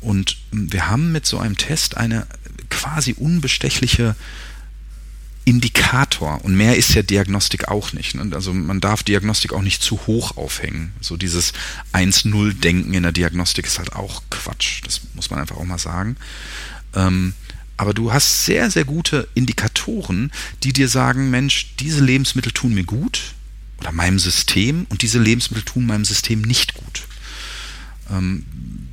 Und 0.00 0.36
ähm, 0.52 0.72
wir 0.72 0.88
haben 0.88 1.12
mit 1.12 1.26
so 1.26 1.38
einem 1.38 1.56
Test 1.56 1.96
eine 1.96 2.26
quasi 2.70 3.14
unbestechliche 3.14 4.14
Indikator 5.44 6.42
und 6.44 6.56
mehr 6.56 6.76
ist 6.76 6.94
ja 6.94 7.02
Diagnostik 7.02 7.68
auch 7.68 7.92
nicht. 7.92 8.14
Ne? 8.14 8.34
Also 8.34 8.54
man 8.54 8.80
darf 8.80 9.02
Diagnostik 9.02 9.52
auch 9.52 9.62
nicht 9.62 9.82
zu 9.82 10.06
hoch 10.06 10.36
aufhängen. 10.36 10.92
So 11.00 11.16
dieses 11.16 11.52
1-0-Denken 11.92 12.94
in 12.94 13.02
der 13.02 13.12
Diagnostik 13.12 13.66
ist 13.66 13.78
halt 13.78 13.92
auch 13.92 14.22
Quatsch. 14.30 14.80
Das 14.84 15.02
muss 15.14 15.30
man 15.30 15.40
einfach 15.40 15.56
auch 15.56 15.64
mal 15.64 15.78
sagen. 15.78 16.16
Ähm, 16.94 17.34
aber 17.76 17.92
du 17.92 18.12
hast 18.12 18.46
sehr, 18.46 18.70
sehr 18.70 18.84
gute 18.84 19.28
Indikatoren, 19.34 20.32
die 20.62 20.72
dir 20.72 20.88
sagen, 20.88 21.30
Mensch, 21.30 21.74
diese 21.78 22.02
Lebensmittel 22.02 22.52
tun 22.52 22.72
mir 22.72 22.84
gut 22.84 23.34
oder 23.80 23.92
meinem 23.92 24.18
System 24.18 24.86
und 24.88 25.02
diese 25.02 25.18
Lebensmittel 25.18 25.64
tun 25.64 25.86
meinem 25.86 26.04
System 26.04 26.40
nicht 26.40 26.74
gut. 26.74 27.02
Ähm, 28.10 28.46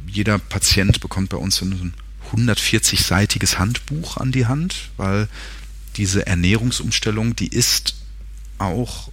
jeder 0.07 0.37
Patient 0.37 0.99
bekommt 0.99 1.29
bei 1.29 1.37
uns 1.37 1.61
ein 1.61 1.93
140-seitiges 2.33 3.59
Handbuch 3.59 4.17
an 4.17 4.31
die 4.31 4.47
Hand, 4.47 4.89
weil 4.97 5.29
diese 5.97 6.25
Ernährungsumstellung, 6.25 7.35
die 7.35 7.47
ist 7.47 7.95
auch 8.57 9.11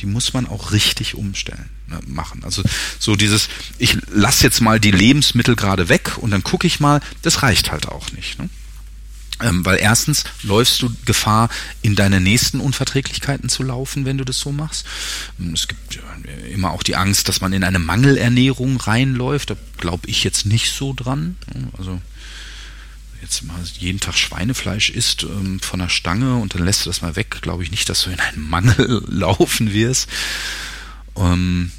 die 0.00 0.06
muss 0.06 0.32
man 0.32 0.46
auch 0.46 0.72
richtig 0.72 1.14
umstellen, 1.14 1.68
ne, 1.86 2.00
machen. 2.06 2.42
Also 2.44 2.62
so 2.98 3.16
dieses, 3.16 3.48
ich 3.78 3.98
lasse 4.10 4.44
jetzt 4.44 4.60
mal 4.60 4.80
die 4.80 4.90
Lebensmittel 4.90 5.56
gerade 5.56 5.88
weg 5.88 6.16
und 6.18 6.30
dann 6.30 6.42
gucke 6.42 6.66
ich 6.66 6.80
mal, 6.80 7.00
das 7.22 7.42
reicht 7.42 7.70
halt 7.70 7.88
auch 7.88 8.10
nicht. 8.12 8.38
Ne? 8.38 8.48
Ähm, 9.42 9.64
weil 9.64 9.78
erstens 9.78 10.24
läufst 10.42 10.82
du 10.82 10.90
Gefahr, 11.04 11.48
in 11.82 11.96
deine 11.96 12.20
nächsten 12.20 12.60
Unverträglichkeiten 12.60 13.48
zu 13.48 13.62
laufen, 13.62 14.04
wenn 14.04 14.18
du 14.18 14.24
das 14.24 14.38
so 14.38 14.52
machst. 14.52 14.86
Ähm, 15.38 15.54
es 15.54 15.68
gibt 15.68 15.98
immer 16.50 16.72
auch 16.72 16.82
die 16.82 16.96
Angst, 16.96 17.28
dass 17.28 17.40
man 17.40 17.52
in 17.52 17.64
eine 17.64 17.78
Mangelernährung 17.78 18.78
reinläuft. 18.78 19.50
Da 19.50 19.56
glaube 19.78 20.08
ich 20.08 20.24
jetzt 20.24 20.46
nicht 20.46 20.72
so 20.72 20.92
dran. 20.92 21.36
Also 21.76 22.00
jetzt 23.22 23.42
mal 23.42 23.60
jeden 23.78 24.00
Tag 24.00 24.16
Schweinefleisch 24.16 24.90
isst 24.90 25.24
ähm, 25.24 25.60
von 25.60 25.80
der 25.80 25.88
Stange 25.88 26.36
und 26.36 26.54
dann 26.54 26.64
lässt 26.64 26.84
du 26.84 26.90
das 26.90 27.02
mal 27.02 27.16
weg, 27.16 27.42
glaube 27.42 27.62
ich 27.62 27.70
nicht, 27.70 27.88
dass 27.88 28.02
du 28.02 28.10
in 28.10 28.20
einen 28.20 28.48
Mangel 28.48 29.02
laufen 29.08 29.72
wirst. 29.72 30.08
Ähm, 31.16 31.72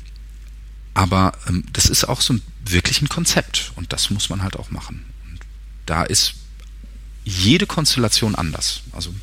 aber 0.93 1.33
ähm, 1.47 1.63
das 1.73 1.85
ist 1.85 2.05
auch 2.05 2.21
so 2.21 2.33
ein, 2.33 2.41
wirklich 2.65 3.01
ein 3.01 3.09
Konzept 3.09 3.71
und 3.75 3.93
das 3.93 4.09
muss 4.09 4.29
man 4.29 4.43
halt 4.43 4.55
auch 4.57 4.71
machen. 4.71 5.05
Und 5.29 5.39
da 5.85 6.03
ist 6.03 6.35
jede 7.23 7.67
Konstellation 7.67 8.35
anders. 8.35 8.81
Also 8.91 9.13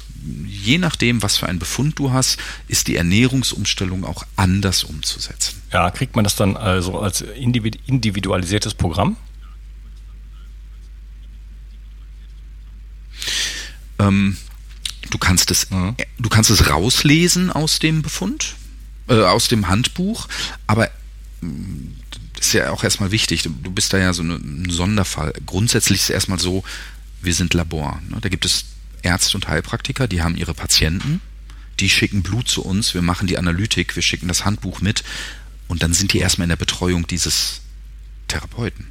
je 0.46 0.78
nachdem, 0.78 1.22
was 1.22 1.36
für 1.36 1.46
einen 1.48 1.58
Befund 1.58 1.98
du 1.98 2.12
hast, 2.12 2.38
ist 2.68 2.88
die 2.88 2.96
Ernährungsumstellung 2.96 4.04
auch 4.04 4.24
anders 4.36 4.84
umzusetzen. 4.84 5.60
Ja, 5.72 5.90
kriegt 5.90 6.16
man 6.16 6.24
das 6.24 6.36
dann 6.36 6.56
also 6.56 7.00
als 7.00 7.20
individualisiertes 7.20 8.74
Programm? 8.74 9.16
Ähm, 13.98 14.36
du 15.10 15.18
kannst 15.18 15.50
es, 15.50 15.70
mhm. 15.70 15.96
du 16.18 16.28
kannst 16.28 16.50
es 16.50 16.68
rauslesen 16.68 17.50
aus 17.50 17.78
dem 17.78 18.02
Befund, 18.02 18.54
äh, 19.08 19.22
aus 19.22 19.48
dem 19.48 19.68
Handbuch, 19.68 20.28
aber 20.66 20.90
mm, 21.40 21.96
das 22.34 22.46
ist 22.46 22.52
ja 22.52 22.70
auch 22.70 22.84
erstmal 22.84 23.10
wichtig. 23.10 23.42
Du 23.42 23.70
bist 23.70 23.92
da 23.92 23.98
ja 23.98 24.12
so 24.12 24.22
ein 24.22 24.68
Sonderfall. 24.70 25.32
Grundsätzlich 25.44 25.98
ist 25.98 26.04
es 26.04 26.10
erstmal 26.10 26.38
so, 26.38 26.62
wir 27.20 27.34
sind 27.34 27.52
Labor. 27.52 28.00
Ne? 28.08 28.18
Da 28.20 28.28
gibt 28.28 28.44
es 28.44 28.64
Ärzte 29.02 29.36
und 29.36 29.48
Heilpraktiker, 29.48 30.06
die 30.06 30.22
haben 30.22 30.36
ihre 30.36 30.54
Patienten, 30.54 31.20
die 31.80 31.90
schicken 31.90 32.22
Blut 32.22 32.48
zu 32.48 32.64
uns, 32.64 32.94
wir 32.94 33.02
machen 33.02 33.26
die 33.26 33.38
Analytik, 33.38 33.96
wir 33.96 34.02
schicken 34.02 34.28
das 34.28 34.44
Handbuch 34.44 34.80
mit 34.80 35.04
und 35.66 35.82
dann 35.82 35.92
sind 35.92 36.12
die 36.12 36.18
erstmal 36.18 36.44
in 36.44 36.50
der 36.50 36.56
Betreuung 36.56 37.06
dieses 37.06 37.60
Therapeuten. 38.28 38.86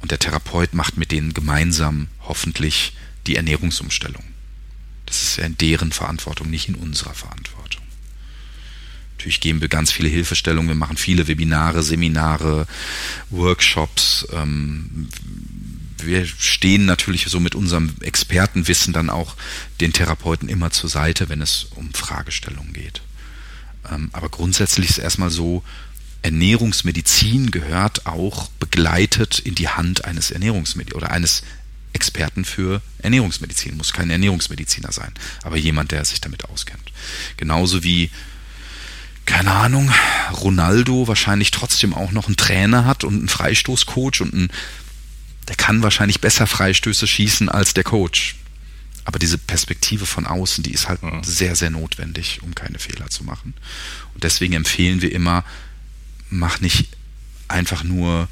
Und 0.00 0.10
der 0.10 0.18
Therapeut 0.18 0.74
macht 0.74 0.96
mit 0.96 1.12
denen 1.12 1.32
gemeinsam 1.34 2.08
hoffentlich 2.20 2.94
die 3.26 3.36
Ernährungsumstellung. 3.36 4.24
Das 5.06 5.22
ist 5.22 5.36
ja 5.36 5.44
in 5.44 5.58
deren 5.58 5.92
Verantwortung, 5.92 6.50
nicht 6.50 6.68
in 6.68 6.74
unserer 6.74 7.14
Verantwortung. 7.14 7.82
Natürlich 9.16 9.40
geben 9.40 9.60
wir 9.60 9.68
ganz 9.68 9.92
viele 9.92 10.08
Hilfestellungen, 10.08 10.68
wir 10.68 10.74
machen 10.74 10.96
viele 10.96 11.28
Webinare, 11.28 11.82
Seminare, 11.82 12.66
Workshops. 13.30 14.26
Ähm, 14.32 15.08
wir 15.98 16.26
stehen 16.26 16.86
natürlich 16.86 17.26
so 17.26 17.38
mit 17.38 17.54
unserem 17.54 17.94
Expertenwissen 18.00 18.92
dann 18.92 19.10
auch 19.10 19.36
den 19.80 19.92
Therapeuten 19.92 20.48
immer 20.48 20.70
zur 20.70 20.90
Seite, 20.90 21.28
wenn 21.28 21.40
es 21.40 21.68
um 21.76 21.92
Fragestellungen 21.94 22.72
geht. 22.72 23.02
Ähm, 23.90 24.10
aber 24.12 24.28
grundsätzlich 24.28 24.90
ist 24.90 24.98
es 24.98 25.04
erstmal 25.04 25.30
so, 25.30 25.62
Ernährungsmedizin 26.22 27.50
gehört 27.50 28.06
auch 28.06 28.48
begleitet 28.60 29.40
in 29.40 29.54
die 29.54 29.68
Hand 29.68 30.04
eines 30.04 30.30
Ernährungsmedizins 30.30 30.96
oder 30.96 31.10
eines 31.10 31.42
Experten 31.92 32.44
für 32.44 32.80
Ernährungsmedizin. 32.98 33.76
Muss 33.76 33.92
kein 33.92 34.10
Ernährungsmediziner 34.10 34.92
sein, 34.92 35.12
aber 35.42 35.56
jemand, 35.56 35.92
der 35.92 36.04
sich 36.04 36.20
damit 36.20 36.44
auskennt. 36.46 36.92
Genauso 37.36 37.84
wie 37.84 38.10
keine 39.24 39.52
Ahnung, 39.52 39.88
Ronaldo 40.32 41.06
wahrscheinlich 41.06 41.52
trotzdem 41.52 41.94
auch 41.94 42.10
noch 42.10 42.26
einen 42.26 42.36
Trainer 42.36 42.86
hat 42.86 43.04
und 43.04 43.14
einen 43.14 43.28
Freistoßcoach 43.28 44.20
und 44.20 44.34
einen 44.34 44.50
der 45.48 45.56
kann 45.56 45.82
wahrscheinlich 45.82 46.20
besser 46.20 46.46
Freistöße 46.46 47.06
schießen 47.06 47.48
als 47.48 47.74
der 47.74 47.84
Coach. 47.84 48.36
Aber 49.04 49.18
diese 49.18 49.38
Perspektive 49.38 50.06
von 50.06 50.26
außen, 50.26 50.62
die 50.62 50.72
ist 50.72 50.88
halt 50.88 51.02
mhm. 51.02 51.24
sehr, 51.24 51.56
sehr 51.56 51.70
notwendig, 51.70 52.40
um 52.42 52.54
keine 52.54 52.78
Fehler 52.78 53.08
zu 53.10 53.24
machen. 53.24 53.54
Und 54.14 54.22
deswegen 54.22 54.54
empfehlen 54.54 55.02
wir 55.02 55.10
immer, 55.10 55.44
mach 56.30 56.60
nicht 56.60 56.88
einfach 57.48 57.82
nur 57.82 58.28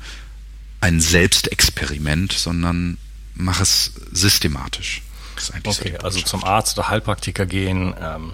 ein 0.80 1.00
Selbstexperiment, 1.00 2.32
sondern 2.32 2.96
mach 3.40 3.60
es 3.60 3.92
systematisch. 4.12 5.02
okay, 5.64 5.96
so 5.98 6.04
also 6.04 6.20
zum 6.20 6.44
Arzt 6.44 6.78
oder 6.78 6.88
Heilpraktiker 6.88 7.46
gehen, 7.46 7.94
ähm, 8.00 8.32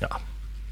ja, 0.00 0.20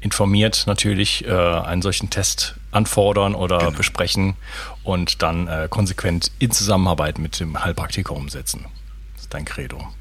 informiert 0.01 0.63
natürlich 0.67 1.25
äh, 1.25 1.31
einen 1.31 1.81
solchen 1.81 2.09
Test 2.09 2.55
anfordern 2.71 3.35
oder 3.35 3.59
genau. 3.59 3.71
besprechen 3.71 4.35
und 4.83 5.21
dann 5.21 5.47
äh, 5.47 5.67
konsequent 5.69 6.31
in 6.39 6.51
Zusammenarbeit 6.51 7.19
mit 7.19 7.39
dem 7.39 7.63
Heilpraktiker 7.63 8.13
umsetzen. 8.13 8.65
Das 9.13 9.23
ist 9.23 9.33
dein 9.33 9.45
Credo. 9.45 9.93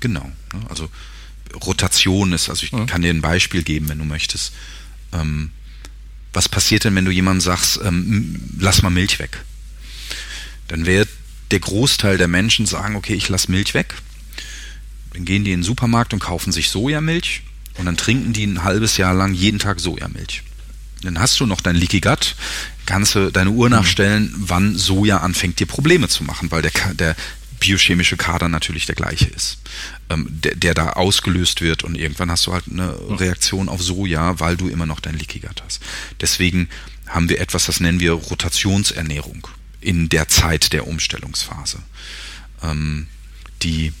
Genau. 0.00 0.30
Ne? 0.52 0.60
Also 0.68 0.88
Rotation 1.64 2.32
ist, 2.32 2.48
also 2.48 2.64
ich 2.64 2.72
mhm. 2.72 2.86
kann 2.86 3.02
dir 3.02 3.10
ein 3.12 3.22
Beispiel 3.22 3.62
geben, 3.62 3.88
wenn 3.88 3.98
du 3.98 4.04
möchtest. 4.04 4.52
Ähm, 5.12 5.50
was 6.32 6.48
passiert 6.48 6.84
denn, 6.84 6.94
wenn 6.94 7.04
du 7.04 7.10
jemandem 7.10 7.40
sagst, 7.40 7.80
ähm, 7.82 8.40
lass 8.58 8.82
mal 8.82 8.90
Milch 8.90 9.18
weg? 9.18 9.42
Dann 10.68 10.86
wird 10.86 11.08
der 11.50 11.60
Großteil 11.60 12.18
der 12.18 12.28
Menschen 12.28 12.66
sagen, 12.66 12.96
okay, 12.96 13.14
ich 13.14 13.28
lass 13.28 13.48
Milch 13.48 13.74
weg. 13.74 13.94
Dann 15.12 15.24
gehen 15.24 15.44
die 15.44 15.52
in 15.52 15.60
den 15.60 15.64
Supermarkt 15.64 16.12
und 16.12 16.20
kaufen 16.20 16.52
sich 16.52 16.70
Sojamilch 16.70 17.42
und 17.78 17.86
dann 17.86 17.96
trinken 17.96 18.32
die 18.32 18.44
ein 18.44 18.64
halbes 18.64 18.96
Jahr 18.96 19.14
lang 19.14 19.32
jeden 19.32 19.58
Tag 19.58 19.80
Sojamilch. 19.80 20.42
Dann 21.02 21.18
hast 21.18 21.38
du 21.40 21.46
noch 21.46 21.60
dein 21.60 21.76
Leaky 21.76 22.00
Gut, 22.00 22.34
kannst 22.84 23.14
du 23.14 23.30
deine 23.30 23.50
Uhr 23.50 23.68
nachstellen, 23.68 24.32
wann 24.36 24.76
Soja 24.76 25.18
anfängt 25.18 25.60
dir 25.60 25.66
Probleme 25.66 26.08
zu 26.08 26.24
machen, 26.24 26.50
weil 26.50 26.62
der, 26.62 26.72
der 26.94 27.16
biochemische 27.60 28.16
Kader 28.16 28.48
natürlich 28.48 28.86
der 28.86 28.94
gleiche 28.94 29.26
ist, 29.26 29.58
ähm, 30.10 30.26
der, 30.28 30.54
der 30.54 30.74
da 30.74 30.90
ausgelöst 30.90 31.60
wird 31.60 31.84
und 31.84 31.94
irgendwann 31.96 32.30
hast 32.30 32.46
du 32.46 32.52
halt 32.52 32.64
eine 32.70 32.94
Reaktion 33.18 33.68
auf 33.68 33.82
Soja, 33.82 34.40
weil 34.40 34.56
du 34.56 34.68
immer 34.68 34.86
noch 34.86 35.00
dein 35.00 35.18
Leaky 35.18 35.40
Gut 35.40 35.62
hast. 35.64 35.80
Deswegen 36.20 36.68
haben 37.06 37.28
wir 37.28 37.40
etwas, 37.40 37.66
das 37.66 37.80
nennen 37.80 38.00
wir 38.00 38.12
Rotationsernährung 38.12 39.48
in 39.80 40.08
der 40.08 40.28
Zeit 40.28 40.72
der 40.72 40.86
Umstellungsphase. 40.86 41.78
Ähm, 42.62 43.06
die 43.62 43.92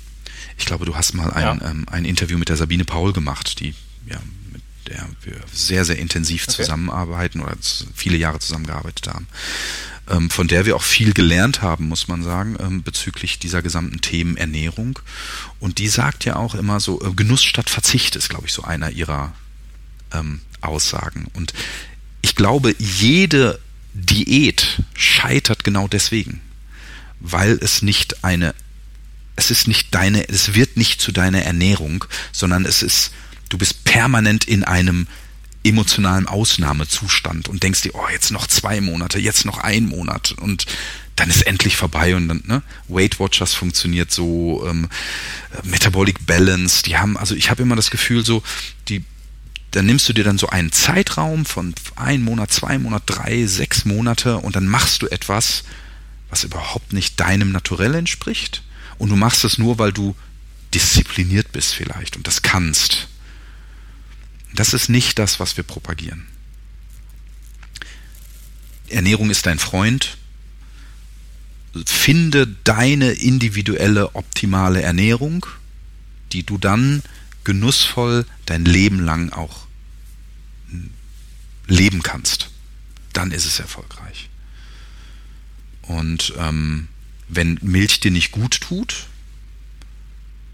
ich 0.58 0.64
glaube, 0.64 0.86
du 0.86 0.96
hast 0.96 1.14
mal 1.14 1.30
ein, 1.30 1.42
ja. 1.42 1.70
ähm, 1.70 1.86
ein 1.90 2.04
Interview 2.04 2.38
mit 2.38 2.48
der 2.48 2.56
Sabine 2.56 2.84
Paul 2.84 3.12
gemacht, 3.12 3.60
die 3.60 3.74
ja, 4.06 4.20
mit 4.52 4.62
der 4.88 5.06
wir 5.22 5.34
sehr, 5.52 5.84
sehr 5.84 5.98
intensiv 5.98 6.44
okay. 6.44 6.62
zusammenarbeiten 6.62 7.40
oder 7.40 7.56
viele 7.94 8.16
Jahre 8.16 8.38
zusammengearbeitet 8.38 9.08
haben. 9.08 9.26
Ähm, 10.08 10.30
von 10.30 10.46
der 10.46 10.64
wir 10.66 10.76
auch 10.76 10.82
viel 10.82 11.12
gelernt 11.12 11.62
haben, 11.62 11.88
muss 11.88 12.06
man 12.06 12.22
sagen, 12.22 12.56
ähm, 12.60 12.82
bezüglich 12.82 13.40
dieser 13.40 13.60
gesamten 13.60 14.00
Themen 14.00 14.36
Ernährung. 14.36 14.98
Und 15.58 15.78
die 15.78 15.88
sagt 15.88 16.24
ja 16.24 16.36
auch 16.36 16.54
immer 16.54 16.78
so, 16.78 17.02
äh, 17.02 17.12
Genuss 17.12 17.42
statt 17.42 17.68
Verzicht 17.68 18.14
ist, 18.14 18.28
glaube 18.28 18.46
ich, 18.46 18.52
so 18.52 18.62
einer 18.62 18.90
ihrer 18.90 19.34
ähm, 20.12 20.40
Aussagen. 20.60 21.26
Und 21.34 21.52
ich 22.22 22.36
glaube, 22.36 22.74
jede 22.78 23.58
Diät 23.98 24.82
scheitert 24.94 25.64
genau 25.64 25.88
deswegen, 25.88 26.40
weil 27.20 27.58
es 27.60 27.82
nicht 27.82 28.24
eine 28.24 28.54
es 29.36 29.50
ist 29.50 29.68
nicht 29.68 29.94
deine, 29.94 30.28
es 30.28 30.54
wird 30.54 30.76
nicht 30.76 31.00
zu 31.00 31.12
deiner 31.12 31.42
Ernährung, 31.42 32.04
sondern 32.32 32.64
es 32.64 32.82
ist, 32.82 33.12
du 33.50 33.58
bist 33.58 33.84
permanent 33.84 34.44
in 34.44 34.64
einem 34.64 35.06
emotionalen 35.62 36.26
Ausnahmezustand 36.26 37.48
und 37.48 37.62
denkst 37.62 37.82
dir, 37.82 37.94
oh, 37.94 38.08
jetzt 38.10 38.30
noch 38.30 38.46
zwei 38.46 38.80
Monate, 38.80 39.18
jetzt 39.18 39.44
noch 39.44 39.58
ein 39.58 39.84
Monat 39.84 40.32
und 40.32 40.66
dann 41.16 41.30
ist 41.30 41.46
endlich 41.46 41.76
vorbei 41.76 42.14
und 42.14 42.28
dann, 42.28 42.42
ne? 42.46 42.62
Weight 42.88 43.18
Watchers 43.18 43.54
funktioniert 43.54 44.12
so, 44.12 44.66
ähm, 44.68 44.88
Metabolic 45.64 46.26
Balance, 46.26 46.82
die 46.82 46.96
haben, 46.98 47.16
also 47.16 47.34
ich 47.34 47.50
habe 47.50 47.62
immer 47.62 47.76
das 47.76 47.90
Gefühl 47.90 48.24
so, 48.24 48.42
die, 48.88 49.02
dann 49.76 49.84
nimmst 49.84 50.08
du 50.08 50.14
dir 50.14 50.24
dann 50.24 50.38
so 50.38 50.48
einen 50.48 50.72
Zeitraum 50.72 51.44
von 51.44 51.74
ein 51.96 52.22
Monat, 52.22 52.50
zwei 52.50 52.78
Monat, 52.78 53.02
drei, 53.04 53.44
sechs 53.46 53.84
Monate 53.84 54.38
und 54.38 54.56
dann 54.56 54.66
machst 54.66 55.02
du 55.02 55.06
etwas, 55.06 55.64
was 56.30 56.44
überhaupt 56.44 56.94
nicht 56.94 57.20
deinem 57.20 57.52
Naturell 57.52 57.94
entspricht 57.94 58.62
und 58.96 59.10
du 59.10 59.16
machst 59.16 59.44
es 59.44 59.58
nur, 59.58 59.78
weil 59.78 59.92
du 59.92 60.16
diszipliniert 60.72 61.52
bist 61.52 61.74
vielleicht 61.74 62.16
und 62.16 62.26
das 62.26 62.40
kannst. 62.40 63.08
Das 64.54 64.72
ist 64.72 64.88
nicht 64.88 65.18
das, 65.18 65.40
was 65.40 65.58
wir 65.58 65.64
propagieren. 65.64 66.26
Ernährung 68.88 69.28
ist 69.28 69.44
dein 69.44 69.58
Freund. 69.58 70.16
Finde 71.84 72.46
deine 72.64 73.10
individuelle 73.10 74.14
optimale 74.14 74.80
Ernährung, 74.80 75.44
die 76.32 76.44
du 76.44 76.56
dann 76.56 77.02
genussvoll 77.44 78.24
dein 78.46 78.64
Leben 78.64 79.00
lang 79.00 79.32
auch 79.32 79.65
leben 81.66 82.02
kannst. 82.02 82.50
Dann 83.12 83.32
ist 83.32 83.46
es 83.46 83.60
erfolgreich. 83.60 84.28
Und 85.82 86.34
ähm, 86.38 86.88
wenn 87.28 87.58
Milch 87.62 88.00
dir 88.00 88.10
nicht 88.10 88.32
gut 88.32 88.60
tut, 88.60 89.06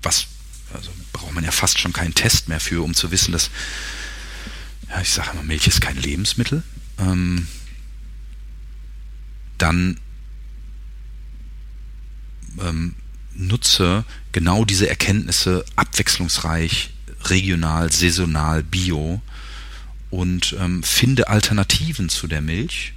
was 0.02 0.26
Also 0.74 0.90
braucht 1.12 1.34
man 1.34 1.44
ja 1.44 1.50
fast 1.50 1.78
schon 1.78 1.92
keinen 1.92 2.14
Test 2.14 2.48
mehr 2.48 2.60
für, 2.60 2.82
um 2.82 2.94
zu 2.94 3.10
wissen, 3.10 3.32
dass, 3.32 3.50
ja, 4.88 5.00
ich 5.00 5.10
sage 5.10 5.34
mal, 5.36 5.44
Milch 5.44 5.66
ist 5.66 5.80
kein 5.80 5.96
Lebensmittel. 5.96 6.62
Ähm, 6.98 7.46
dann 9.58 10.00
ähm, 12.60 12.94
nutze 13.34 14.04
genau 14.32 14.64
diese 14.64 14.88
Erkenntnisse 14.88 15.64
abwechslungsreich, 15.76 16.90
regional, 17.24 17.92
saisonal, 17.92 18.62
bio 18.62 19.22
und 20.12 20.54
ähm, 20.60 20.82
finde 20.82 21.28
Alternativen 21.28 22.10
zu 22.10 22.26
der 22.26 22.42
Milch 22.42 22.92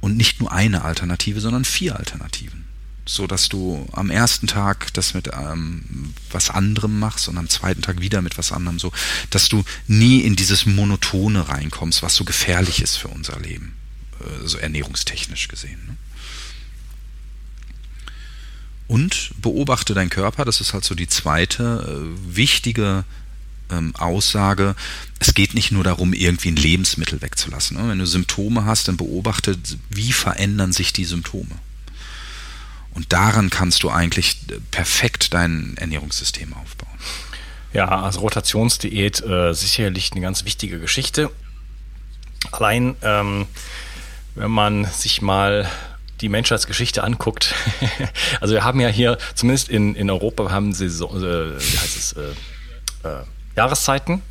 und 0.00 0.16
nicht 0.16 0.40
nur 0.40 0.52
eine 0.52 0.84
Alternative, 0.84 1.40
sondern 1.40 1.64
vier 1.64 1.96
Alternativen, 1.96 2.64
so 3.06 3.26
dass 3.26 3.48
du 3.48 3.84
am 3.92 4.08
ersten 4.08 4.46
Tag 4.46 4.94
das 4.94 5.14
mit 5.14 5.30
ähm, 5.34 6.14
was 6.30 6.48
anderem 6.48 7.00
machst 7.00 7.26
und 7.26 7.38
am 7.38 7.48
zweiten 7.48 7.82
Tag 7.82 8.00
wieder 8.00 8.22
mit 8.22 8.38
was 8.38 8.52
anderem, 8.52 8.78
so 8.78 8.92
dass 9.30 9.48
du 9.48 9.64
nie 9.88 10.20
in 10.20 10.36
dieses 10.36 10.64
Monotone 10.64 11.48
reinkommst, 11.48 12.04
was 12.04 12.14
so 12.14 12.22
gefährlich 12.24 12.80
ist 12.80 12.94
für 12.94 13.08
unser 13.08 13.40
Leben, 13.40 13.74
äh, 14.20 14.46
so 14.46 14.58
ernährungstechnisch 14.58 15.48
gesehen. 15.48 15.80
Ne? 15.88 15.96
Und 18.86 19.32
beobachte 19.42 19.92
deinen 19.94 20.10
Körper, 20.10 20.44
das 20.44 20.60
ist 20.60 20.72
halt 20.72 20.84
so 20.84 20.94
die 20.94 21.08
zweite 21.08 22.04
äh, 22.14 22.36
wichtige 22.36 23.04
ähm, 23.70 23.94
Aussage. 23.96 24.74
Es 25.18 25.34
geht 25.34 25.54
nicht 25.54 25.72
nur 25.72 25.84
darum, 25.84 26.12
irgendwie 26.12 26.50
ein 26.50 26.56
Lebensmittel 26.56 27.22
wegzulassen. 27.22 27.76
Ne? 27.76 27.88
Wenn 27.88 27.98
du 27.98 28.06
Symptome 28.06 28.64
hast, 28.64 28.88
dann 28.88 28.96
beobachte, 28.96 29.56
wie 29.90 30.12
verändern 30.12 30.72
sich 30.72 30.92
die 30.92 31.04
Symptome. 31.04 31.56
Und 32.94 33.12
daran 33.12 33.50
kannst 33.50 33.82
du 33.82 33.90
eigentlich 33.90 34.38
äh, 34.50 34.58
perfekt 34.70 35.34
dein 35.34 35.76
Ernährungssystem 35.76 36.52
aufbauen. 36.54 36.98
Ja, 37.72 38.02
also 38.02 38.20
Rotationsdiät 38.20 39.20
äh, 39.22 39.52
sicherlich 39.52 40.12
eine 40.12 40.20
ganz 40.20 40.44
wichtige 40.44 40.78
Geschichte. 40.78 41.30
Allein, 42.52 42.94
ähm, 43.02 43.46
wenn 44.36 44.50
man 44.50 44.84
sich 44.84 45.22
mal 45.22 45.68
die 46.20 46.28
Menschheitsgeschichte 46.28 47.02
anguckt, 47.02 47.54
also 48.40 48.54
wir 48.54 48.62
haben 48.62 48.80
ja 48.80 48.88
hier, 48.88 49.18
zumindest 49.34 49.68
in, 49.68 49.96
in 49.96 50.08
Europa, 50.08 50.50
haben 50.52 50.72
sie 50.72 50.88
so, 50.88 51.08
äh, 51.16 51.58
wie 51.58 51.78
heißt 51.78 51.96
es, 51.96 52.12
äh, 52.12 53.08
äh, 53.08 53.24
Jahreszeiten. 53.56 54.22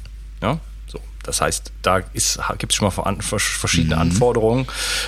Ja? 0.41 0.59
So, 0.87 0.99
das 1.23 1.41
heißt, 1.41 1.71
da 1.81 1.99
gibt 2.01 2.15
es 2.15 2.75
schon 2.75 2.91
mal 2.95 3.17
verschiedene 3.21 3.95
mhm. 3.95 4.01
Anforderungen, 4.01 4.67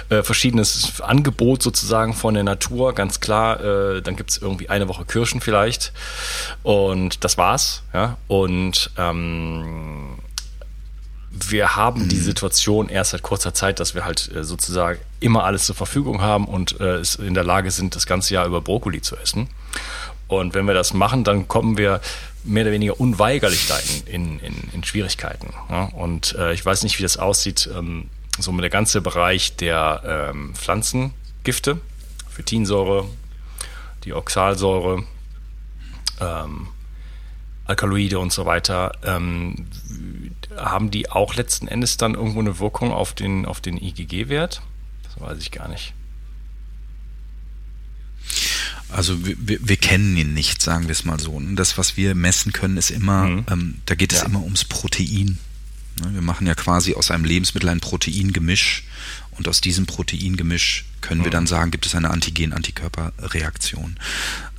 äh, 0.09 0.23
verschiedenes 0.23 1.01
Angebot 1.01 1.61
sozusagen 1.61 2.13
von 2.13 2.33
der 2.33 2.43
Natur, 2.43 2.93
ganz 2.93 3.19
klar. 3.19 3.59
Äh, 3.63 4.01
dann 4.01 4.15
gibt 4.15 4.31
es 4.31 4.37
irgendwie 4.37 4.69
eine 4.69 4.87
Woche 4.87 5.05
Kirschen 5.05 5.41
vielleicht 5.41 5.93
und 6.63 7.23
das 7.23 7.37
war's. 7.37 7.83
Ja? 7.93 8.17
Und 8.27 8.91
ähm, 8.97 10.19
wir 11.31 11.75
haben 11.75 12.07
die 12.07 12.15
mhm. 12.15 12.21
Situation 12.23 12.89
erst 12.89 13.11
seit 13.11 13.21
kurzer 13.21 13.53
Zeit, 13.53 13.79
dass 13.79 13.93
wir 13.93 14.05
halt 14.05 14.33
äh, 14.33 14.43
sozusagen 14.43 14.99
immer 15.19 15.43
alles 15.43 15.65
zur 15.65 15.75
Verfügung 15.75 16.21
haben 16.21 16.45
und 16.45 16.79
äh, 16.79 17.01
in 17.19 17.33
der 17.33 17.43
Lage 17.43 17.71
sind, 17.71 17.95
das 17.95 18.05
ganze 18.05 18.33
Jahr 18.33 18.45
über 18.45 18.61
Brokkoli 18.61 19.01
zu 19.01 19.17
essen. 19.17 19.49
Und 20.27 20.53
wenn 20.53 20.65
wir 20.65 20.73
das 20.73 20.93
machen, 20.93 21.23
dann 21.23 21.47
kommen 21.47 21.77
wir 21.77 21.99
mehr 22.45 22.63
oder 22.63 22.71
weniger 22.71 22.99
unweigerlich 22.99 23.67
da 23.67 23.77
in, 24.05 24.39
in, 24.39 24.69
in, 24.71 24.83
Schwierigkeiten. 24.83 25.53
Ja? 25.69 25.85
Und 25.85 26.35
äh, 26.35 26.53
ich 26.53 26.65
weiß 26.65 26.83
nicht, 26.83 26.97
wie 26.99 27.03
das 27.03 27.17
aussieht, 27.17 27.69
ähm, 27.75 28.09
so 28.37 28.51
mit 28.51 28.63
der 28.63 28.69
ganze 28.69 29.01
Bereich 29.01 29.55
der 29.55 30.31
ähm, 30.31 30.53
Pflanzengifte, 30.55 31.79
Phytinsäure, 32.29 33.05
die 34.03 34.13
Oxalsäure, 34.13 35.03
ähm, 36.21 36.67
Alkaloide 37.65 38.19
und 38.19 38.31
so 38.31 38.45
weiter, 38.45 38.91
ähm, 39.03 39.67
haben 40.55 40.91
die 40.91 41.09
auch 41.09 41.35
letzten 41.35 41.67
Endes 41.67 41.97
dann 41.97 42.13
irgendwo 42.13 42.39
eine 42.39 42.59
Wirkung 42.59 42.91
auf 42.91 43.13
den, 43.13 43.45
auf 43.45 43.59
den 43.59 43.77
IgG-Wert? 43.77 44.61
Das 45.03 45.19
weiß 45.19 45.39
ich 45.39 45.51
gar 45.51 45.67
nicht. 45.67 45.93
Also 48.89 49.17
wir, 49.25 49.35
wir 49.39 49.77
kennen 49.77 50.15
ihn 50.15 50.33
nicht, 50.33 50.61
sagen 50.61 50.83
wir 50.83 50.91
es 50.91 51.05
mal 51.05 51.19
so. 51.19 51.31
Und 51.31 51.55
das, 51.55 51.77
was 51.77 51.97
wir 51.97 52.15
messen 52.15 52.53
können, 52.53 52.77
ist 52.77 52.91
immer, 52.91 53.27
mhm. 53.27 53.45
ähm, 53.51 53.75
da 53.85 53.95
geht 53.95 54.13
es 54.13 54.19
ja. 54.19 54.25
immer 54.25 54.43
ums 54.43 54.63
Protein. 54.63 55.39
Ne, 56.01 56.13
wir 56.13 56.21
machen 56.21 56.47
ja 56.47 56.55
quasi 56.55 56.93
aus 56.93 57.11
einem 57.11 57.25
Lebensmittel 57.25 57.69
ein 57.69 57.79
Proteingemisch 57.79 58.83
und 59.31 59.47
aus 59.47 59.61
diesem 59.61 59.85
Proteingemisch 59.85 60.85
können 61.01 61.21
mhm. 61.21 61.25
wir 61.25 61.31
dann 61.31 61.47
sagen, 61.47 61.71
gibt 61.71 61.85
es 61.85 61.95
eine 61.95 62.09
Antigen-Antikörperreaktion. 62.09 63.97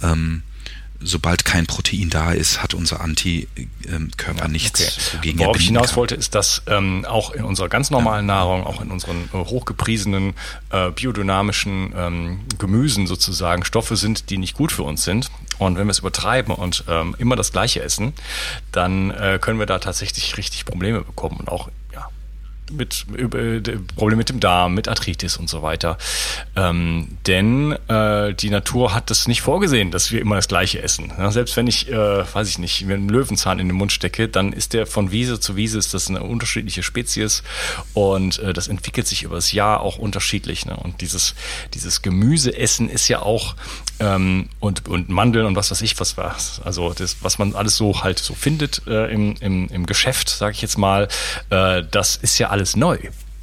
Ähm, 0.03 0.43
sobald 1.01 1.45
kein 1.45 1.67
Protein 1.67 2.11
da 2.11 2.33
ist, 2.33 2.63
hat 2.63 2.75
unser 2.75 3.01
Antikörper 3.01 4.43
ja, 4.43 4.49
nichts 4.49 4.81
okay. 4.81 5.19
gegen 5.23 5.39
Worauf 5.41 5.57
ich 5.57 5.67
hinaus 5.67 5.89
kann. 5.89 5.97
wollte, 5.97 6.15
ist, 6.15 6.35
dass 6.35 6.63
ähm, 6.67 7.05
auch 7.05 7.31
in 7.33 7.45
unserer 7.45 7.69
ganz 7.69 7.91
normalen 7.91 8.29
ja. 8.29 8.35
Nahrung, 8.35 8.65
auch 8.65 8.81
in 8.81 8.91
unseren 8.91 9.29
äh, 9.33 9.37
hochgepriesenen 9.37 10.35
äh, 10.71 10.91
biodynamischen 10.91 11.93
ähm, 11.97 12.41
Gemüsen 12.59 13.07
sozusagen 13.07 13.65
Stoffe 13.65 13.97
sind, 13.97 14.31
die 14.31 14.39
nicht 14.39 14.55
gut 14.55 14.73
für 14.73 14.83
uns 14.83 15.05
sind. 15.05 15.31
Und 15.59 15.79
wenn 15.79 15.87
wir 15.87 15.93
es 15.93 16.01
übertreiben 16.01 16.55
und 16.55 16.85
ähm, 16.89 17.15
immer 17.19 17.37
das 17.37 17.53
Gleiche 17.53 17.83
essen, 17.83 18.13
dann 18.73 19.11
äh, 19.11 19.39
können 19.41 19.59
wir 19.59 19.67
da 19.67 19.79
tatsächlich 19.79 20.37
richtig 20.37 20.65
Probleme 20.67 21.01
bekommen 21.01 21.39
und 21.39 21.49
auch 21.49 21.71
mit 22.71 23.07
über, 23.15 23.39
Probleme 23.97 24.17
mit 24.17 24.29
dem 24.29 24.41
Darm, 24.41 24.75
mit 24.75 24.89
Arthritis 24.89 25.37
und 25.37 25.49
so 25.49 25.63
weiter. 25.63 25.99
Ähm, 26.57 27.19
denn 27.27 27.73
äh, 27.89 28.35
die 28.35 28.51
Natur 28.51 28.95
hat 28.95 29.11
das 29.11 29.29
nicht 29.29 29.43
vorgesehen, 29.43 29.91
dass 29.91 30.11
wir 30.11 30.21
immer 30.21 30.37
das 30.37 30.49
Gleiche 30.49 30.83
essen. 30.83 31.13
Ja, 31.19 31.31
selbst 31.31 31.57
wenn 31.57 31.67
ich, 31.67 31.89
äh, 31.91 32.35
weiß 32.35 32.49
ich 32.49 32.59
nicht, 32.59 32.85
mir 32.85 32.95
einen 32.95 33.09
Löwenzahn 33.09 33.59
in 33.59 33.69
den 33.69 33.77
Mund 33.77 33.93
stecke, 33.93 34.29
dann 34.29 34.53
ist 34.53 34.73
der 34.73 34.87
von 34.87 35.11
Wiese 35.11 35.41
zu 35.41 35.57
Wiese 35.57 35.79
ist 35.79 35.95
das 35.95 36.09
eine 36.09 36.23
unterschiedliche 36.23 36.83
Spezies 36.83 37.43
und 37.95 38.39
äh, 38.39 38.53
das 38.53 38.69
entwickelt 38.69 39.07
sich 39.07 39.23
über 39.23 39.37
das 39.37 39.53
Jahr 39.53 39.81
auch 39.81 39.99
unterschiedlich. 39.99 40.67
Ne? 40.67 40.77
Und 40.77 41.01
dieses 41.01 41.35
dieses 41.75 42.03
Gemüseessen 42.03 42.89
ist 42.89 43.09
ja 43.09 43.23
auch 43.23 43.55
ähm, 44.01 44.49
und 44.61 44.89
und 44.89 45.09
Mandeln 45.09 45.47
und 45.47 45.57
was 45.57 45.71
weiß 45.71 45.83
ich 45.83 45.99
was 46.01 46.17
was. 46.17 46.61
Also 46.65 46.93
das, 46.93 47.17
was 47.23 47.39
man 47.39 47.55
alles 47.55 47.77
so 47.77 48.03
halt 48.03 48.19
so 48.19 48.35
findet 48.35 48.83
äh, 48.87 49.13
im, 49.13 49.35
im 49.41 49.69
im 49.69 49.87
Geschäft, 49.87 50.29
sage 50.29 50.53
ich 50.53 50.63
jetzt 50.63 50.79
mal, 50.79 51.09
äh, 51.51 51.83
das 51.91 52.17
ist 52.17 52.39
ja 52.39 52.51
alles 52.51 52.77
neu. 52.77 52.99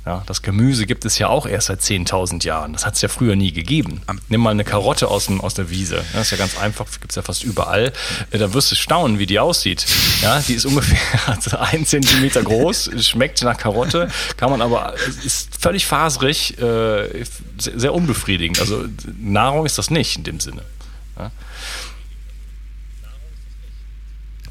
Ja, 0.06 0.22
das 0.26 0.42
Gemüse 0.42 0.86
gibt 0.86 1.06
es 1.06 1.18
ja 1.18 1.30
auch 1.30 1.46
erst 1.46 1.68
seit 1.68 1.80
10.000 1.80 2.44
Jahren. 2.44 2.74
Das 2.74 2.86
hat 2.86 2.96
es 2.96 3.02
ja 3.02 3.08
früher 3.08 3.38
nie 3.38 3.54
gegeben. 3.54 4.02
Nimm 4.28 4.42
mal 4.42 4.50
eine 4.50 4.66
Karotte 4.66 5.08
aus, 5.08 5.28
dem, 5.28 5.40
aus 5.40 5.54
der 5.54 5.70
Wiese. 5.70 6.04
Das 6.12 6.24
ist 6.24 6.32
ja 6.32 6.38
ganz 6.38 6.58
einfach, 6.58 6.86
gibt 7.00 7.12
es 7.12 7.16
ja 7.16 7.22
fast 7.22 7.46
überall. 7.46 7.94
Äh, 8.32 8.38
da 8.38 8.54
wirst 8.54 8.70
du 8.72 8.76
staunen, 8.76 9.18
wie 9.18 9.26
die 9.26 9.40
aussieht. 9.40 9.86
Ja, 10.22 10.42
die 10.42 10.56
ist 10.56 10.66
ungefähr 10.66 10.98
ein 11.72 11.86
Zentimeter 11.86 12.44
groß, 12.44 12.92
schmeckt 13.00 13.42
nach 13.44 13.58
Karotte, 13.58 14.10
kann 14.36 14.50
man 14.50 14.62
aber, 14.62 14.94
ist 15.24 15.50
völlig 15.58 15.86
faserig, 15.86 16.58
äh, 16.60 17.24
sehr 17.58 17.94
unbefriedigend. 17.94 18.60
Also 18.60 18.86
Nahrung 19.22 19.66
ist 19.66 19.78
das 19.78 19.90
nicht 19.90 20.18
in 20.18 20.24
dem 20.26 20.40
Sinne. 20.42 20.64
Ja. 21.18 21.32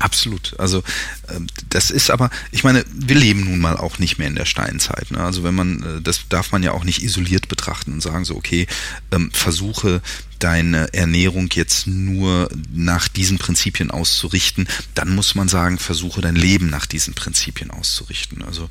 Absolut. 0.03 0.59
Also 0.59 0.83
ähm, 1.29 1.47
das 1.69 1.93
ist 1.93 2.11
aber, 2.11 2.29
ich 2.51 2.65
meine, 2.65 2.85
wir 2.93 3.15
leben 3.15 3.45
nun 3.45 3.61
mal 3.61 3.77
auch 3.77 4.01
nicht 4.01 4.19
mehr 4.19 4.27
in 4.27 4.35
der 4.35 4.47
Steinzeit. 4.47 5.13
Ne? 5.13 5.19
Also 5.19 5.45
wenn 5.45 5.55
man, 5.55 5.83
äh, 5.83 6.01
das 6.03 6.29
darf 6.29 6.51
man 6.51 6.65
ja 6.65 6.73
auch 6.73 6.83
nicht 6.83 7.05
isoliert 7.05 7.47
betrachten 7.47 7.93
und 7.93 8.01
sagen 8.03 8.25
so, 8.25 8.35
okay, 8.35 8.67
ähm, 9.13 9.31
versuche 9.33 10.03
deine 10.41 10.93
Ernährung 10.93 11.51
jetzt 11.53 11.87
nur 11.87 12.51
nach 12.73 13.07
diesen 13.07 13.39
Prinzipien 13.39 13.93
auszurichten, 13.93 14.67
dann 14.95 15.15
muss 15.15 15.37
man 15.37 15.47
sagen, 15.47 15.79
versuche 15.79 16.21
dein 16.21 16.35
Leben 16.35 16.69
nach 16.69 16.87
diesen 16.87 17.15
Prinzipien 17.15 17.71
auszurichten. 17.71 18.43
Also 18.43 18.69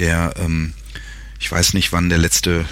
der, 0.00 0.34
ähm, 0.38 0.72
ich 1.38 1.52
weiß 1.52 1.74
nicht, 1.74 1.92
wann 1.92 2.08
der 2.08 2.18
letzte 2.18 2.64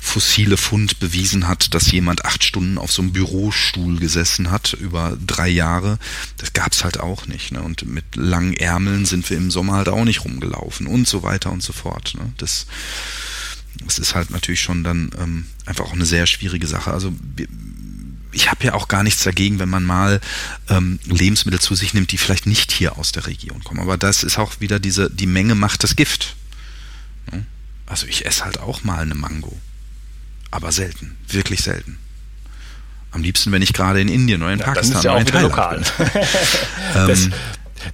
fossile 0.00 0.56
Fund 0.56 0.98
bewiesen 0.98 1.46
hat, 1.46 1.74
dass 1.74 1.92
jemand 1.92 2.24
acht 2.24 2.42
Stunden 2.42 2.78
auf 2.78 2.90
so 2.90 3.02
einem 3.02 3.12
Bürostuhl 3.12 4.00
gesessen 4.00 4.50
hat 4.50 4.72
über 4.72 5.16
drei 5.24 5.48
Jahre. 5.48 5.98
Das 6.38 6.54
gab's 6.54 6.82
halt 6.82 6.98
auch 6.98 7.26
nicht. 7.26 7.52
Ne? 7.52 7.62
Und 7.62 7.86
mit 7.86 8.16
langen 8.16 8.54
Ärmeln 8.54 9.04
sind 9.04 9.28
wir 9.28 9.36
im 9.36 9.50
Sommer 9.50 9.74
halt 9.74 9.88
auch 9.88 10.04
nicht 10.04 10.24
rumgelaufen 10.24 10.86
und 10.86 11.06
so 11.06 11.22
weiter 11.22 11.52
und 11.52 11.62
so 11.62 11.72
fort. 11.72 12.14
Ne? 12.16 12.32
Das, 12.38 12.66
das 13.84 13.98
ist 13.98 14.14
halt 14.14 14.30
natürlich 14.30 14.62
schon 14.62 14.82
dann 14.82 15.12
ähm, 15.20 15.46
einfach 15.66 15.84
auch 15.84 15.92
eine 15.92 16.06
sehr 16.06 16.26
schwierige 16.26 16.66
Sache. 16.66 16.90
Also 16.90 17.12
ich 18.32 18.50
habe 18.50 18.64
ja 18.64 18.74
auch 18.74 18.88
gar 18.88 19.02
nichts 19.02 19.22
dagegen, 19.22 19.58
wenn 19.58 19.68
man 19.68 19.84
mal 19.84 20.20
ähm, 20.70 20.98
Lebensmittel 21.04 21.60
zu 21.60 21.74
sich 21.74 21.94
nimmt, 21.94 22.10
die 22.10 22.18
vielleicht 22.18 22.46
nicht 22.46 22.72
hier 22.72 22.96
aus 22.96 23.12
der 23.12 23.26
Region 23.26 23.62
kommen. 23.62 23.80
Aber 23.80 23.98
das 23.98 24.24
ist 24.24 24.38
auch 24.38 24.60
wieder 24.60 24.80
diese, 24.80 25.10
die 25.10 25.26
Menge 25.26 25.54
macht 25.54 25.84
das 25.84 25.94
Gift. 25.94 26.36
Ne? 27.30 27.44
Also 27.86 28.06
ich 28.06 28.24
esse 28.24 28.44
halt 28.44 28.58
auch 28.58 28.82
mal 28.82 29.00
eine 29.00 29.14
Mango 29.14 29.60
aber 30.50 30.72
selten, 30.72 31.16
wirklich 31.28 31.62
selten. 31.62 31.98
Am 33.12 33.22
liebsten, 33.22 33.50
wenn 33.50 33.62
ich 33.62 33.72
gerade 33.72 34.00
in 34.00 34.08
Indien 34.08 34.42
oder 34.42 34.52
in 34.52 34.60
ja, 34.60 34.64
Pakistan 34.64 34.92
das 34.92 34.98
ist 35.00 35.04
ja 35.04 35.12
auch 35.12 35.20
wieder 35.20 35.42
lokal. 35.42 35.82
das, 36.94 37.24
ähm, 37.24 37.32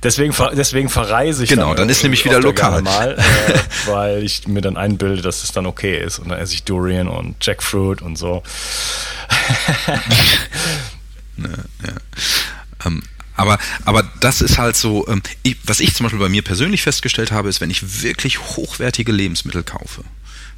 deswegen, 0.02 0.34
deswegen 0.54 0.88
verreise 0.90 1.44
ich. 1.44 1.50
Genau, 1.50 1.68
dann, 1.68 1.76
dann 1.78 1.88
ist 1.88 2.02
nämlich 2.02 2.24
wieder 2.24 2.40
lokal. 2.40 2.82
Mal, 2.82 3.18
äh, 3.48 3.58
weil 3.86 4.22
ich 4.22 4.46
mir 4.46 4.60
dann 4.60 4.76
einbilde, 4.76 5.22
dass 5.22 5.42
es 5.42 5.52
dann 5.52 5.64
okay 5.64 5.98
ist. 5.98 6.18
Und 6.18 6.28
dann 6.28 6.38
esse 6.38 6.52
ich 6.52 6.64
Durian 6.64 7.08
und 7.08 7.36
Jackfruit 7.44 8.02
und 8.02 8.16
so. 8.16 8.42
ja, 11.38 11.48
ja. 11.48 11.92
Ähm, 12.84 13.02
Aber, 13.36 13.58
aber 13.84 14.02
das 14.20 14.40
ist 14.40 14.58
halt 14.58 14.76
so, 14.76 15.06
ähm, 15.08 15.22
ich, 15.42 15.56
was 15.64 15.80
ich 15.80 15.94
zum 15.94 16.04
Beispiel 16.04 16.20
bei 16.20 16.28
mir 16.28 16.42
persönlich 16.42 16.82
festgestellt 16.82 17.32
habe, 17.32 17.48
ist, 17.48 17.60
wenn 17.60 17.70
ich 17.70 18.02
wirklich 18.02 18.38
hochwertige 18.40 19.12
Lebensmittel 19.12 19.62
kaufe, 19.62 20.04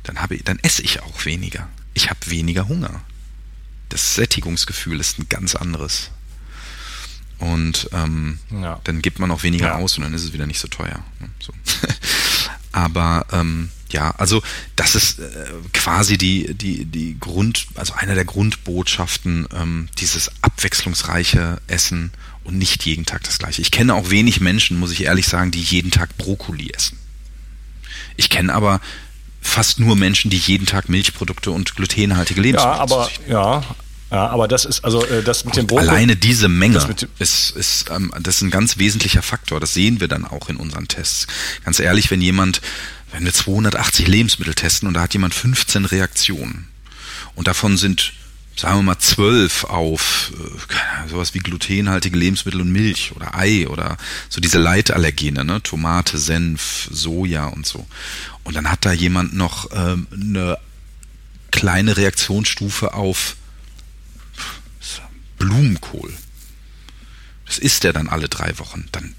dann 0.02 0.20
habe 0.20 0.38
dann 0.38 0.58
esse 0.60 0.82
ich 0.82 1.02
auch 1.02 1.24
weniger. 1.24 1.68
Ich 1.94 2.10
habe 2.10 2.20
weniger 2.26 2.68
Hunger. 2.68 3.00
Das 3.88 4.14
Sättigungsgefühl 4.14 5.00
ist 5.00 5.18
ein 5.18 5.28
ganz 5.28 5.54
anderes. 5.54 6.10
Und 7.38 7.88
ähm, 7.92 8.38
ja. 8.50 8.80
dann 8.84 9.00
gibt 9.00 9.18
man 9.18 9.30
auch 9.30 9.42
weniger 9.42 9.68
ja. 9.68 9.74
aus 9.76 9.96
und 9.96 10.04
dann 10.04 10.14
ist 10.14 10.24
es 10.24 10.32
wieder 10.32 10.46
nicht 10.46 10.58
so 10.58 10.68
teuer. 10.68 11.04
Ne? 11.20 11.28
So. 11.40 11.52
Aber 12.72 13.26
ähm, 13.32 13.70
ja, 13.90 14.10
also 14.12 14.42
das 14.76 14.94
ist 14.94 15.20
äh, 15.20 15.46
quasi 15.72 16.18
die, 16.18 16.54
die, 16.54 16.84
die 16.84 17.18
Grund, 17.18 17.66
also 17.74 17.94
einer 17.94 18.14
der 18.14 18.24
Grundbotschaften, 18.24 19.48
ähm, 19.54 19.88
dieses 19.98 20.30
abwechslungsreiche 20.42 21.60
Essen 21.68 22.12
und 22.44 22.58
nicht 22.58 22.84
jeden 22.84 23.06
Tag 23.06 23.22
das 23.24 23.38
gleiche. 23.38 23.62
Ich 23.62 23.70
kenne 23.70 23.94
auch 23.94 24.10
wenig 24.10 24.40
Menschen, 24.40 24.78
muss 24.78 24.92
ich 24.92 25.04
ehrlich 25.04 25.28
sagen, 25.28 25.50
die 25.50 25.62
jeden 25.62 25.90
Tag 25.90 26.16
Brokkoli 26.18 26.70
essen. 26.70 26.98
Ich 28.16 28.30
kenne 28.30 28.52
aber 28.52 28.80
fast 29.48 29.80
nur 29.80 29.96
Menschen, 29.96 30.30
die 30.30 30.36
jeden 30.36 30.66
Tag 30.66 30.88
Milchprodukte 30.88 31.50
und 31.50 31.74
glutenhaltige 31.74 32.40
Lebensmittel 32.40 32.76
Ja, 32.76 32.80
aber 32.80 33.10
ja, 33.28 33.62
ja, 34.10 34.26
aber 34.28 34.48
das 34.48 34.64
ist 34.64 34.84
also 34.84 35.04
äh, 35.04 35.22
das 35.22 35.44
mit 35.44 35.56
dem 35.56 35.66
Brokkoli. 35.66 35.88
Alleine 35.88 36.16
diese 36.16 36.48
Menge 36.48 36.78
ist, 37.18 37.50
ist 37.50 37.90
ähm, 37.90 38.12
das 38.20 38.36
ist 38.36 38.42
ein 38.42 38.50
ganz 38.50 38.78
wesentlicher 38.78 39.22
Faktor. 39.22 39.60
Das 39.60 39.74
sehen 39.74 40.00
wir 40.00 40.08
dann 40.08 40.24
auch 40.24 40.48
in 40.48 40.56
unseren 40.56 40.88
Tests. 40.88 41.26
Ganz 41.64 41.78
ehrlich, 41.78 42.10
wenn 42.10 42.22
jemand 42.22 42.62
wenn 43.12 43.24
wir 43.24 43.32
280 43.32 44.06
Lebensmittel 44.06 44.54
testen 44.54 44.86
und 44.86 44.94
da 44.94 45.02
hat 45.02 45.14
jemand 45.14 45.34
15 45.34 45.86
Reaktionen 45.86 46.68
und 47.34 47.48
davon 47.48 47.76
sind 47.76 48.12
sagen 48.58 48.78
wir 48.78 48.82
mal 48.82 48.98
zwölf 48.98 49.64
auf 49.64 50.32
äh, 50.34 51.08
sowas 51.08 51.32
wie 51.32 51.38
glutenhaltige 51.38 52.16
Lebensmittel 52.16 52.60
und 52.60 52.72
Milch 52.72 53.12
oder 53.14 53.36
Ei 53.36 53.68
oder 53.68 53.96
so 54.28 54.40
diese 54.40 54.58
Leitallergene, 54.58 55.44
ne? 55.44 55.62
Tomate, 55.62 56.18
Senf, 56.18 56.88
Soja 56.90 57.46
und 57.46 57.66
so. 57.66 57.86
Und 58.42 58.56
dann 58.56 58.70
hat 58.70 58.84
da 58.84 58.92
jemand 58.92 59.34
noch 59.34 59.68
ähm, 59.72 60.08
eine 60.12 60.58
kleine 61.50 61.96
Reaktionsstufe 61.96 62.94
auf 62.94 63.36
Blumenkohl. 65.38 66.12
Das 67.46 67.58
isst 67.58 67.84
er 67.84 67.92
dann 67.92 68.08
alle 68.08 68.28
drei 68.28 68.58
Wochen. 68.58 68.86
Dann 68.92 69.14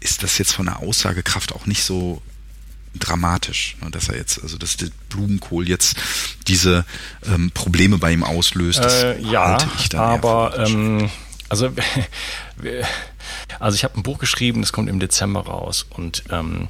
ist 0.00 0.22
das 0.22 0.38
jetzt 0.38 0.52
von 0.52 0.66
der 0.66 0.78
Aussagekraft 0.78 1.52
auch 1.52 1.66
nicht 1.66 1.82
so 1.82 2.22
dramatisch, 2.98 3.76
ne, 3.82 3.90
dass 3.90 4.08
er 4.08 4.16
jetzt, 4.16 4.42
also 4.42 4.56
dass 4.58 4.76
der 4.76 4.88
Blumenkohl 5.08 5.68
jetzt 5.68 5.96
diese 6.46 6.84
ähm, 7.26 7.50
Probleme 7.52 7.98
bei 7.98 8.12
ihm 8.12 8.24
auslöst. 8.24 8.80
Äh, 8.80 9.20
ja, 9.20 9.58
aber 9.94 10.58
ähm, 10.58 11.10
also 11.48 11.70
also 13.58 13.74
ich 13.74 13.84
habe 13.84 13.98
ein 13.98 14.02
Buch 14.02 14.18
geschrieben, 14.18 14.60
das 14.60 14.72
kommt 14.72 14.88
im 14.88 15.00
Dezember 15.00 15.46
raus 15.46 15.86
und 15.90 16.24
ähm, 16.30 16.68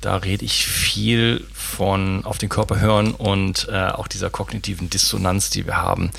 da 0.00 0.16
rede 0.16 0.44
ich 0.44 0.66
viel 0.66 1.44
von 1.52 2.24
auf 2.24 2.38
den 2.38 2.48
Körper 2.48 2.78
hören 2.80 3.12
und 3.12 3.66
äh, 3.70 3.88
auch 3.88 4.08
dieser 4.08 4.30
kognitiven 4.30 4.90
Dissonanz, 4.90 5.50
die 5.50 5.66
wir 5.66 5.76
haben. 5.76 6.10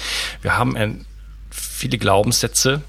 Wir 0.41 0.58
haben 0.58 0.76
äh, 0.76 0.89
viele 1.49 1.97
Glaubenssätze, 1.97 2.82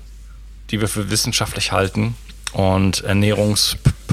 die 0.71 0.81
wir 0.81 0.89
für 0.89 1.11
wissenschaftlich 1.11 1.73
halten 1.73 2.17
und 2.53 3.05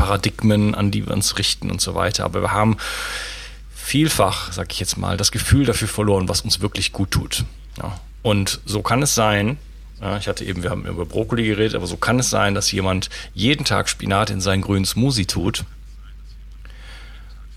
Ernährungsparadigmen, 0.06 0.76
an 0.76 0.92
die 0.92 1.06
wir 1.08 1.14
uns 1.14 1.38
richten 1.38 1.72
und 1.72 1.82
so 1.82 1.96
weiter. 1.96 2.26
Aber 2.26 2.42
wir 2.42 2.52
haben 2.52 2.78
vielfach, 3.74 4.52
sag 4.52 4.72
ich 4.72 4.80
jetzt 4.80 4.98
mal, 4.98 5.18
das 5.18 5.32
Gefühl 5.32 5.66
dafür 5.66 5.88
verloren, 5.88 6.30
was 6.30 6.42
uns 6.42 6.62
wirklich 6.62 6.92
gut 6.92 7.12
tut. 7.12 7.46
Ja. 7.78 8.00
Und 8.22 8.60
so 8.66 8.82
kann 8.82 9.02
es 9.02 9.16
sein, 9.16 9.58
ja, 10.02 10.18
ich 10.18 10.28
hatte 10.28 10.44
eben, 10.44 10.64
wir 10.64 10.72
haben 10.72 10.86
über 10.86 11.06
Brokkoli 11.06 11.46
geredet, 11.46 11.76
aber 11.76 11.88
so 11.88 11.98
kann 11.98 12.20
es 12.20 12.30
sein, 12.30 12.54
dass 12.54 12.72
jemand 12.72 13.10
jeden 13.34 13.66
Tag 13.66 13.88
Spinat 13.88 14.30
in 14.30 14.42
seinen 14.42 14.62
grünen 14.62 14.86
Smoothie 14.86 15.26
tut 15.26 15.64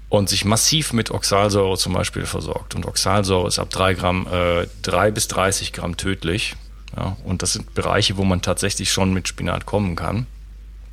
und 0.08 0.28
sich 0.28 0.44
massiv 0.44 0.92
mit 0.92 1.10
Oxalsäure 1.10 1.76
zum 1.76 1.94
Beispiel 1.94 2.26
versorgt. 2.26 2.74
Und 2.74 2.86
Oxalsäure 2.86 3.48
ist 3.48 3.58
ab 3.58 3.70
drei 3.70 3.94
Gramm, 3.94 4.26
äh, 4.30 4.66
drei 4.82 5.10
bis 5.10 5.28
30 5.28 5.72
Gramm 5.72 5.96
tödlich. 5.96 6.54
Ja, 6.96 7.16
und 7.24 7.42
das 7.42 7.52
sind 7.52 7.74
Bereiche, 7.74 8.16
wo 8.16 8.24
man 8.24 8.40
tatsächlich 8.40 8.90
schon 8.90 9.12
mit 9.12 9.28
Spinat 9.28 9.66
kommen 9.66 9.96
kann 9.96 10.26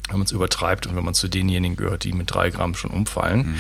wenn 0.10 0.18
man 0.18 0.26
es 0.26 0.32
übertreibt 0.32 0.88
und 0.88 0.96
wenn 0.96 1.04
man 1.04 1.14
zu 1.14 1.28
denjenigen 1.28 1.78
gehört, 1.78 2.04
die 2.04 2.14
mit 2.14 2.34
drei 2.34 2.50
Gramm 2.50 2.76
schon 2.76 2.92
umfallen. 2.92 3.40
Mhm. 3.40 3.56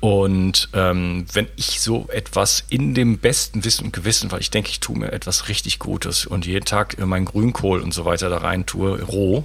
Und 0.00 0.70
ähm, 0.72 1.26
wenn 1.32 1.46
ich 1.56 1.80
so 1.82 2.08
etwas 2.10 2.64
in 2.70 2.94
dem 2.94 3.18
besten 3.18 3.64
Wissen 3.64 3.84
und 3.84 3.92
Gewissen, 3.92 4.32
weil 4.32 4.40
ich 4.40 4.50
denke, 4.50 4.70
ich 4.70 4.80
tue 4.80 4.98
mir 4.98 5.12
etwas 5.12 5.48
richtig 5.48 5.78
Gutes 5.78 6.24
und 6.24 6.46
jeden 6.46 6.64
Tag 6.64 6.98
meinen 6.98 7.26
Grünkohl 7.26 7.80
und 7.80 7.92
so 7.92 8.06
weiter 8.06 8.30
da 8.30 8.38
rein 8.38 8.64
tue, 8.64 9.02
roh, 9.02 9.44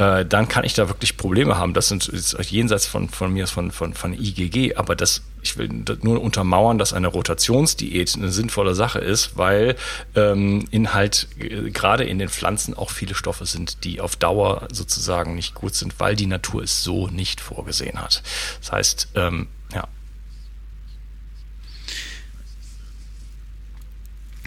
äh, 0.00 0.24
dann 0.24 0.48
kann 0.48 0.64
ich 0.64 0.72
da 0.72 0.88
wirklich 0.88 1.18
Probleme 1.18 1.58
haben. 1.58 1.74
Das 1.74 1.88
sind 1.88 2.10
jenseits 2.50 2.86
von, 2.86 3.10
von 3.10 3.32
mir, 3.34 3.46
von, 3.46 3.70
von, 3.70 3.92
von 3.92 4.14
IgG, 4.14 4.74
aber 4.76 4.96
das, 4.96 5.22
ich 5.42 5.58
will 5.58 5.68
nur 6.00 6.22
untermauern, 6.22 6.78
dass 6.78 6.94
eine 6.94 7.08
Rotationsdiät 7.08 8.14
eine 8.16 8.32
sinnvolle 8.32 8.74
Sache 8.74 8.98
ist, 8.98 9.36
weil 9.36 9.76
ähm, 10.14 10.66
in 10.70 10.94
halt 10.94 11.28
äh, 11.38 11.70
gerade 11.70 12.04
in 12.04 12.18
den 12.18 12.30
Pflanzen 12.30 12.72
auch 12.72 12.90
viele 12.90 13.14
Stoffe 13.14 13.44
sind, 13.44 13.84
die 13.84 14.00
auf 14.00 14.16
Dauer 14.16 14.68
sozusagen 14.72 15.34
nicht 15.34 15.54
gut 15.54 15.74
sind, 15.74 16.00
weil 16.00 16.16
die 16.16 16.26
Natur 16.26 16.62
es 16.62 16.82
so 16.82 17.08
nicht 17.08 17.42
vorgesehen 17.42 18.00
hat. 18.00 18.22
Das 18.60 18.72
heißt, 18.72 19.08
ähm, 19.16 19.48
ja. 19.74 19.86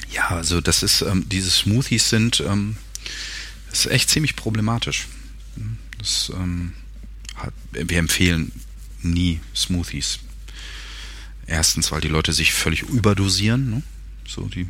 Ja, 0.09 0.29
also 0.29 0.61
das 0.61 0.81
ist, 0.81 1.01
ähm, 1.03 1.29
diese 1.29 1.51
Smoothies 1.51 2.09
sind, 2.09 2.39
ähm, 2.39 2.77
ist 3.71 3.85
echt 3.85 4.09
ziemlich 4.09 4.35
problematisch. 4.35 5.07
Das, 5.97 6.31
ähm, 6.35 6.73
hat, 7.35 7.53
wir 7.71 7.97
empfehlen 7.97 8.51
nie 9.01 9.39
Smoothies. 9.55 10.19
Erstens, 11.45 11.91
weil 11.91 12.01
die 12.01 12.07
Leute 12.07 12.33
sich 12.33 12.53
völlig 12.53 12.83
überdosieren. 12.83 13.69
Ne? 13.69 13.83
So 14.27 14.47
die 14.47 14.67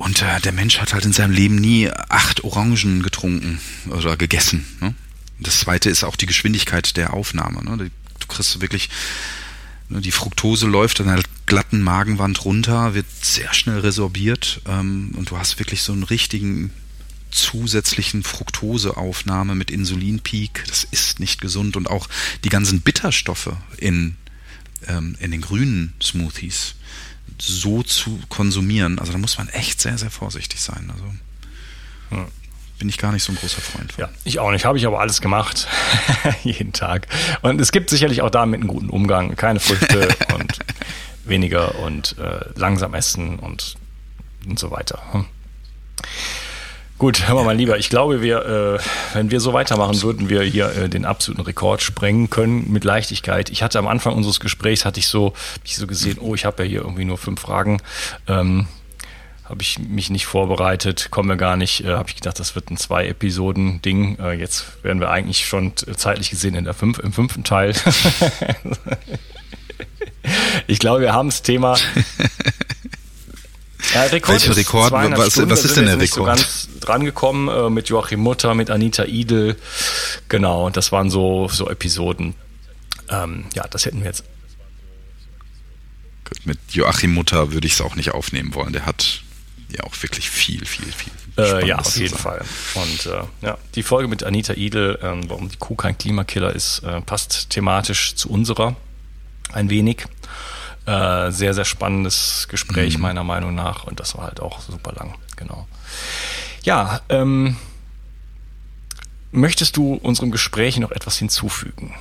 und 0.00 0.22
äh, 0.22 0.40
der 0.40 0.52
Mensch 0.52 0.78
hat 0.78 0.94
halt 0.94 1.04
in 1.04 1.12
seinem 1.12 1.32
Leben 1.32 1.56
nie 1.56 1.90
acht 2.08 2.42
Orangen 2.42 3.02
getrunken 3.02 3.60
oder 3.90 4.16
gegessen. 4.16 4.64
Ne? 4.80 4.94
Das 5.38 5.60
zweite 5.60 5.90
ist 5.90 6.04
auch 6.04 6.16
die 6.16 6.24
Geschwindigkeit 6.24 6.96
der 6.96 7.12
Aufnahme. 7.12 7.62
Ne? 7.62 7.90
Du 8.18 8.26
kriegst 8.26 8.62
wirklich, 8.62 8.88
ne, 9.90 10.00
die 10.00 10.10
Fructose 10.10 10.66
läuft 10.66 11.02
an 11.02 11.10
einer 11.10 11.22
glatten 11.44 11.82
Magenwand 11.82 12.46
runter, 12.46 12.94
wird 12.94 13.04
sehr 13.20 13.52
schnell 13.52 13.80
resorbiert 13.80 14.62
ähm, 14.66 15.10
und 15.16 15.30
du 15.30 15.36
hast 15.36 15.58
wirklich 15.58 15.82
so 15.82 15.92
einen 15.92 16.04
richtigen 16.04 16.72
zusätzlichen 17.30 18.22
Fructoseaufnahme 18.22 19.54
mit 19.54 19.70
Insulinpeak. 19.70 20.64
Das 20.68 20.84
ist 20.84 21.20
nicht 21.20 21.40
gesund. 21.40 21.76
Und 21.76 21.88
auch 21.88 22.08
die 22.44 22.48
ganzen 22.48 22.80
Bitterstoffe 22.80 23.52
in, 23.78 24.16
ähm, 24.86 25.16
in 25.20 25.30
den 25.30 25.40
grünen 25.40 25.94
Smoothies 26.02 26.74
so 27.40 27.82
zu 27.82 28.20
konsumieren. 28.28 28.98
Also 28.98 29.12
da 29.12 29.18
muss 29.18 29.38
man 29.38 29.48
echt 29.48 29.80
sehr, 29.80 29.98
sehr 29.98 30.10
vorsichtig 30.10 30.60
sein. 30.60 30.90
Also 30.92 31.04
ja. 32.10 32.28
bin 32.78 32.88
ich 32.88 32.98
gar 32.98 33.12
nicht 33.12 33.22
so 33.22 33.32
ein 33.32 33.36
großer 33.36 33.60
Freund 33.60 33.92
von. 33.92 34.02
Ja, 34.02 34.10
ich 34.24 34.38
auch 34.38 34.50
nicht. 34.50 34.64
Habe 34.64 34.78
ich 34.78 34.86
aber 34.86 35.00
alles 35.00 35.20
gemacht. 35.20 35.66
Jeden 36.44 36.72
Tag. 36.72 37.06
Und 37.42 37.60
es 37.60 37.72
gibt 37.72 37.90
sicherlich 37.90 38.22
auch 38.22 38.30
damit 38.30 38.60
einen 38.60 38.68
guten 38.68 38.90
Umgang. 38.90 39.36
Keine 39.36 39.60
Früchte 39.60 40.08
und 40.34 40.58
weniger 41.24 41.76
und 41.76 42.18
äh, 42.18 42.40
langsam 42.56 42.94
essen 42.94 43.38
und, 43.38 43.76
und 44.46 44.58
so 44.58 44.70
weiter. 44.70 45.00
Hm. 45.12 45.26
Gut, 47.00 47.26
hör 47.28 47.42
mal, 47.44 47.56
lieber. 47.56 47.78
Ich 47.78 47.88
glaube, 47.88 48.20
wir, 48.20 48.44
äh, 48.44 48.78
wenn 49.14 49.30
wir 49.30 49.40
so 49.40 49.54
weitermachen, 49.54 50.02
würden 50.02 50.28
wir 50.28 50.42
hier 50.42 50.70
äh, 50.76 50.86
den 50.90 51.06
absoluten 51.06 51.40
Rekord 51.40 51.80
sprengen 51.80 52.28
können 52.28 52.70
mit 52.70 52.84
Leichtigkeit. 52.84 53.48
Ich 53.48 53.62
hatte 53.62 53.78
am 53.78 53.88
Anfang 53.88 54.12
unseres 54.12 54.38
Gesprächs 54.38 54.84
hatte 54.84 55.00
ich 55.00 55.06
so, 55.06 55.32
ich 55.64 55.76
so 55.76 55.86
gesehen, 55.86 56.18
oh, 56.20 56.34
ich 56.34 56.44
habe 56.44 56.62
ja 56.62 56.68
hier 56.68 56.80
irgendwie 56.82 57.06
nur 57.06 57.16
fünf 57.16 57.40
Fragen. 57.40 57.80
Ähm, 58.28 58.66
habe 59.46 59.62
ich 59.62 59.78
mich 59.78 60.10
nicht 60.10 60.26
vorbereitet, 60.26 61.08
komme 61.10 61.38
gar 61.38 61.56
nicht. 61.56 61.86
Äh, 61.86 61.94
habe 61.94 62.10
ich 62.10 62.16
gedacht, 62.16 62.38
das 62.38 62.54
wird 62.54 62.70
ein 62.70 62.76
zwei 62.76 63.06
Episoden 63.06 63.80
Ding. 63.80 64.18
Äh, 64.18 64.34
jetzt 64.34 64.84
werden 64.84 65.00
wir 65.00 65.08
eigentlich 65.08 65.46
schon 65.46 65.72
zeitlich 65.96 66.28
gesehen 66.28 66.54
in 66.54 66.64
der 66.64 66.74
fünf, 66.74 66.98
im 66.98 67.14
fünften 67.14 67.44
Teil. 67.44 67.72
ich 70.66 70.78
glaube, 70.78 71.00
wir 71.00 71.14
haben 71.14 71.30
das 71.30 71.40
Thema 71.40 71.78
Ja, 73.94 74.02
Rekord 74.04 74.28
Welcher 74.28 74.56
Rekord? 74.56 74.92
Was, 74.92 75.32
Stunden, 75.32 75.50
was 75.50 75.64
ist 75.64 75.76
denn 75.76 75.86
der 75.86 75.98
Rekord? 75.98 76.10
So 76.10 76.24
ganz 76.24 76.68
drangekommen 76.80 77.48
äh, 77.48 77.70
mit 77.70 77.88
Joachim 77.88 78.20
Mutter, 78.20 78.54
mit 78.54 78.70
Anita 78.70 79.04
Idel. 79.04 79.56
Genau, 80.28 80.70
das 80.70 80.92
waren 80.92 81.10
so, 81.10 81.48
so 81.48 81.68
Episoden. 81.68 82.34
Ähm, 83.08 83.46
ja, 83.54 83.66
das 83.68 83.86
hätten 83.86 84.00
wir 84.00 84.06
jetzt. 84.06 84.24
Mit 86.44 86.58
Joachim 86.70 87.12
Mutter 87.12 87.52
würde 87.52 87.66
ich 87.66 87.74
es 87.74 87.80
auch 87.80 87.96
nicht 87.96 88.12
aufnehmen 88.12 88.54
wollen. 88.54 88.72
Der 88.72 88.86
hat 88.86 89.22
ja 89.76 89.84
auch 89.84 89.94
wirklich 90.02 90.30
viel, 90.30 90.64
viel, 90.64 90.92
viel. 90.92 91.12
Äh, 91.36 91.66
ja, 91.66 91.78
auf 91.78 91.96
jeden 91.96 92.16
Fall. 92.16 92.44
Und 92.74 93.06
äh, 93.06 93.22
ja, 93.42 93.58
die 93.74 93.82
Folge 93.82 94.08
mit 94.08 94.22
Anita 94.22 94.54
Idel, 94.54 94.96
äh, 95.02 95.28
warum 95.28 95.48
die 95.48 95.56
Kuh 95.56 95.74
kein 95.74 95.98
Klimakiller 95.98 96.54
ist, 96.54 96.80
äh, 96.80 97.00
passt 97.00 97.50
thematisch 97.50 98.14
zu 98.14 98.30
unserer 98.30 98.76
ein 99.52 99.70
wenig. 99.70 100.04
Äh, 100.86 101.30
sehr, 101.30 101.54
sehr 101.54 101.64
spannendes 101.64 102.46
Gespräch, 102.48 102.96
mhm. 102.96 103.02
meiner 103.02 103.24
Meinung 103.24 103.54
nach. 103.54 103.84
Und 103.84 104.00
das 104.00 104.16
war 104.16 104.24
halt 104.24 104.40
auch 104.40 104.60
super 104.60 104.92
lang, 104.92 105.14
genau. 105.36 105.68
Ja, 106.62 107.00
ähm, 107.08 107.56
möchtest 109.32 109.76
du 109.76 109.94
unserem 109.94 110.30
Gespräch 110.30 110.78
noch 110.78 110.90
etwas 110.90 111.18
hinzufügen? 111.18 111.94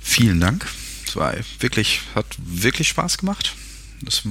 Vielen 0.00 0.40
Dank. 0.40 0.66
Es 1.06 1.16
war 1.16 1.34
wirklich, 1.60 2.02
hat 2.14 2.26
wirklich 2.38 2.88
Spaß 2.88 3.18
gemacht. 3.18 3.54
Das, 4.02 4.22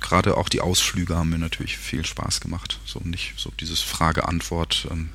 gerade 0.00 0.36
auch 0.36 0.48
die 0.48 0.60
Ausflüge 0.60 1.16
haben 1.16 1.30
mir 1.30 1.38
natürlich 1.38 1.76
viel 1.76 2.06
Spaß 2.06 2.40
gemacht. 2.40 2.78
So 2.84 3.00
nicht 3.00 3.34
so 3.36 3.52
dieses 3.58 3.80
Frage-Antwort, 3.80 4.86
ähm, 4.90 5.10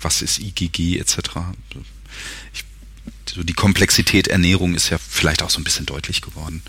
was 0.00 0.22
ist 0.22 0.38
IgG 0.38 0.98
etc. 0.98 1.18
Ich, 2.52 2.64
so 3.34 3.42
die 3.42 3.54
Komplexität 3.54 4.28
Ernährung 4.28 4.74
ist 4.74 4.90
ja 4.90 4.98
vielleicht 4.98 5.42
auch 5.42 5.50
so 5.50 5.58
ein 5.58 5.64
bisschen 5.64 5.86
deutlich 5.86 6.20
geworden. 6.20 6.62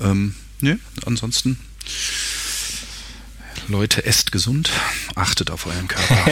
Ähm, 0.00 0.34
nö, 0.60 0.76
ansonsten 1.06 1.58
Leute, 3.68 4.04
esst 4.04 4.30
gesund, 4.30 4.70
achtet 5.14 5.50
auf 5.50 5.66
euren 5.66 5.88
Körper. 5.88 6.26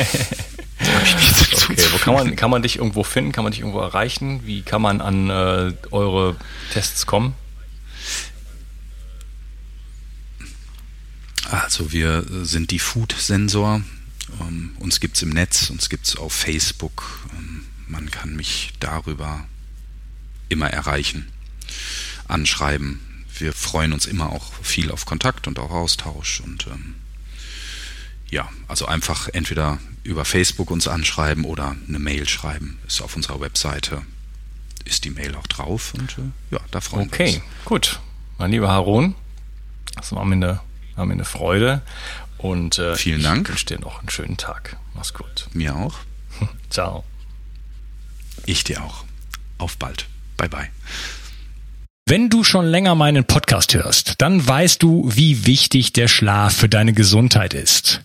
okay, 1.70 1.84
wo 1.92 1.98
kann 1.98 2.14
man, 2.14 2.36
kann 2.36 2.50
man 2.50 2.62
dich 2.62 2.76
irgendwo 2.76 3.04
finden? 3.04 3.32
Kann 3.32 3.44
man 3.44 3.52
dich 3.52 3.60
irgendwo 3.60 3.80
erreichen? 3.80 4.42
Wie 4.44 4.60
kann 4.60 4.82
man 4.82 5.00
an 5.00 5.30
äh, 5.30 5.72
eure 5.90 6.36
Tests 6.72 7.06
kommen? 7.06 7.34
Also 11.50 11.92
wir 11.92 12.26
sind 12.44 12.70
die 12.70 12.78
Food-Sensor. 12.78 13.82
Ähm, 14.40 14.76
uns 14.78 15.00
gibt 15.00 15.16
es 15.16 15.22
im 15.22 15.30
Netz, 15.30 15.70
uns 15.70 15.88
gibt 15.88 16.06
es 16.06 16.16
auf 16.16 16.34
Facebook. 16.34 17.26
Ähm, 17.38 17.64
man 17.86 18.10
kann 18.10 18.36
mich 18.36 18.72
darüber 18.78 19.46
immer 20.52 20.70
erreichen, 20.70 21.28
anschreiben. 22.28 23.00
Wir 23.38 23.52
freuen 23.52 23.92
uns 23.92 24.06
immer 24.06 24.30
auch 24.30 24.52
viel 24.62 24.90
auf 24.90 25.06
Kontakt 25.06 25.48
und 25.48 25.58
auch 25.58 25.70
Austausch. 25.70 26.40
Und 26.40 26.66
ähm, 26.68 26.94
ja, 28.30 28.48
also 28.68 28.86
einfach 28.86 29.28
entweder 29.32 29.78
über 30.04 30.24
Facebook 30.24 30.70
uns 30.70 30.88
anschreiben 30.88 31.44
oder 31.44 31.76
eine 31.88 31.98
Mail 31.98 32.28
schreiben. 32.28 32.78
Ist 32.86 33.02
auf 33.02 33.16
unserer 33.16 33.40
Webseite, 33.40 34.02
ist 34.84 35.04
die 35.04 35.10
Mail 35.10 35.34
auch 35.34 35.46
drauf 35.46 35.94
und 35.94 36.18
äh, 36.18 36.54
ja, 36.54 36.60
da 36.70 36.80
freuen 36.80 37.08
okay, 37.08 37.18
wir 37.18 37.26
uns. 37.26 37.36
Okay, 37.36 37.44
gut. 37.64 38.00
Mein 38.38 38.50
lieber 38.50 38.68
Harun, 38.68 39.14
das 39.94 40.12
war 40.12 40.24
mir 40.24 40.34
eine, 40.34 40.60
war 40.96 41.06
mir 41.06 41.12
eine 41.12 41.24
Freude 41.24 41.82
und 42.38 42.78
äh, 42.78 42.96
vielen 42.96 43.22
Dank. 43.22 43.46
Ich 43.46 43.50
wünsche 43.50 43.66
dir 43.66 43.80
noch 43.80 44.00
einen 44.00 44.10
schönen 44.10 44.36
Tag. 44.36 44.76
Mach's 44.94 45.14
gut. 45.14 45.48
Mir 45.52 45.76
auch. 45.76 45.94
Ciao. 46.70 47.04
Ich 48.46 48.64
dir 48.64 48.82
auch. 48.82 49.04
Auf 49.58 49.76
bald. 49.76 50.08
Bye 50.42 50.48
bye. 50.48 50.68
Wenn 52.04 52.28
du 52.28 52.42
schon 52.42 52.66
länger 52.66 52.96
meinen 52.96 53.24
Podcast 53.24 53.74
hörst, 53.74 54.14
dann 54.18 54.44
weißt 54.44 54.82
du, 54.82 55.08
wie 55.14 55.46
wichtig 55.46 55.92
der 55.92 56.08
Schlaf 56.08 56.56
für 56.56 56.68
deine 56.68 56.92
Gesundheit 56.92 57.54
ist. 57.54 58.00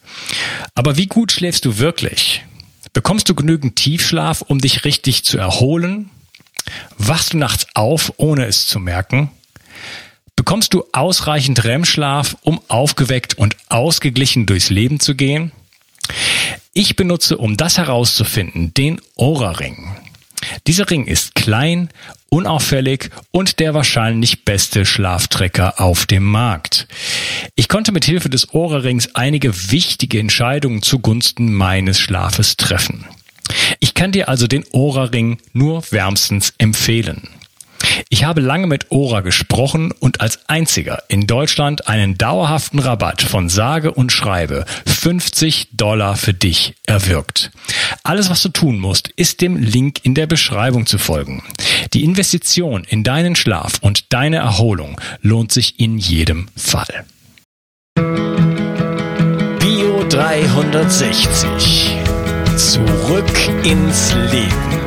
Aber 0.75 0.97
wie 0.97 1.07
gut 1.07 1.31
schläfst 1.31 1.65
du 1.65 1.79
wirklich? 1.79 2.45
Bekommst 2.93 3.27
du 3.27 3.33
genügend 3.33 3.75
Tiefschlaf, 3.75 4.43
um 4.43 4.59
dich 4.59 4.85
richtig 4.85 5.25
zu 5.25 5.39
erholen? 5.39 6.11
Wachst 6.99 7.33
du 7.33 7.37
nachts 7.37 7.65
auf, 7.73 8.13
ohne 8.17 8.45
es 8.45 8.67
zu 8.67 8.79
merken? 8.79 9.31
Bekommst 10.35 10.75
du 10.75 10.85
ausreichend 10.91 11.63
REM-Schlaf, 11.63 12.37
um 12.41 12.61
aufgeweckt 12.67 13.35
und 13.35 13.57
ausgeglichen 13.69 14.45
durchs 14.45 14.69
Leben 14.69 14.99
zu 14.99 15.15
gehen? 15.15 15.51
Ich 16.73 16.95
benutze, 16.95 17.39
um 17.39 17.57
das 17.57 17.79
herauszufinden, 17.79 18.75
den 18.75 19.01
Aura-Ring. 19.15 19.97
Dieser 20.67 20.89
Ring 20.89 21.05
ist 21.05 21.35
klein, 21.35 21.89
unauffällig 22.29 23.09
und 23.31 23.59
der 23.59 23.73
wahrscheinlich 23.73 24.43
beste 24.45 24.85
Schlaftrecker 24.85 25.79
auf 25.79 26.05
dem 26.05 26.23
Markt. 26.23 26.87
Ich 27.55 27.69
konnte 27.69 27.91
mit 27.91 28.05
Hilfe 28.05 28.29
des 28.29 28.53
Ohrrings 28.53 29.15
einige 29.15 29.71
wichtige 29.71 30.19
Entscheidungen 30.19 30.81
zugunsten 30.81 31.53
meines 31.53 31.99
Schlafes 31.99 32.57
treffen. 32.57 33.05
Ich 33.79 33.93
kann 33.93 34.11
dir 34.11 34.29
also 34.29 34.47
den 34.47 34.65
Ohrring 34.71 35.37
nur 35.53 35.83
wärmstens 35.91 36.53
empfehlen. 36.57 37.29
Ich 38.09 38.23
habe 38.23 38.41
lange 38.41 38.67
mit 38.67 38.91
Ora 38.91 39.21
gesprochen 39.21 39.91
und 39.99 40.21
als 40.21 40.47
einziger 40.49 41.03
in 41.07 41.27
Deutschland 41.27 41.87
einen 41.87 42.17
dauerhaften 42.17 42.79
Rabatt 42.79 43.21
von 43.21 43.49
sage 43.49 43.91
und 43.91 44.11
schreibe 44.11 44.65
50 44.85 45.69
Dollar 45.73 46.15
für 46.15 46.33
dich 46.33 46.75
erwirkt. 46.85 47.51
Alles, 48.03 48.29
was 48.29 48.41
du 48.41 48.49
tun 48.49 48.79
musst, 48.79 49.09
ist 49.09 49.41
dem 49.41 49.57
Link 49.57 49.99
in 50.03 50.13
der 50.13 50.27
Beschreibung 50.27 50.85
zu 50.85 50.97
folgen. 50.97 51.43
Die 51.93 52.03
Investition 52.03 52.83
in 52.83 53.03
deinen 53.03 53.35
Schlaf 53.35 53.73
und 53.81 54.13
deine 54.13 54.37
Erholung 54.37 54.99
lohnt 55.21 55.51
sich 55.51 55.79
in 55.79 55.97
jedem 55.97 56.47
Fall. 56.55 57.05
Bio 59.59 60.03
360. 60.09 61.95
Zurück 62.55 63.25
ins 63.63 64.13
Leben. 64.31 64.86